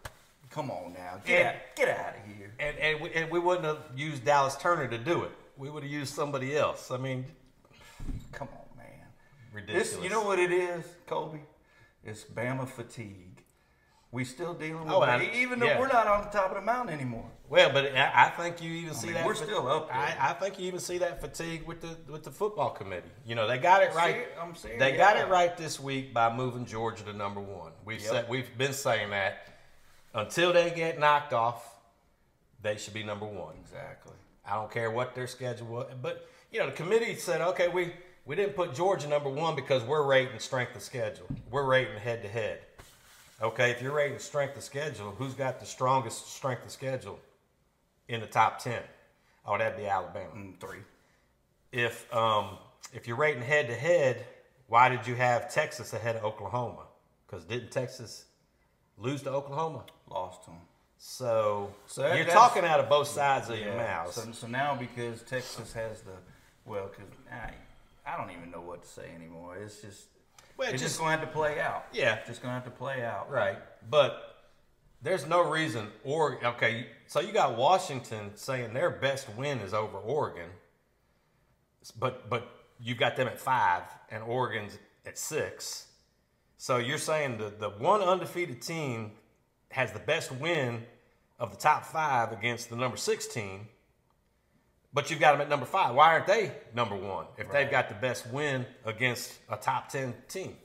Come 0.49 0.69
on 0.71 0.93
now. 0.93 1.21
Get, 1.25 1.39
Yeah. 1.39 1.47
out, 1.49 1.55
get 1.75 1.89
out 1.89 2.15
of 2.15 2.35
here. 2.37 2.51
and 2.59 2.77
and 2.77 2.99
we, 3.01 3.13
and 3.13 3.29
we 3.31 3.39
wouldn't 3.39 3.65
have 3.65 3.77
used 3.95 4.25
Dallas 4.25 4.55
Turner 4.57 4.87
to 4.87 4.97
do 4.97 5.23
it. 5.23 5.31
We 5.55 5.69
would 5.69 5.83
have 5.83 5.91
used 5.91 6.13
somebody 6.13 6.57
else. 6.57 6.89
I 6.91 6.97
mean, 6.97 7.25
Come 8.31 8.47
on. 8.53 8.66
Ridiculous. 9.61 9.97
You 10.03 10.09
know 10.09 10.23
what 10.23 10.39
it 10.39 10.51
is, 10.51 10.85
Colby? 11.07 11.39
It's 12.03 12.23
Bama 12.23 12.67
fatigue. 12.67 13.43
We 14.11 14.23
still 14.23 14.53
dealing 14.53 14.85
with 14.85 14.93
Oh, 14.93 15.01
that, 15.05 15.19
I- 15.19 15.31
even 15.35 15.59
though 15.59 15.65
yeah. 15.65 15.79
we're 15.79 15.89
not 15.89 16.07
on 16.07 16.23
the 16.23 16.29
top 16.29 16.49
of 16.51 16.55
the 16.55 16.61
mountain 16.61 16.93
anymore. 16.95 17.29
Well, 17.49 17.71
but 17.73 17.93
I, 17.95 18.27
I 18.27 18.29
think 18.29 18.61
you 18.61 18.71
even 18.71 18.93
see 18.93 19.07
mean, 19.07 19.15
that. 19.15 19.25
we're 19.25 19.35
fa- 19.35 19.43
still 19.45 19.67
up 19.67 19.87
there. 19.89 19.97
I, 19.97 20.29
I 20.29 20.33
think 20.33 20.57
you 20.59 20.65
even 20.67 20.79
see 20.79 20.97
that 20.99 21.19
fatigue 21.19 21.63
with 21.67 21.81
the 21.81 21.97
with 22.11 22.23
the 22.23 22.31
football 22.31 22.69
committee. 22.69 23.09
You 23.25 23.35
know, 23.35 23.47
they 23.47 23.57
got 23.57 23.83
it 23.83 23.93
right. 23.93 24.15
See? 24.15 24.41
I'm 24.41 24.55
seeing 24.55 24.79
they 24.79 24.93
it, 24.93 24.97
got 24.97 25.17
it 25.17 25.27
right 25.27 25.55
this 25.57 25.77
week 25.79 26.13
by 26.13 26.33
moving 26.33 26.65
Georgia 26.65 27.03
to 27.03 27.13
number 27.13 27.41
one. 27.41 27.73
We've 27.83 28.01
Yep. 28.01 28.09
said 28.11 28.29
we've 28.29 28.57
been 28.57 28.73
saying 28.73 29.09
that 29.09 29.47
until 30.13 30.53
they 30.53 30.71
get 30.71 30.99
knocked 30.99 31.33
off, 31.33 31.61
they 32.61 32.77
should 32.77 32.93
be 32.93 33.03
number 33.03 33.25
one. 33.25 33.55
Exactly. 33.61 34.13
I 34.45 34.55
don't 34.55 34.71
care 34.71 34.89
what 34.89 35.15
their 35.15 35.27
schedule 35.27 35.67
was. 35.67 35.91
But, 36.01 36.25
you 36.51 36.59
know, 36.59 36.67
the 36.67 36.71
committee 36.71 37.15
said, 37.15 37.41
okay, 37.41 37.67
we, 37.67 37.91
we 38.27 38.35
didn't 38.35 38.55
put 38.55 38.75
Georgia 38.75 39.07
number 39.07 39.29
one 39.29 39.55
because 39.55 39.83
we're 39.83 40.03
rating 40.03 40.37
strength 40.39 40.75
of 40.75 40.83
schedule. 40.83 41.25
We're 41.49 41.63
rating 41.63 41.97
head 41.97 42.21
to 42.23 42.27
head. 42.27 42.59
Okay, 43.41 43.71
if 43.71 43.81
you're 43.81 43.93
rating 43.93 44.19
strength 44.19 44.57
of 44.57 44.63
schedule, 44.63 45.11
who's 45.17 45.33
got 45.33 45.59
the 45.61 45.65
strongest 45.65 46.35
strength 46.35 46.65
of 46.65 46.71
schedule 46.71 47.19
in 48.09 48.19
the 48.19 48.27
top 48.27 48.59
10? 48.59 48.81
Oh, 49.45 49.57
that'd 49.57 49.77
be 49.77 49.87
Alabama. 49.87 50.29
Mm, 50.35 50.59
three. 50.59 50.79
If, 51.71 52.13
um, 52.13 52.57
if 52.93 53.07
you're 53.07 53.15
rating 53.15 53.43
head 53.43 53.67
to 53.67 53.75
head, 53.75 54.25
why 54.67 54.89
did 54.89 55.07
you 55.07 55.15
have 55.15 55.53
Texas 55.53 55.93
ahead 55.93 56.17
of 56.17 56.25
Oklahoma? 56.25 56.83
Because 57.25 57.45
didn't 57.45 57.71
Texas 57.71 58.25
lose 58.97 59.23
to 59.23 59.29
Oklahoma? 59.29 59.85
Lost 60.09 60.43
to 60.45 60.49
them. 60.49 60.59
So, 60.97 61.73
So 61.85 62.01
that- 62.01 62.17
you're 62.17 62.25
talking 62.25 62.65
out 62.65 62.81
of 62.81 62.89
both 62.89 63.07
sides 63.07 63.49
of 63.49 63.57
your 63.57 63.75
mouth. 63.75 64.11
So, 64.11 64.31
so 64.33 64.47
now 64.47 64.75
because 64.75 65.21
Texas 65.21 65.71
has 65.73 66.01
the, 66.01 66.13
well, 66.65 66.87
because 66.87 67.07
I, 68.07 68.17
don't 68.17 68.31
even 68.31 68.51
know 68.51 68.61
what 68.61 68.83
to 68.83 68.87
say 68.87 69.09
anymore. 69.15 69.57
It's 69.57 69.81
just, 69.81 70.05
Well, 70.57 70.69
it's 70.69 70.81
just, 70.81 70.93
just- 70.93 70.99
going 70.99 71.13
to 71.13 71.19
have 71.19 71.27
to 71.27 71.33
play 71.33 71.59
out. 71.59 71.85
Yeah. 71.91 72.19
Just 72.25 72.41
going 72.41 72.51
to 72.51 72.55
have 72.55 72.65
to 72.65 72.71
play 72.71 73.03
out. 73.03 73.29
Right. 73.31 73.57
But 73.89 74.37
there's 75.01 75.27
no 75.27 75.47
reason 75.49 75.87
or 76.03 76.43
okay, 76.43 76.87
so 77.05 77.19
you 77.19 77.31
got 77.31 77.55
Washington 77.55 78.31
saying 78.35 78.73
their 78.73 78.89
best 78.89 79.27
win 79.37 79.59
is 79.59 79.73
over 79.73 79.97
Oregon. 79.97 80.49
But 81.99 82.29
but 82.29 82.49
you've 82.79 82.97
got 82.97 83.15
them 83.15 83.27
at 83.27 83.39
5 83.39 83.83
and 84.09 84.23
Oregon's 84.23 84.77
at 85.05 85.17
6. 85.17 85.87
So 86.57 86.77
you're 86.77 86.97
saying 86.97 87.37
the 87.37 87.53
the 87.57 87.69
one 87.69 88.01
undefeated 88.01 88.61
team 88.61 89.11
has 89.69 89.91
the 89.91 89.99
best 89.99 90.31
win 90.31 90.83
of 91.39 91.51
the 91.51 91.57
top 91.57 91.85
5 91.85 92.31
against 92.31 92.69
the 92.69 92.75
number 92.75 92.97
6 92.97 93.27
team. 93.27 93.67
But 94.93 95.11
you've 95.11 95.19
got 95.19 95.33
them 95.33 95.41
at 95.41 95.49
number 95.49 95.65
5. 95.65 95.93
Why 95.95 96.13
aren't 96.13 96.27
they 96.27 96.51
number 96.73 96.95
1 96.95 97.25
if 97.37 97.51
they've 97.51 97.69
got 97.69 97.89
the 97.89 97.95
best 97.95 98.25
win 98.31 98.65
against 98.85 99.33
a 99.49 99.57
top 99.57 99.89
10 99.89 100.13
team? 100.27 100.55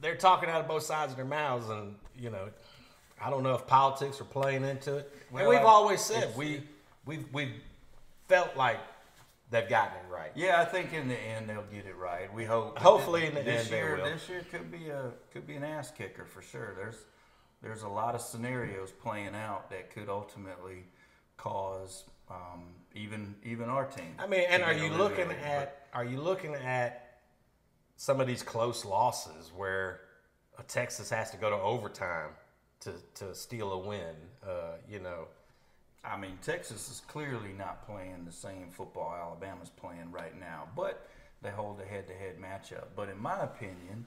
they're 0.00 0.16
talking 0.16 0.48
out 0.48 0.60
of 0.60 0.68
both 0.68 0.82
sides 0.82 1.12
of 1.12 1.16
their 1.16 1.24
mouths, 1.24 1.68
and 1.70 1.94
you 2.18 2.30
know, 2.30 2.48
I 3.22 3.30
don't 3.30 3.42
know 3.42 3.54
if 3.54 3.66
politics 3.66 4.20
are 4.20 4.24
playing 4.24 4.64
into 4.64 4.96
it. 4.96 5.12
Well, 5.30 5.42
and 5.42 5.50
we've 5.50 5.60
I- 5.60 5.64
always 5.64 6.00
said 6.00 6.36
we 6.36 6.62
we've 7.06 7.24
we've 7.32 7.54
felt 8.28 8.56
like 8.56 8.80
they've 9.50 9.68
gotten 9.68 9.96
it 9.96 10.12
right. 10.12 10.30
Yeah, 10.34 10.60
I 10.60 10.64
think 10.64 10.92
in 10.92 11.08
the 11.08 11.18
end 11.18 11.48
they'll 11.48 11.64
get 11.72 11.86
it 11.86 11.96
right. 11.96 12.32
We 12.34 12.44
hope. 12.44 12.78
Hopefully 12.78 13.26
in 13.26 13.34
the 13.34 13.42
this 13.42 13.62
end 13.64 13.70
they 13.72 13.78
year, 13.78 13.96
will. 13.96 14.04
This 14.04 14.28
year 14.28 14.44
could 14.50 14.70
be 14.70 14.88
a 14.88 15.10
could 15.32 15.46
be 15.46 15.54
an 15.54 15.64
ass 15.64 15.90
kicker 15.90 16.24
for 16.24 16.42
sure. 16.42 16.74
There's 16.76 16.98
there's 17.62 17.82
a 17.82 17.88
lot 17.88 18.14
of 18.14 18.20
scenarios 18.20 18.90
playing 18.90 19.34
out 19.34 19.70
that 19.70 19.90
could 19.92 20.08
ultimately 20.08 20.84
cause 21.36 22.04
um, 22.32 22.62
even 22.94 23.34
even 23.44 23.68
our 23.68 23.84
team. 23.86 24.14
I 24.18 24.26
mean, 24.26 24.44
and 24.48 24.62
are 24.62 24.72
you 24.72 24.90
looking 24.90 25.30
at 25.30 25.86
are 25.92 26.04
you 26.04 26.20
looking 26.20 26.54
at 26.54 27.18
some 27.96 28.20
of 28.20 28.26
these 28.26 28.42
close 28.42 28.84
losses 28.84 29.52
where 29.54 30.00
a 30.58 30.62
Texas 30.62 31.10
has 31.10 31.30
to 31.30 31.36
go 31.36 31.50
to 31.50 31.56
overtime 31.56 32.30
to 32.80 32.92
to 33.16 33.34
steal 33.34 33.72
a 33.72 33.78
win? 33.78 34.14
Uh, 34.44 34.76
you 34.88 34.98
know, 35.00 35.26
I 36.04 36.16
mean, 36.16 36.38
Texas 36.42 36.90
is 36.90 37.02
clearly 37.06 37.52
not 37.56 37.86
playing 37.86 38.24
the 38.24 38.32
same 38.32 38.70
football 38.70 39.14
Alabama's 39.14 39.70
playing 39.70 40.10
right 40.10 40.38
now, 40.38 40.68
but 40.74 41.08
they 41.42 41.50
hold 41.50 41.80
a 41.80 41.84
head-to-head 41.84 42.36
matchup. 42.40 42.86
But 42.96 43.08
in 43.08 43.20
my 43.20 43.40
opinion, 43.40 44.04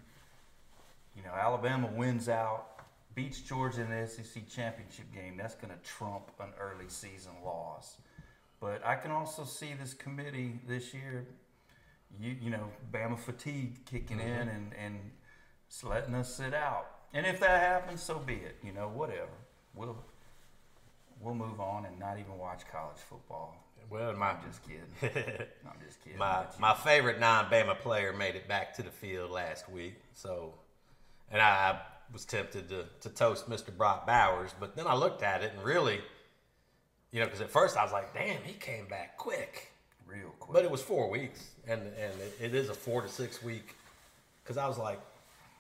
you 1.16 1.24
know, 1.24 1.34
Alabama 1.34 1.90
wins 1.94 2.28
out, 2.28 2.80
beats 3.14 3.40
Georgia 3.40 3.82
in 3.82 3.90
the 3.90 4.08
SEC 4.08 4.48
championship 4.50 5.06
game. 5.14 5.38
That's 5.38 5.56
going 5.56 5.74
to 5.74 5.90
trump 5.90 6.32
an 6.40 6.50
early 6.60 6.90
season 6.90 7.32
loss. 7.44 7.98
But 8.60 8.86
I 8.86 8.96
can 8.96 9.12
also 9.12 9.44
see 9.44 9.74
this 9.80 9.94
committee 9.94 10.60
this 10.68 10.94
year, 10.94 11.26
you 12.20 12.36
you 12.42 12.50
know, 12.50 12.70
Bama 12.92 13.18
fatigue 13.18 13.86
kicking 13.86 14.20
in 14.20 14.28
mm-hmm. 14.28 14.50
and 14.50 14.74
and 14.74 15.00
letting 15.84 16.16
us 16.16 16.34
sit 16.34 16.54
out. 16.54 16.88
And 17.14 17.26
if 17.26 17.40
that 17.40 17.62
happens, 17.62 18.02
so 18.02 18.20
be 18.20 18.34
it. 18.34 18.58
You 18.64 18.74
know, 18.74 18.90
whatever. 18.90 19.30
We'll 19.76 19.98
we'll 21.22 21.36
move 21.36 21.60
on 21.60 21.86
and 21.86 22.00
not 22.00 22.20
even 22.20 22.38
watch 22.38 22.62
college 22.72 22.98
football. 22.98 23.56
well, 23.90 24.14
my 24.14 24.32
I'm 24.32 24.38
just 24.46 24.62
kidding. 24.64 24.82
I'm 25.66 25.80
just 25.86 26.04
kidding. 26.04 26.20
my 26.20 26.46
my 26.60 26.74
favorite 26.74 27.20
non-Bama 27.20 27.80
player 27.80 28.14
made 28.14 28.36
it 28.36 28.48
back 28.48 28.76
to 28.76 28.84
the 28.84 28.92
field 28.92 29.32
last 29.32 29.70
week. 29.70 29.96
So, 30.14 30.54
and 31.32 31.42
I, 31.42 31.46
I 31.48 31.82
was 32.12 32.26
tempted 32.26 32.70
to 32.70 32.86
to 33.02 33.10
toast 33.10 33.50
Mr. 33.50 33.76
Brock 33.76 34.06
Bowers, 34.06 34.52
but 34.60 34.76
then 34.76 34.88
I 34.88 34.96
looked 34.96 35.24
at 35.24 35.44
it 35.44 35.54
and 35.56 35.64
really, 35.64 36.00
you 37.16 37.22
know, 37.22 37.28
because 37.28 37.40
at 37.40 37.50
first 37.50 37.78
I 37.78 37.84
was 37.84 37.94
like, 37.94 38.14
"Damn, 38.14 38.44
he 38.44 38.52
came 38.52 38.88
back 38.88 39.16
quick," 39.16 39.72
real 40.06 40.32
quick. 40.38 40.54
but 40.54 40.66
it 40.66 40.70
was 40.70 40.82
four 40.82 41.10
weeks, 41.10 41.52
and 41.66 41.82
and 41.82 42.14
it, 42.20 42.38
it 42.42 42.54
is 42.54 42.68
a 42.68 42.74
four 42.74 43.02
to 43.02 43.08
six 43.08 43.42
week. 43.42 43.74
Because 44.44 44.58
I 44.58 44.68
was 44.68 44.78
like, 44.78 45.00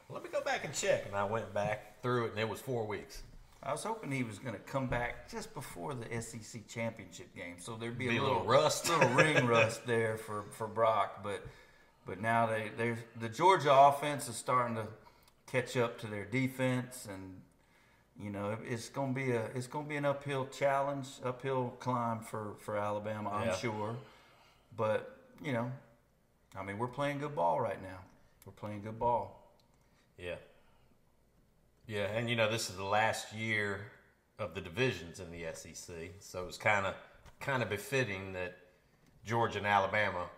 "Let 0.10 0.22
me 0.22 0.30
go 0.30 0.41
back 0.41 0.66
and 0.66 0.74
check," 0.74 1.06
and 1.06 1.16
I 1.16 1.24
went 1.24 1.53
back 1.53 2.01
through 2.01 2.26
it, 2.26 2.32
and 2.32 2.39
it 2.41 2.49
was 2.49 2.60
four 2.60 2.86
weeks. 2.86 3.24
I 3.64 3.72
was 3.72 3.84
hoping 3.84 4.12
he 4.12 4.24
was 4.24 4.38
going 4.38 4.53
to 4.53 4.60
come 4.60 4.88
back 4.88 5.32
just 5.32 5.53
before 5.53 5.93
the 5.95 6.22
SEC 6.22 6.68
championship 6.68 7.34
game, 7.34 7.56
so 7.58 7.78
there'd 7.80 7.97
be, 7.97 8.10
Be 8.10 8.18
a 8.18 8.22
little, 8.22 8.39
little 8.39 8.47
rust. 8.47 8.89
little 8.99 9.10
ring 9.12 9.47
rust 9.47 9.88
there 9.88 10.18
for, 10.18 10.43
for 10.51 10.68
Brock. 10.68 11.24
But 11.24 11.41
but 12.06 12.20
now 12.20 12.47
they 12.47 12.70
they 12.78 12.97
the 13.18 13.30
Georgia 13.30 13.74
offense 13.74 14.28
is 14.28 14.36
starting 14.36 14.76
to 14.76 14.88
catch 15.49 15.78
up 15.78 16.01
to 16.01 16.08
their 16.08 16.26
defense, 16.26 17.08
and 17.10 17.39
you 18.22 18.30
know, 18.30 18.57
it's 18.63 18.89
gonna 18.89 19.13
be 19.13 19.32
a 19.32 19.45
it's 19.55 19.68
gonna 19.68 19.88
be 19.88 19.95
an 19.97 20.05
uphill 20.05 20.47
challenge, 20.47 21.07
uphill 21.24 21.76
climb 21.80 22.22
for 22.22 22.55
for 22.59 22.78
Alabama, 22.78 23.30
I'm 23.32 23.47
Yeah. 23.47 23.55
sure. 23.55 23.95
But 24.76 25.18
you 25.41 25.53
know, 25.53 25.72
I 26.57 26.63
mean, 26.63 26.78
we're 26.78 26.88
playing 26.88 27.20
good 27.20 27.36
ball 27.36 27.59
right 27.59 27.82
now. 27.82 27.99
We're 28.45 28.53
playing 28.53 28.84
good 28.84 28.99
ball. 28.99 29.41
Yeah. 30.18 30.36
Yeah, 31.88 32.05
and 32.05 32.30
you 32.30 32.36
know 32.36 32.49
this 32.49 32.70
is 32.70 32.78
the 32.78 32.84
last 32.84 33.34
year 33.34 33.91
of 34.39 34.55
the 34.55 34.61
divisions 34.61 35.20
in 35.20 35.32
the 35.32 35.45
SEC, 35.53 36.13
so 36.20 36.47
it's 36.47 36.57
kind 36.57 36.86
of 36.86 36.95
kind 37.39 37.61
of 37.61 37.70
befitting 37.70 38.34
that 38.34 38.57
Georgia 39.24 39.57
and 39.59 39.68
Alabama 39.68 40.30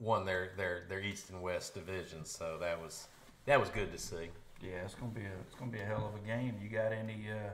won 0.00 0.24
their, 0.26 0.50
their 0.56 0.84
their 0.88 1.00
East 1.00 1.30
and 1.30 1.40
West 1.40 1.74
divisions. 1.74 2.30
So 2.30 2.58
that 2.58 2.80
was 2.80 3.08
that 3.46 3.60
was 3.60 3.70
good 3.70 3.92
to 3.92 3.98
see. 3.98 4.28
Yeah, 4.62 4.82
it's 4.84 4.94
gonna 4.94 5.12
be 5.12 5.20
a 5.22 5.30
it's 5.46 5.54
gonna 5.58 5.70
be 5.70 5.80
a 5.80 5.84
hell 5.84 6.12
of 6.14 6.20
a 6.22 6.26
game. 6.26 6.54
You 6.62 6.68
got 6.68 6.92
any 6.92 7.26
uh, 7.30 7.50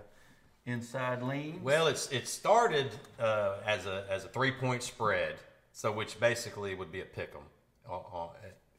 inside 0.66 1.22
leans? 1.22 1.62
Well, 1.62 1.86
it's 1.88 2.10
it 2.12 2.28
started 2.28 2.90
uh, 3.18 3.56
as 3.66 3.86
a 3.86 4.04
as 4.10 4.24
a 4.24 4.28
three 4.28 4.52
point 4.52 4.82
spread, 4.82 5.34
so 5.72 5.90
which 5.92 6.18
basically 6.20 6.74
would 6.74 6.92
be 6.92 7.00
a 7.00 7.04
pick 7.04 7.32
'em. 7.34 7.42
On, 7.90 8.30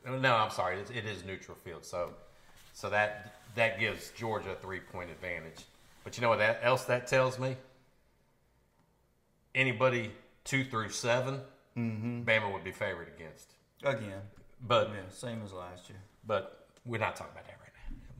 on, 0.05 0.21
no, 0.21 0.35
I'm 0.35 0.49
sorry, 0.51 0.79
it, 0.79 0.89
it 0.95 1.05
is 1.05 1.23
neutral 1.25 1.57
field, 1.57 1.83
so 1.85 2.11
so 2.73 2.89
that 2.89 3.35
that 3.55 3.79
gives 3.79 4.11
Georgia 4.11 4.51
a 4.51 4.55
three 4.55 4.79
point 4.79 5.09
advantage. 5.11 5.65
But 6.03 6.17
you 6.17 6.21
know 6.21 6.29
what 6.29 6.39
that 6.39 6.59
else 6.63 6.85
that 6.85 7.07
tells 7.07 7.37
me? 7.39 7.55
Anybody 9.55 10.11
two 10.43 10.63
through 10.65 10.89
7 10.89 11.39
Bama 11.77 12.51
would 12.51 12.63
be 12.63 12.71
favored 12.71 13.07
against. 13.15 13.53
again, 13.83 14.21
But 14.61 14.89
yeah, 14.89 14.95
same 15.09 15.41
as 15.45 15.53
last 15.53 15.89
year. 15.89 15.99
but 16.25 16.67
we're 16.85 16.97
not 16.99 17.15
talking 17.15 17.31
about 17.33 17.45
that 17.47 17.57
right. 17.61 17.62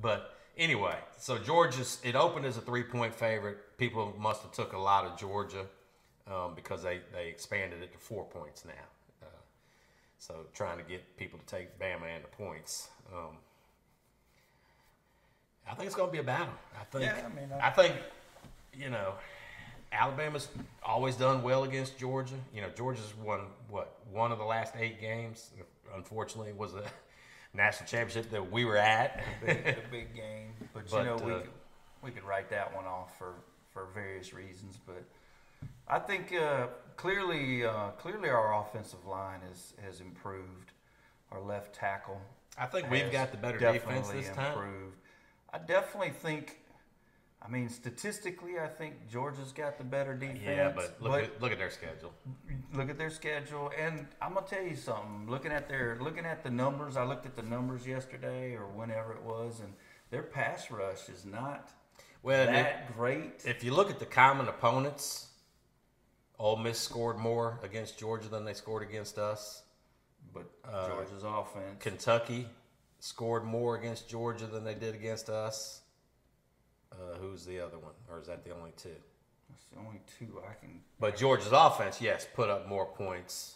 But 0.03 0.35
anyway, 0.57 0.97
so 1.17 1.39
Georgia's 1.39 1.99
it 2.03 2.15
opened 2.15 2.45
as 2.45 2.57
a 2.57 2.61
three 2.61 2.83
point 2.83 3.15
favorite. 3.15 3.57
People 3.79 4.13
must 4.19 4.43
have 4.43 4.51
took 4.51 4.73
a 4.73 4.77
lot 4.77 5.05
of 5.05 5.17
Georgia 5.17 5.65
um, 6.27 6.53
because 6.55 6.83
they 6.83 6.99
they 7.11 7.29
expanded 7.29 7.81
it 7.81 7.91
to 7.93 7.97
four 7.97 8.25
points 8.25 8.65
now. 8.65 8.85
Uh, 9.23 9.25
so 10.19 10.35
trying 10.53 10.77
to 10.77 10.83
get 10.83 11.17
people 11.17 11.39
to 11.39 11.45
take 11.45 11.79
Bama 11.79 12.05
and 12.13 12.23
the 12.23 12.27
points. 12.27 12.89
Um, 13.11 13.37
I 15.69 15.73
think 15.75 15.87
it's 15.87 15.95
going 15.95 16.09
to 16.09 16.13
be 16.13 16.19
a 16.19 16.23
battle. 16.23 16.53
I 16.79 16.83
think. 16.91 17.05
Yeah, 17.05 17.25
I 17.25 17.29
mean, 17.39 17.49
I- 17.53 17.67
I 17.67 17.69
think 17.71 17.95
you 18.73 18.91
know. 18.91 19.13
Alabama's 19.95 20.47
always 20.83 21.15
done 21.15 21.43
well 21.43 21.65
against 21.65 21.99
Georgia. 21.99 22.33
You 22.51 22.61
know, 22.61 22.69
Georgia's 22.75 23.13
won 23.23 23.41
what 23.69 23.99
one 24.11 24.31
of 24.31 24.39
the 24.39 24.43
last 24.43 24.73
eight 24.75 24.99
games. 24.99 25.51
Unfortunately, 25.95 26.49
it 26.49 26.57
was 26.57 26.73
a 26.73 26.81
national 27.53 27.87
championship 27.87 28.31
that 28.31 28.51
we 28.51 28.65
were 28.65 28.77
at. 28.77 29.23
big, 29.45 29.65
the 29.65 29.75
big 29.91 30.15
game. 30.15 30.53
But, 30.73 30.89
But, 30.89 30.97
you 30.97 31.03
know, 31.05 31.15
we 31.17 31.31
uh, 31.31 31.39
could 31.39 31.49
we 32.03 32.11
could 32.11 32.23
write 32.23 32.49
that 32.49 32.75
one 32.75 32.85
off 32.85 33.17
for, 33.17 33.35
for 33.71 33.87
various 33.93 34.33
reasons. 34.33 34.77
But 34.85 35.03
I 35.87 35.99
think 35.99 36.33
uh, 36.33 36.67
clearly 36.97 37.65
uh, 37.65 37.89
clearly 37.91 38.29
our 38.29 38.59
offensive 38.61 39.05
line 39.05 39.39
has 39.47 39.73
has 39.85 40.01
improved. 40.01 40.71
Our 41.31 41.41
left 41.41 41.73
tackle. 41.73 42.21
I 42.59 42.67
think 42.67 42.91
we've 42.91 43.11
got 43.11 43.31
the 43.31 43.37
better 43.37 43.57
defense 43.57 44.07
this 44.09 44.29
time. 44.29 44.53
improved. 44.53 44.97
I 45.51 45.57
definitely 45.57 46.11
think. 46.11 46.59
I 47.45 47.49
mean, 47.49 47.67
statistically, 47.69 48.57
I 48.57 48.67
think 48.67 49.09
Georgia's 49.11 49.51
got 49.51 49.77
the 49.77 49.83
better 49.83 50.13
defense. 50.15 50.39
Yeah, 50.45 50.71
but 50.73 50.95
look 51.01 51.21
at 51.23 51.41
look 51.41 51.51
at 51.51 51.57
their 51.57 51.69
schedule. 51.69 52.13
look 52.73 52.89
at 52.89 52.97
their 52.97 53.09
schedule 53.11 53.69
and 53.77 54.07
i'm 54.21 54.33
gonna 54.33 54.47
tell 54.47 54.63
you 54.63 54.75
something 54.75 55.27
looking 55.29 55.51
at 55.51 55.67
their 55.69 55.97
looking 56.01 56.25
at 56.25 56.43
the 56.43 56.49
numbers 56.49 56.97
i 56.97 57.03
looked 57.03 57.25
at 57.27 57.35
the 57.35 57.43
numbers 57.43 57.85
yesterday 57.85 58.55
or 58.55 58.65
whenever 58.67 59.13
it 59.13 59.21
was 59.21 59.59
and 59.59 59.71
their 60.09 60.23
pass 60.23 60.71
rush 60.71 61.07
is 61.09 61.23
not 61.25 61.69
Well, 62.23 62.47
that 62.47 62.95
great 62.97 63.43
if, 63.45 63.63
you 63.63 63.73
look 63.75 63.91
at 63.91 63.99
the 63.99 64.05
common 64.07 64.47
opponents, 64.47 65.27
Ole 66.39 66.57
Miss 66.57 66.79
scored 66.79 67.17
more 67.19 67.59
against 67.61 67.99
Georgia 67.99 68.27
than 68.27 68.43
they 68.45 68.53
scored 68.55 68.81
against 68.81 69.19
us. 69.19 69.61
but 70.33 70.49
uh, 70.67 70.87
georgia's 70.87 71.23
offense 71.23 71.77
Kentucky 71.79 72.47
scored 72.99 73.43
more 73.43 73.75
against 73.75 74.09
Georgia 74.09 74.47
than 74.47 74.63
they 74.63 74.73
did 74.75 74.95
against 74.95 75.29
us. 75.29 75.81
Uh, 76.93 77.17
who's 77.19 77.45
the 77.45 77.59
other 77.59 77.77
one, 77.79 77.93
or 78.09 78.19
is 78.19 78.27
that 78.27 78.43
the 78.43 78.51
only 78.51 78.71
two? 78.77 78.89
that's 79.49 79.65
the 79.65 79.77
only 79.79 79.99
two 80.19 80.39
i 80.49 80.53
can 80.59 80.79
But 80.99 81.15
Georgia's 81.17 81.51
offense, 81.51 82.01
yes, 82.01 82.27
put 82.33 82.49
up 82.49 82.67
more 82.67 82.85
points. 82.85 83.55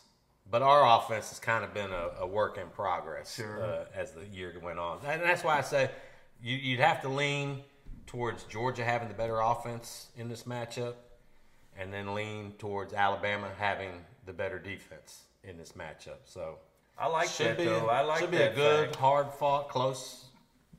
But 0.49 0.61
our 0.61 0.97
offense 0.99 1.29
has 1.29 1.39
kind 1.39 1.63
of 1.63 1.73
been 1.73 1.91
a, 1.91 2.09
a 2.21 2.27
work 2.27 2.57
in 2.57 2.67
progress 2.69 3.35
Sure. 3.35 3.63
uh, 3.63 3.85
as 3.95 4.11
the 4.11 4.25
year 4.25 4.53
went 4.63 4.79
on. 4.79 4.99
And 5.05 5.21
that's 5.21 5.43
why 5.43 5.57
I 5.57 5.61
say 5.61 5.89
you, 6.41 6.55
you'd 6.55 6.79
have 6.79 7.01
to 7.01 7.09
lean 7.09 7.63
towards 8.05 8.43
Georgia 8.43 8.83
having 8.83 9.07
the 9.09 9.13
better 9.13 9.39
offense 9.41 10.07
in 10.15 10.29
this 10.29 10.43
matchup, 10.43 10.93
and 11.77 11.91
then 11.93 12.13
lean 12.13 12.53
towards 12.59 12.93
Alabama 12.93 13.49
having 13.57 13.91
the 14.25 14.33
better 14.33 14.57
defense 14.59 15.23
in 15.43 15.57
this 15.57 15.73
matchup. 15.73 16.19
So 16.25 16.59
i 16.99 17.07
like 17.07 17.29
should 17.29 17.47
that 17.47 17.57
be 17.57 17.65
though 17.65 17.87
i 17.87 18.01
like 18.01 18.19
should 18.21 18.31
be 18.31 18.37
that 18.37 18.53
a 18.53 18.55
good, 18.55 18.85
fact. 18.87 18.95
hard 18.97 19.33
fought, 19.33 19.69
close. 19.69 20.25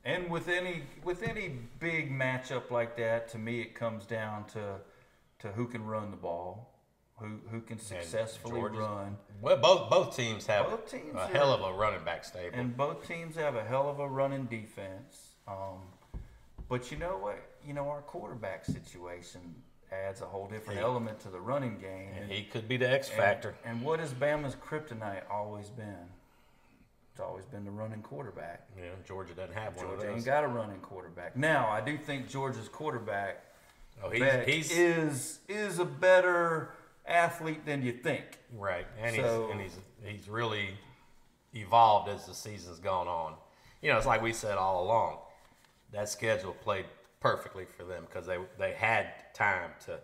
And 0.05 0.29
with 0.29 0.47
any 0.47 0.83
with 1.03 1.23
any 1.23 1.53
big 1.79 2.11
matchup 2.11 2.71
like 2.71 2.95
that 2.97 3.27
to 3.29 3.37
me 3.37 3.61
it 3.61 3.75
comes 3.75 4.05
down 4.05 4.45
to 4.45 4.75
to 5.39 5.49
who 5.49 5.67
can 5.67 5.85
run 5.85 6.11
the 6.11 6.17
ball 6.17 6.73
who 7.17 7.37
who 7.51 7.61
can 7.61 7.77
successfully 7.79 8.61
run 8.61 9.17
Well, 9.41 9.57
both 9.57 9.89
both 9.89 10.15
teams 10.15 10.45
have 10.47 10.67
Both 10.69 10.89
teams 10.89 11.15
a 11.15 11.27
hell 11.27 11.51
of 11.53 11.61
a 11.61 11.77
running 11.77 12.03
back 12.03 12.23
stable. 12.23 12.57
And 12.57 12.75
both 12.75 13.07
teams 13.07 13.35
have 13.35 13.55
a 13.55 13.63
hell 13.63 13.89
of 13.89 13.99
a 13.99 14.07
running 14.07 14.45
defense. 14.45 15.33
Um, 15.47 15.79
but 16.69 16.91
you 16.91 16.97
know 16.97 17.17
what? 17.17 17.37
You 17.65 17.73
know 17.73 17.89
our 17.89 18.01
quarterback 18.01 18.63
situation 18.65 19.41
adds 19.91 20.21
a 20.21 20.25
whole 20.25 20.47
different 20.47 20.79
He- 20.79 20.85
element 20.85 21.19
to 21.21 21.29
the 21.29 21.39
running 21.39 21.77
game. 21.79 22.11
and 22.15 22.31
he 22.31 22.43
could 22.43 22.67
be 22.67 22.77
the 22.77 22.89
X 22.89 23.09
factor. 23.09 23.55
And, 23.65 23.77
and 23.77 23.85
what 23.85 23.99
has 23.99 24.13
Bama's 24.13 24.55
kryptonite 24.55 25.23
always 25.31 25.69
been? 25.69 26.07
It's 27.19 27.27
always 27.27 27.43
been 27.43 27.65
the 27.65 27.71
running 27.71 28.01
quarterback. 28.01 28.65
Yeah, 28.77 28.91
Georgia 29.05 29.33
doesn't 29.33 29.53
have 29.53 29.75
one 29.75 29.87
Georgia 29.87 30.09
ain't 30.09 30.23
got 30.23 30.45
a 30.45 30.47
running 30.47 30.79
quarterback. 30.79 31.35
Now 31.35 31.67
I 31.67 31.81
do 31.81 31.97
think 31.97 32.29
Georgia's 32.29 32.69
quarterback 32.69 33.43
Oh, 34.01 34.09
he's, 34.09 34.45
he's 34.45 34.71
is 34.71 35.39
is 35.49 35.79
a 35.79 35.85
better 35.85 36.71
athlete 37.05 37.65
than 37.65 37.83
you 37.83 37.91
think. 37.91 38.23
right, 38.55 38.87
and 38.97 39.13
So- 39.17 39.47
he's 39.47 39.51
and 39.51 39.61
he's 39.61 39.77
he's 40.21 40.29
really 40.29 40.69
evolved 41.53 42.07
as 42.07 42.25
the 42.25 42.33
season's 42.33 42.79
gone 42.79 43.09
on. 43.09 43.33
You 43.81 43.91
know, 43.91 43.97
it's 43.97 44.07
like 44.07 44.21
we 44.21 44.31
said 44.31 44.57
all 44.57 44.85
along. 44.85 45.17
That 45.91 46.07
schedule 46.07 46.53
played 46.53 46.85
perfectly 47.19 47.65
for 47.65 47.83
them 47.83 48.05
because 48.05 48.27
they 48.27 48.37
they 48.57 48.71
had 48.71 49.07
time 49.33 49.71
to 49.87 49.99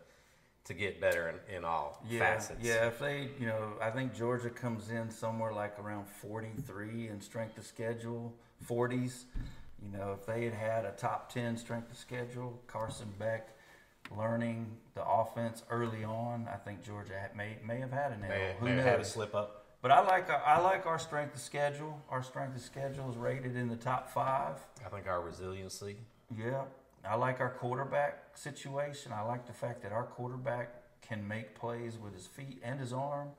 to 0.66 0.74
get 0.74 1.00
better 1.00 1.30
in, 1.50 1.58
in 1.58 1.64
all 1.66 2.04
Yeah, 2.10 2.20
facets. 2.20 2.60
yeah. 2.62 2.88
If 2.88 3.00
they, 3.00 3.30
you 3.40 3.46
know, 3.48 3.74
I 3.82 3.92
think 3.92 4.14
Georgia 4.14 4.50
comes 4.50 4.90
in 4.90 5.10
somewhere 5.10 5.54
like 5.54 5.78
around 5.80 6.08
43 6.08 7.08
in 7.10 7.22
strength 7.22 7.58
of 7.58 7.66
schedule, 7.66 8.34
40s. 8.68 9.24
You 9.84 9.96
know, 9.98 10.16
if 10.20 10.26
they 10.26 10.44
had 10.46 10.54
had 10.54 10.86
a 10.86 10.92
top 10.92 11.32
10 11.32 11.58
strength 11.58 11.92
of 11.92 11.98
schedule, 11.98 12.60
Carson 12.68 13.14
Beck 13.20 13.50
learning 14.18 14.76
the 14.96 15.06
offense 15.06 15.64
early 15.70 16.04
on, 16.04 16.48
I 16.52 16.58
think 16.58 16.84
Georgia 16.84 17.14
may 17.36 17.58
may 17.66 17.80
have 17.80 17.92
had 17.92 18.12
an 18.12 18.24
L. 18.24 18.30
May, 18.30 18.56
Who 18.60 18.66
may 18.66 18.76
knows? 18.78 18.86
had 18.86 19.00
a 19.00 19.06
slip 19.06 19.36
up. 19.36 19.62
But 19.82 19.92
I 19.92 20.00
like 20.02 20.30
uh, 20.32 20.40
I 20.46 20.60
like 20.62 20.88
our 20.88 20.98
strength 20.98 21.36
of 21.36 21.42
schedule. 21.42 22.02
Our 22.10 22.24
strength 22.24 22.56
of 22.56 22.62
schedule 22.64 23.10
is 23.12 23.18
rated 23.18 23.56
in 23.56 23.68
the 23.68 23.76
top 23.76 24.10
five. 24.10 24.56
I 24.84 24.90
think 24.90 25.08
our 25.08 25.22
resiliency. 25.22 25.98
Yeah, 26.36 26.64
I 27.08 27.16
like 27.16 27.40
our 27.40 27.50
quarterback 27.50 28.38
situation. 28.38 29.12
I 29.12 29.22
like 29.22 29.46
the 29.46 29.54
fact 29.54 29.82
that 29.84 29.92
our 29.92 30.04
quarterback 30.04 30.70
can 31.02 31.28
make 31.28 31.56
plays 31.56 31.98
with 31.98 32.14
his 32.14 32.28
feet 32.28 32.60
and 32.64 32.80
his 32.80 32.94
arm. 32.94 33.30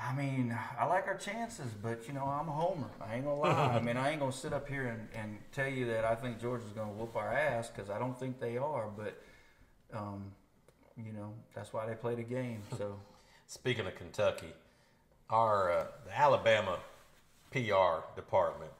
I 0.00 0.14
mean, 0.14 0.56
I 0.78 0.84
like 0.86 1.08
our 1.08 1.16
chances, 1.16 1.72
but 1.82 2.06
you 2.06 2.14
know, 2.14 2.24
I'm 2.24 2.48
a 2.48 2.52
homer. 2.52 2.90
I 3.00 3.16
ain't 3.16 3.24
gonna 3.24 3.40
lie. 3.40 3.76
I 3.76 3.80
mean, 3.82 3.96
I 3.96 4.10
ain't 4.10 4.20
gonna 4.20 4.32
sit 4.32 4.52
up 4.52 4.68
here 4.68 4.86
and, 4.86 5.08
and 5.20 5.38
tell 5.52 5.66
you 5.66 5.86
that 5.86 6.04
I 6.04 6.14
think 6.14 6.40
Georgia's 6.40 6.72
gonna 6.72 6.92
whoop 6.92 7.16
our 7.16 7.32
ass 7.32 7.68
because 7.68 7.90
I 7.90 7.98
don't 7.98 8.18
think 8.18 8.38
they 8.38 8.56
are. 8.56 8.88
But, 8.96 9.20
um, 9.92 10.30
you 10.96 11.12
know, 11.12 11.34
that's 11.54 11.72
why 11.72 11.86
they 11.86 11.94
play 11.94 12.14
the 12.14 12.22
game. 12.22 12.62
So 12.76 12.96
Speaking 13.50 13.86
of 13.86 13.94
Kentucky, 13.94 14.52
our 15.30 15.72
uh, 15.72 15.86
the 16.04 16.16
Alabama 16.16 16.78
PR 17.50 18.04
department 18.14 18.72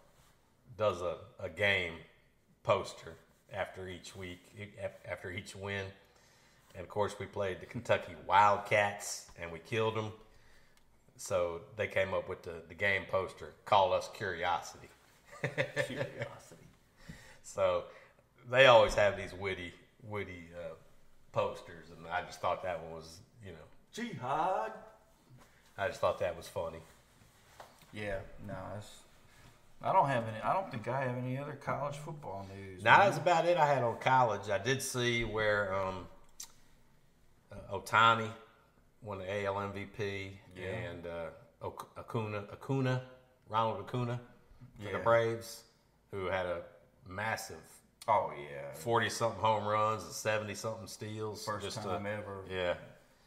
does 0.77 1.01
a, 1.01 1.16
a 1.41 1.49
game 1.49 1.95
poster 2.62 3.14
after 3.53 3.88
each 3.88 4.14
week, 4.14 4.40
after 5.09 5.30
each 5.30 5.55
win. 5.57 5.84
And 6.74 6.82
of 6.82 6.88
course, 6.88 7.16
we 7.18 7.26
played 7.26 7.61
the 7.61 7.66
Kentucky 7.66 8.14
Wildcats 8.26 9.26
and 9.40 9.51
we 9.51 9.59
killed 9.59 9.94
them. 9.96 10.12
So 11.16 11.62
they 11.76 11.88
came 11.88 12.14
up 12.14 12.28
with 12.28 12.42
the, 12.42 12.62
the 12.68 12.74
game 12.74 13.03
poster, 13.11 13.53
call 13.64 13.92
us 13.92 14.09
Curiosity. 14.14 14.88
curiosity. 15.86 16.05
So 17.42 17.84
they 18.51 18.66
always 18.66 18.94
have 18.94 19.16
these 19.16 19.32
witty, 19.32 19.72
witty 20.07 20.49
uh, 20.55 20.74
posters, 21.32 21.86
and 21.96 22.07
I 22.07 22.20
just 22.22 22.42
thought 22.42 22.62
that 22.62 22.78
one 22.82 22.92
was, 22.92 23.20
you 23.42 23.53
know, 23.53 23.59
Jihad. 23.90 24.72
I 25.78 25.88
just 25.88 25.99
thought 25.99 26.18
that 26.18 26.36
was 26.36 26.46
funny. 26.46 26.80
Yeah, 27.94 28.18
no, 28.46 28.55
it's 28.76 28.86
I 29.83 29.93
don't 29.93 30.09
have 30.09 30.24
any. 30.26 30.41
I 30.43 30.53
don't 30.55 30.70
think 30.70 30.89
I 30.89 31.03
have 31.03 31.16
any 31.18 31.39
other 31.39 31.53
college 31.53 31.97
football 31.97 32.47
news. 32.55 32.83
Now 32.83 32.99
that's 32.99 33.16
about 33.18 33.45
it 33.47 33.57
I 33.57 33.66
had 33.66 33.83
on 33.85 33.99
college. 34.01 34.51
I 34.51 34.59
did 34.59 34.83
see 34.83 35.24
where 35.24 35.72
um, 35.74 36.07
uh, 37.53 37.76
Ohtani 37.79 38.29
won 39.03 39.18
the 39.18 39.45
AL 39.45 39.55
MVP 39.55 40.33
Yeah. 40.57 40.64
and 40.66 41.07
uh, 41.07 41.70
Acuna, 41.97 42.45
Acuna, 42.53 43.03
Ronald 43.49 43.81
Acuna 43.81 44.20
for 44.83 44.93
the 44.93 44.99
Braves, 44.99 45.62
who 46.11 46.26
had 46.26 46.47
a 46.47 46.62
massive 47.09 47.57
Oh 48.11 48.33
yeah, 48.37 48.72
forty 48.74 49.11
something 49.11 49.39
home 49.41 49.66
runs 49.66 50.03
and 50.03 50.12
seventy 50.12 50.55
something 50.55 50.87
steals. 50.87 51.45
first 51.45 51.64
Just 51.66 51.79
a- 51.81 51.83
time 51.83 52.07
ever 52.07 52.43
yeah, 52.51 52.74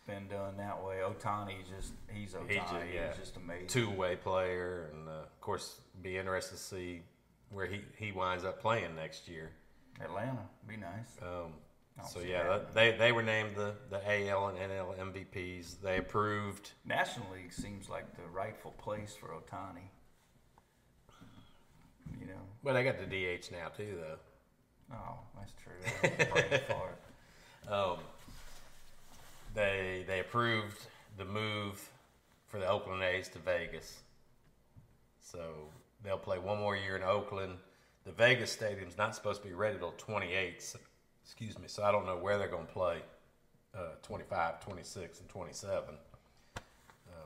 been 0.08 0.28
done 0.28 0.58
that 0.58 0.84
way. 0.84 0.98
Ohtani 1.06 1.54
just 1.78 1.94
he's 2.12 2.34
Ohtani. 2.34 2.48
He 2.50 2.56
ju- 2.56 2.94
yeah. 2.96 3.08
He's 3.10 3.18
just 3.18 3.38
amazing. 3.38 3.68
two 3.68 3.92
way 3.92 4.16
player, 4.16 4.90
and 4.92 5.08
uh, 5.08 5.12
of 5.42 5.46
course, 5.46 5.82
be 6.04 6.20
interested 6.20 6.56
to 6.56 6.62
see 6.62 7.02
where 7.50 7.66
he, 7.66 7.82
he 7.98 8.12
winds 8.12 8.46
up 8.46 8.62
playing 8.62 8.96
next 8.96 9.28
year. 9.28 9.50
Atlanta, 10.00 10.38
be 10.68 10.78
nice. 10.78 11.18
Um, 11.20 11.54
so 12.08 12.20
yeah, 12.20 12.44
that. 12.44 12.76
they 12.76 12.92
they 12.92 13.12
were 13.12 13.24
named 13.24 13.56
the, 13.56 13.74
the 13.90 14.30
AL 14.30 14.50
and 14.50 14.58
NL 14.60 14.96
MVPs. 15.00 15.82
They 15.82 15.98
approved. 15.98 16.74
National 16.86 17.26
League 17.34 17.52
seems 17.52 17.90
like 17.90 18.16
the 18.16 18.22
rightful 18.32 18.70
place 18.78 19.16
for 19.20 19.30
Ohtani. 19.30 19.90
You 22.20 22.28
know, 22.28 22.42
Well, 22.62 22.76
they 22.76 22.84
got 22.84 23.00
the 23.00 23.06
DH 23.08 23.52
now 23.52 23.70
too, 23.76 23.98
though. 24.00 24.96
oh, 24.96 25.18
that's 25.40 25.54
true. 25.64 26.02
That 26.18 26.34
was 26.36 26.44
a 26.44 26.50
brain 26.50 26.62
fart. 26.68 27.00
Um, 27.68 27.98
they 29.56 30.04
they 30.08 30.20
approved 30.20 30.86
the 31.18 31.26
move 31.26 31.90
for 32.48 32.60
the 32.60 32.68
Oakland 32.70 33.02
A's 33.02 33.28
to 33.30 33.40
Vegas. 33.40 34.02
So 35.32 35.40
they'll 36.04 36.18
play 36.18 36.40
one 36.40 36.60
more 36.60 36.76
year 36.76 36.98
in 36.98 37.04
Oakland. 37.04 37.54
The 38.06 38.12
Vegas 38.12 38.52
stadium's 38.52 38.98
not 38.98 39.16
supposed 39.16 39.42
to 39.42 39.48
be 39.48 39.54
ready 39.54 39.78
till 39.78 39.94
28. 39.98 40.62
So, 40.62 40.80
excuse 41.24 41.58
me. 41.58 41.66
So 41.68 41.84
I 41.84 41.92
don't 41.92 42.06
know 42.06 42.18
where 42.18 42.38
they're 42.38 42.50
going 42.50 42.66
to 42.66 42.74
play 42.74 42.98
uh, 43.74 43.96
25, 44.02 44.60
26, 44.60 45.20
and 45.20 45.30
27. 45.30 45.96
Uh, 46.58 46.60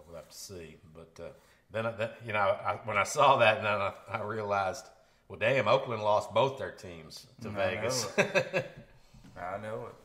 we'll 0.06 0.16
have 0.16 0.30
to 0.30 0.38
see. 0.38 0.76
But 0.94 1.24
uh, 1.24 1.30
then, 1.72 2.10
you 2.26 2.34
know, 2.34 2.40
I, 2.40 2.80
when 2.84 2.98
I 2.98 3.04
saw 3.04 3.38
that, 3.38 3.58
and 3.58 3.66
then 3.66 3.74
I, 3.74 3.94
I 4.12 4.22
realized, 4.22 4.86
well, 5.28 5.40
damn, 5.40 5.68
Oakland 5.68 6.04
lost 6.04 6.34
both 6.34 6.60
their 6.60 6.72
teams 6.72 7.26
to 7.42 7.50
I 7.50 7.52
know 7.52 7.58
Vegas. 7.58 8.08
I 8.18 9.58
know 9.62 9.88
it. 9.88 9.96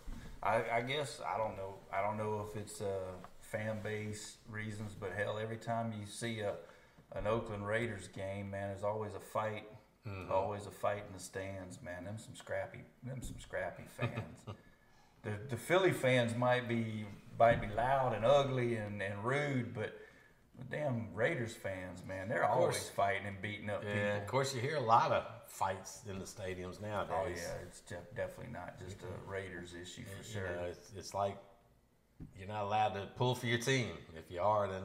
I, 0.42 0.78
I 0.78 0.80
guess 0.80 1.20
I 1.26 1.36
don't 1.36 1.56
know. 1.58 1.74
I 1.92 2.00
don't 2.00 2.16
know 2.16 2.46
if 2.48 2.56
it's 2.58 2.80
uh, 2.80 2.86
fan 3.40 3.76
base 3.82 4.36
reasons, 4.50 4.96
but 4.98 5.12
hell, 5.14 5.38
every 5.38 5.58
time 5.58 5.92
you 6.00 6.06
see 6.06 6.40
a 6.40 6.54
an 7.14 7.26
Oakland 7.26 7.66
Raiders 7.66 8.08
game, 8.08 8.50
man, 8.50 8.68
there's 8.68 8.84
always 8.84 9.14
a 9.14 9.20
fight. 9.20 9.64
Mm-hmm. 10.06 10.32
Always 10.32 10.66
a 10.66 10.70
fight 10.70 11.04
in 11.06 11.12
the 11.12 11.20
stands, 11.20 11.82
man. 11.82 12.04
Them 12.04 12.16
some 12.18 12.34
scrappy, 12.34 12.80
them 13.02 13.20
some 13.20 13.38
scrappy 13.38 13.84
fans. 13.98 14.38
the 15.22 15.32
the 15.50 15.56
Philly 15.56 15.92
fans 15.92 16.34
might 16.34 16.68
be 16.68 17.04
might 17.38 17.60
be 17.60 17.68
loud 17.74 18.14
and 18.14 18.24
ugly 18.24 18.76
and, 18.76 19.02
and 19.02 19.22
rude, 19.24 19.74
but 19.74 19.94
the 20.58 20.76
damn 20.76 21.14
Raiders 21.14 21.54
fans, 21.54 22.02
man, 22.06 22.28
they're 22.28 22.44
always 22.44 22.88
fighting 22.88 23.26
and 23.26 23.40
beating 23.40 23.70
up 23.70 23.82
Yeah, 23.84 24.16
of 24.16 24.26
course, 24.26 24.54
you 24.54 24.60
hear 24.60 24.76
a 24.76 24.80
lot 24.80 25.10
of 25.10 25.24
fights 25.46 26.02
in 26.08 26.18
the 26.18 26.24
stadiums 26.24 26.80
nowadays. 26.80 27.14
Oh 27.14 27.28
yeah, 27.28 27.66
it's 27.66 27.80
def- 27.80 28.14
definitely 28.14 28.52
not 28.52 28.78
just 28.78 29.02
a 29.02 29.06
mm-hmm. 29.06 29.30
Raiders 29.30 29.74
issue 29.74 30.02
for 30.04 30.26
You 30.26 30.32
sure. 30.32 30.56
know, 30.56 30.64
it's, 30.64 30.90
it's 30.96 31.14
like 31.14 31.36
you're 32.38 32.48
not 32.48 32.64
allowed 32.64 32.94
to 32.94 33.08
pull 33.16 33.34
for 33.34 33.46
your 33.46 33.58
team. 33.58 33.88
If 34.16 34.30
you 34.30 34.40
are, 34.40 34.68
then 34.68 34.82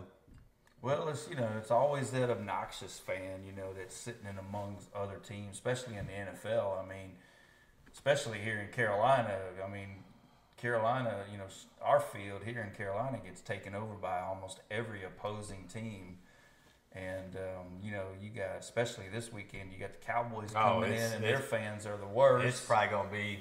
Well, 0.85 1.09
it's 1.09 1.27
you 1.27 1.35
know, 1.35 1.49
it's 1.57 1.71
always 1.71 2.11
that 2.11 2.29
obnoxious 2.29 2.99
fan, 2.99 3.43
you 3.43 3.51
know, 3.51 3.73
that's 3.75 3.95
sitting 3.95 4.27
in 4.29 4.37
amongst 4.37 4.93
other 4.93 5.19
teams, 5.27 5.55
especially 5.55 5.95
in 5.95 6.05
the 6.05 6.11
NFL. 6.11 6.79
I 6.79 6.87
mean, 6.87 7.13
especially 7.91 8.37
here 8.37 8.59
in 8.59 8.71
Carolina. 8.71 9.35
I 9.65 9.67
mean, 9.67 10.03
Carolina, 10.57 11.23
you 11.31 11.39
know, 11.39 11.45
our 11.81 11.99
field 11.99 12.43
here 12.45 12.61
in 12.61 12.75
Carolina 12.77 13.17
gets 13.25 13.41
taken 13.41 13.73
over 13.73 13.95
by 13.95 14.19
almost 14.19 14.59
every 14.69 15.03
opposing 15.03 15.65
team. 15.73 16.19
And 16.91 17.35
um, 17.35 17.65
you 17.81 17.91
know, 17.91 18.05
you 18.21 18.29
got 18.29 18.57
especially 18.59 19.05
this 19.11 19.33
weekend, 19.33 19.73
you 19.73 19.79
got 19.79 19.99
the 19.99 20.05
Cowboys 20.05 20.51
Oh, 20.51 20.81
coming 20.81 20.93
in, 20.93 21.13
and 21.13 21.23
their 21.23 21.39
fans 21.39 21.87
are 21.87 21.97
the 21.97 22.05
worst. 22.07 22.45
it's 22.45 22.61
probably 22.63 22.89
going 22.89 23.07
to 23.09 23.11
be 23.11 23.39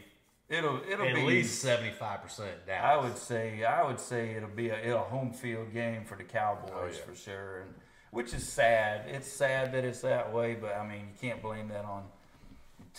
it'll 0.48 0.80
it'll 0.90 1.06
at 1.06 1.14
be 1.14 1.22
least 1.22 1.60
seventy 1.62 1.90
five 1.92 2.22
percent 2.22 2.66
down. 2.66 2.84
I 2.84 2.96
would 3.02 3.18
say 3.18 3.64
I 3.64 3.84
would 3.86 4.00
say 4.00 4.30
it'll 4.34 4.48
be 4.48 4.68
a, 4.70 4.78
it'll 4.78 4.98
home 5.04 5.32
field 5.32 5.72
game 5.72 6.04
for 6.04 6.16
the 6.16 6.24
Cowboys 6.24 6.70
Oh, 6.74 6.86
yeah. 6.86 7.00
for 7.06 7.14
sure, 7.14 7.60
and 7.62 7.74
which 8.10 8.32
is 8.34 8.46
sad. 8.48 9.02
It's 9.08 9.30
sad 9.30 9.72
that 9.72 9.84
it's 9.84 10.00
that 10.02 10.32
way, 10.32 10.54
but 10.54 10.74
I 10.76 10.86
mean 10.86 11.00
you 11.12 11.28
can't 11.28 11.42
blame 11.42 11.68
that 11.68 11.84
on 11.84 12.04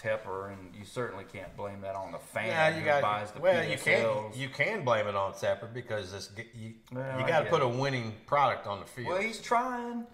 Tepper, 0.02 0.52
and 0.52 0.76
you 0.78 0.84
certainly 0.84 1.24
can't 1.32 1.56
blame 1.56 1.80
that 1.82 1.96
on 1.96 2.12
the 2.12 2.18
fan 2.20 2.48
Yeah, 2.48 2.68
you 2.70 2.80
who 2.82 2.86
got. 2.86 3.02
buys 3.02 3.32
the 3.32 3.39
well, 3.39 3.64
you 3.64 3.78
can 3.78 4.04
PSLs. 4.04 4.38
you 4.38 4.50
can 4.50 4.84
blame 4.84 5.08
it 5.08 5.16
on 5.16 5.32
Tepper 5.34 5.74
because 5.74 6.12
this 6.12 6.32
you 6.54 6.74
Well, 6.91 7.20
you 7.20 7.26
got 7.26 7.41
to 7.46 7.50
put 7.50 7.62
it. 7.62 7.66
a 7.66 7.70
winning 7.70 8.14
product 8.26 8.68
on 8.68 8.82
the 8.82 8.86
field. 8.86 9.08
Well, 9.08 9.22
he's 9.22 9.39
trying. 9.39 10.06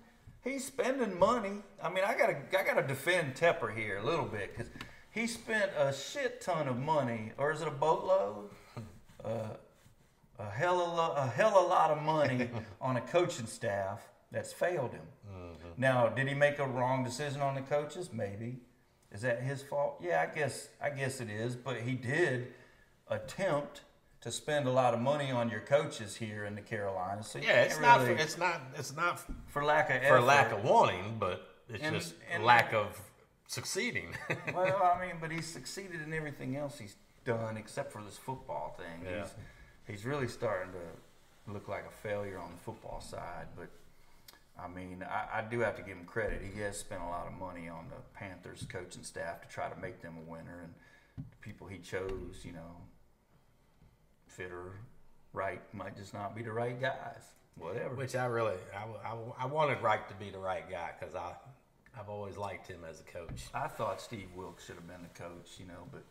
He's 0.44 0.66
spending 0.66 1.18
money. 1.18 1.64
I 1.84 1.90
mean, 1.90 2.04
I 2.04 2.16
gotta 2.16 2.36
I 2.60 2.64
gotta 2.64 2.86
defend 2.88 3.34
Tepper 3.36 3.76
here 3.76 3.98
a 3.98 4.04
little 4.04 4.26
bit 4.26 4.56
because 4.56 4.72
he 5.12 5.28
spent 5.28 5.72
a 5.78 5.93
shit 5.93 6.41
ton 6.41 6.68
of 6.68 6.78
money, 6.80 7.32
or 7.38 7.51
is 7.51 7.62
it 7.62 7.68
a 7.68 7.72
boatload? 7.72 8.49
Uh, 9.24 9.55
a 10.39 10.49
hell 10.49 10.82
of 10.82 10.88
a, 10.93 10.95
lo- 10.95 11.14
a 11.16 11.28
hell 11.28 11.49
of 11.55 11.66
a 11.66 11.68
lot 11.68 11.91
of 11.91 12.01
money 12.01 12.49
on 12.82 12.97
a 12.97 13.01
coaching 13.01 13.45
staff 13.45 14.01
that's 14.32 14.51
failed 14.51 14.93
him. 14.93 15.03
Now, 15.78 16.07
did 16.09 16.28
he 16.28 16.34
make 16.34 16.57
a 16.57 16.66
wrong 16.66 17.03
decision 17.03 17.39
on 17.39 17.53
the 17.53 17.62
coaches? 17.62 18.09
Maybe. 18.12 18.57
Is 19.12 19.22
that 19.22 19.43
his 19.43 19.62
fault? 19.62 19.99
Yeah, 20.01 20.26
I 20.28 20.34
guess 20.36 20.70
I 20.82 20.89
guess 20.89 21.22
it 21.22 21.30
is. 21.30 21.55
But 21.55 21.78
he 21.82 21.91
did 21.93 22.47
attempt 23.09 23.82
to 24.22 24.32
spend 24.32 24.68
a 24.68 24.72
lot 24.72 24.95
of 24.95 24.99
money 24.99 25.30
on 25.30 25.49
your 25.49 25.59
coaches 25.62 26.16
here 26.16 26.45
in 26.45 26.55
the 26.55 26.62
Carolinas. 26.62 27.28
So 27.28 27.38
yeah, 27.38 27.62
it's 27.62 27.78
really- 27.78 28.05
For, 28.16 28.22
it's 28.24 28.39
not. 28.39 28.59
It's 28.76 28.95
not 28.95 29.22
for 29.49 29.64
lack 29.64 29.91
of 29.91 30.07
for 30.07 30.20
lack 30.20 30.51
of 30.51 30.64
wanting, 30.64 31.18
but 31.20 31.47
it's 31.70 31.84
And- 31.84 31.95
just 31.95 32.16
and- 32.32 32.43
lack 32.43 32.74
of 32.74 32.99
succeeding. 33.52 34.16
well, 34.56 34.93
I 34.95 35.06
mean, 35.06 35.16
but 35.20 35.32
he's 35.32 35.45
succeeded 35.45 36.02
in 36.02 36.14
everything 36.14 36.56
else 36.56 36.80
he's 36.80 36.95
done 37.26 37.58
except 37.58 37.91
for 37.91 38.02
this 38.02 38.18
football 38.18 38.76
thing. 38.78 39.06
Yeah. 39.06 39.24
He's 39.24 39.34
he's 39.88 40.06
really 40.06 40.28
starting 40.28 40.72
to 40.72 41.52
look 41.52 41.68
like 41.68 41.86
a 41.86 41.91
failure 41.91 42.38
on 42.38 42.52
the 42.52 42.58
football 42.64 43.02
side. 43.02 43.47
But 43.56 43.70
I 44.58 44.68
mean, 44.70 45.04
I, 45.04 45.39
I 45.39 45.41
do 45.41 45.60
have 45.60 45.76
to 45.76 45.82
give 45.82 45.97
him 45.97 46.06
credit. 46.06 46.41
He 46.54 46.62
has 46.62 46.78
spent 46.78 47.02
a 47.02 47.08
lot 47.08 47.28
of 47.28 47.34
money 47.34 47.68
on 47.68 47.88
the 47.89 48.02
Panthers 48.18 48.66
coaching 48.70 49.04
staff 49.04 49.41
to 49.41 49.47
try 49.47 49.70
to 49.70 49.80
make 49.80 50.02
them 50.02 50.16
a 50.26 50.32
winner, 50.32 50.62
and 50.64 50.74
the 51.18 51.38
people 51.41 51.68
he 51.68 51.80
chose, 51.80 52.43
you 52.43 52.54
know, 52.54 52.78
Fitterer, 54.38 54.72
Reich 55.34 55.62
might 55.74 55.97
just 55.97 56.14
not 56.14 56.36
be 56.36 56.41
the 56.41 56.54
right 56.54 56.80
guys. 56.80 57.34
Whatever. 57.58 57.95
Which 57.95 58.16
I 58.16 58.26
really, 58.26 58.56
I, 58.74 59.10
I, 59.10 59.43
I 59.43 59.45
wanted 59.45 59.82
Reich 59.82 60.08
to 60.08 60.16
be 60.16 60.30
the 60.30 60.39
right 60.39 60.68
guy 60.70 60.91
because 60.97 61.14
I, 61.16 61.34
I've 62.00 62.10
always 62.10 62.38
liked 62.38 62.68
him 62.68 62.80
as 62.89 63.02
a 63.02 63.04
coach. 63.04 63.44
I 63.54 63.68
thought 63.68 64.02
Steve 64.02 64.30
Wilks 64.36 64.66
should 64.66 64.76
have 64.76 64.88
been 64.88 65.02
the 65.02 65.20
coach, 65.20 65.60
you 65.60 65.66
know, 65.66 65.88
but 65.92 66.04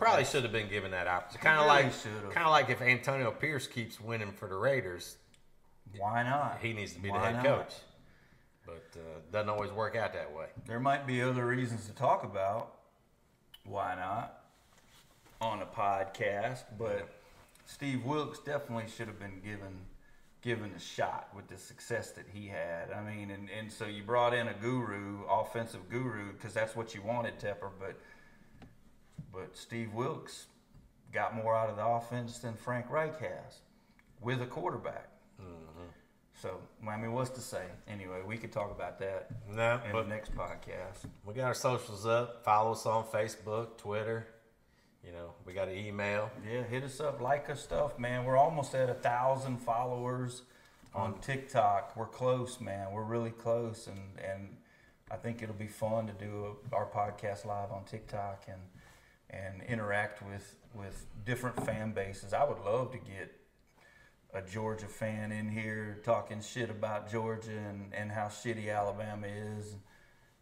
Probably 0.00 0.24
should 0.24 0.44
have 0.44 0.52
been 0.52 0.68
given 0.68 0.92
that 0.92 1.06
opportunity. 1.06 1.44
Kind 1.46 1.58
of 1.58 1.66
really 1.66 1.84
like, 2.24 2.34
kind 2.34 2.46
of 2.46 2.52
like 2.52 2.70
if 2.70 2.80
Antonio 2.80 3.30
Pierce 3.32 3.66
keeps 3.66 4.00
winning 4.00 4.32
for 4.32 4.48
the 4.48 4.54
Raiders, 4.54 5.16
why 5.98 6.22
not? 6.22 6.58
he 6.62 6.72
needs 6.72 6.94
to 6.94 7.00
be 7.00 7.10
Why 7.10 7.18
the 7.18 7.24
head 7.26 7.34
not? 7.34 7.44
coach. 7.44 7.74
But 8.64 8.86
uh, 8.94 9.20
doesn't 9.30 9.50
always 9.50 9.70
work 9.72 9.96
out 9.96 10.14
that 10.14 10.32
way. 10.34 10.46
There 10.66 10.80
might 10.80 11.06
be 11.06 11.20
other 11.20 11.46
reasons 11.46 11.86
to 11.86 11.92
talk 11.92 12.24
about. 12.24 12.76
Why 13.64 13.94
not? 13.94 14.38
On 15.42 15.60
a 15.60 15.66
podcast, 15.66 16.62
but 16.78 17.06
Steve 17.66 18.02
Wilks 18.04 18.38
definitely 18.38 18.90
should 18.96 19.06
have 19.06 19.18
been 19.18 19.40
given 19.44 19.80
given 20.42 20.70
a 20.76 20.80
shot 20.80 21.28
with 21.34 21.48
the 21.48 21.56
success 21.56 22.10
that 22.12 22.24
he 22.32 22.48
had. 22.48 22.90
I 22.90 23.02
mean, 23.02 23.30
and, 23.30 23.48
and 23.50 23.70
so 23.70 23.86
you 23.86 24.02
brought 24.02 24.32
in 24.34 24.48
a 24.48 24.54
guru, 24.54 25.20
offensive 25.30 25.88
guru, 25.90 26.32
because 26.32 26.54
that's 26.54 26.74
what 26.74 26.94
you 26.94 27.02
wanted, 27.02 27.38
Tepper. 27.38 27.70
But 27.78 27.96
but 29.32 29.56
Steve 29.56 29.92
Wilks 29.94 30.46
got 31.12 31.34
more 31.34 31.54
out 31.56 31.70
of 31.70 31.76
the 31.76 31.86
offense 31.86 32.38
than 32.38 32.54
Frank 32.54 32.90
Reich 32.90 33.18
has 33.20 33.60
with 34.20 34.40
a 34.42 34.46
quarterback. 34.46 35.08
Mm-hmm. 35.40 35.86
So, 36.40 36.58
I 36.88 36.96
mean, 36.96 37.12
what's 37.12 37.30
to 37.30 37.40
say? 37.40 37.64
Anyway, 37.86 38.20
we 38.26 38.38
could 38.38 38.50
talk 38.52 38.70
about 38.70 38.98
that 39.00 39.28
No, 39.48 39.78
in 39.86 39.92
the 39.92 40.04
next 40.04 40.34
podcast. 40.34 41.04
we 41.24 41.34
got 41.34 41.44
our 41.44 41.54
socials 41.54 42.06
up. 42.06 42.44
Follow 42.44 42.72
us 42.72 42.86
on 42.86 43.04
Facebook, 43.04 43.76
Twitter. 43.76 44.26
You 45.04 45.12
know, 45.12 45.32
we 45.46 45.52
got 45.52 45.68
an 45.68 45.76
email. 45.76 46.30
Yeah, 46.46 46.62
hit 46.62 46.84
us 46.84 47.00
up, 47.00 47.20
like 47.20 47.48
our 47.48 47.56
stuff, 47.56 47.98
man. 47.98 48.24
We're 48.24 48.36
almost 48.36 48.74
at 48.74 48.90
a 48.90 48.94
thousand 48.94 49.58
followers 49.58 50.42
on 50.94 51.14
mm. 51.14 51.22
TikTok. 51.22 51.96
We're 51.96 52.06
close, 52.06 52.60
man. 52.60 52.92
We're 52.92 53.04
really 53.04 53.30
close, 53.30 53.86
and 53.86 54.18
and 54.22 54.56
I 55.10 55.16
think 55.16 55.42
it'll 55.42 55.54
be 55.54 55.68
fun 55.68 56.06
to 56.06 56.12
do 56.12 56.56
a, 56.72 56.74
our 56.74 56.86
podcast 56.86 57.46
live 57.46 57.72
on 57.72 57.84
TikTok 57.84 58.44
and 58.48 58.60
and 59.30 59.62
interact 59.62 60.22
with 60.22 60.56
with 60.74 61.06
different 61.24 61.64
fan 61.64 61.92
bases. 61.92 62.32
I 62.34 62.44
would 62.44 62.60
love 62.60 62.92
to 62.92 62.98
get 62.98 63.32
a 64.32 64.42
Georgia 64.42 64.86
fan 64.86 65.32
in 65.32 65.48
here 65.48 66.00
talking 66.04 66.40
shit 66.40 66.70
about 66.70 67.10
Georgia 67.10 67.58
and, 67.68 67.92
and 67.92 68.12
how 68.12 68.26
shitty 68.26 68.74
Alabama 68.74 69.26
is. 69.26 69.74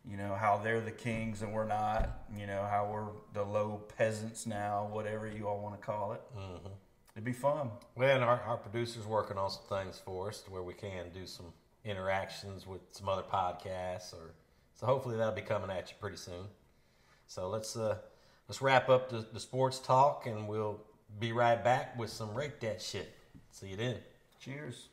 You 0.08 0.16
know 0.16 0.34
how 0.34 0.58
they're 0.58 0.80
the 0.80 0.90
kings 0.90 1.42
and 1.42 1.52
we're 1.52 1.66
not. 1.66 2.24
You 2.36 2.46
know 2.46 2.66
how 2.70 2.88
we're 2.90 3.08
the 3.34 3.48
low 3.48 3.82
peasants 3.96 4.46
now, 4.46 4.88
whatever 4.90 5.28
you 5.28 5.46
all 5.46 5.60
want 5.60 5.78
to 5.78 5.86
call 5.86 6.12
it. 6.12 6.22
Mm-hmm. 6.36 6.68
It'd 7.14 7.24
be 7.24 7.32
fun. 7.32 7.70
Well, 7.96 8.14
and 8.14 8.24
our, 8.24 8.40
our 8.42 8.56
producer's 8.56 9.04
working 9.04 9.36
on 9.36 9.50
some 9.50 9.64
things 9.68 10.00
for 10.02 10.28
us 10.28 10.40
to 10.42 10.50
where 10.50 10.62
we 10.62 10.72
can 10.72 11.10
do 11.12 11.26
some 11.26 11.46
interactions 11.84 12.66
with 12.66 12.80
some 12.92 13.08
other 13.08 13.22
podcasts, 13.22 14.14
or 14.14 14.34
so 14.74 14.86
hopefully 14.86 15.16
that'll 15.16 15.34
be 15.34 15.42
coming 15.42 15.70
at 15.70 15.90
you 15.90 15.96
pretty 16.00 16.16
soon. 16.16 16.46
So 17.26 17.48
let's 17.48 17.76
uh, 17.76 17.98
let's 18.48 18.62
wrap 18.62 18.88
up 18.88 19.10
the, 19.10 19.26
the 19.32 19.40
sports 19.40 19.78
talk, 19.78 20.26
and 20.26 20.48
we'll 20.48 20.80
be 21.18 21.32
right 21.32 21.62
back 21.62 21.98
with 21.98 22.10
some 22.10 22.34
rate 22.34 22.60
that 22.60 22.80
shit. 22.80 23.14
See 23.50 23.68
you 23.68 23.76
then. 23.76 23.96
Cheers. 24.40 24.88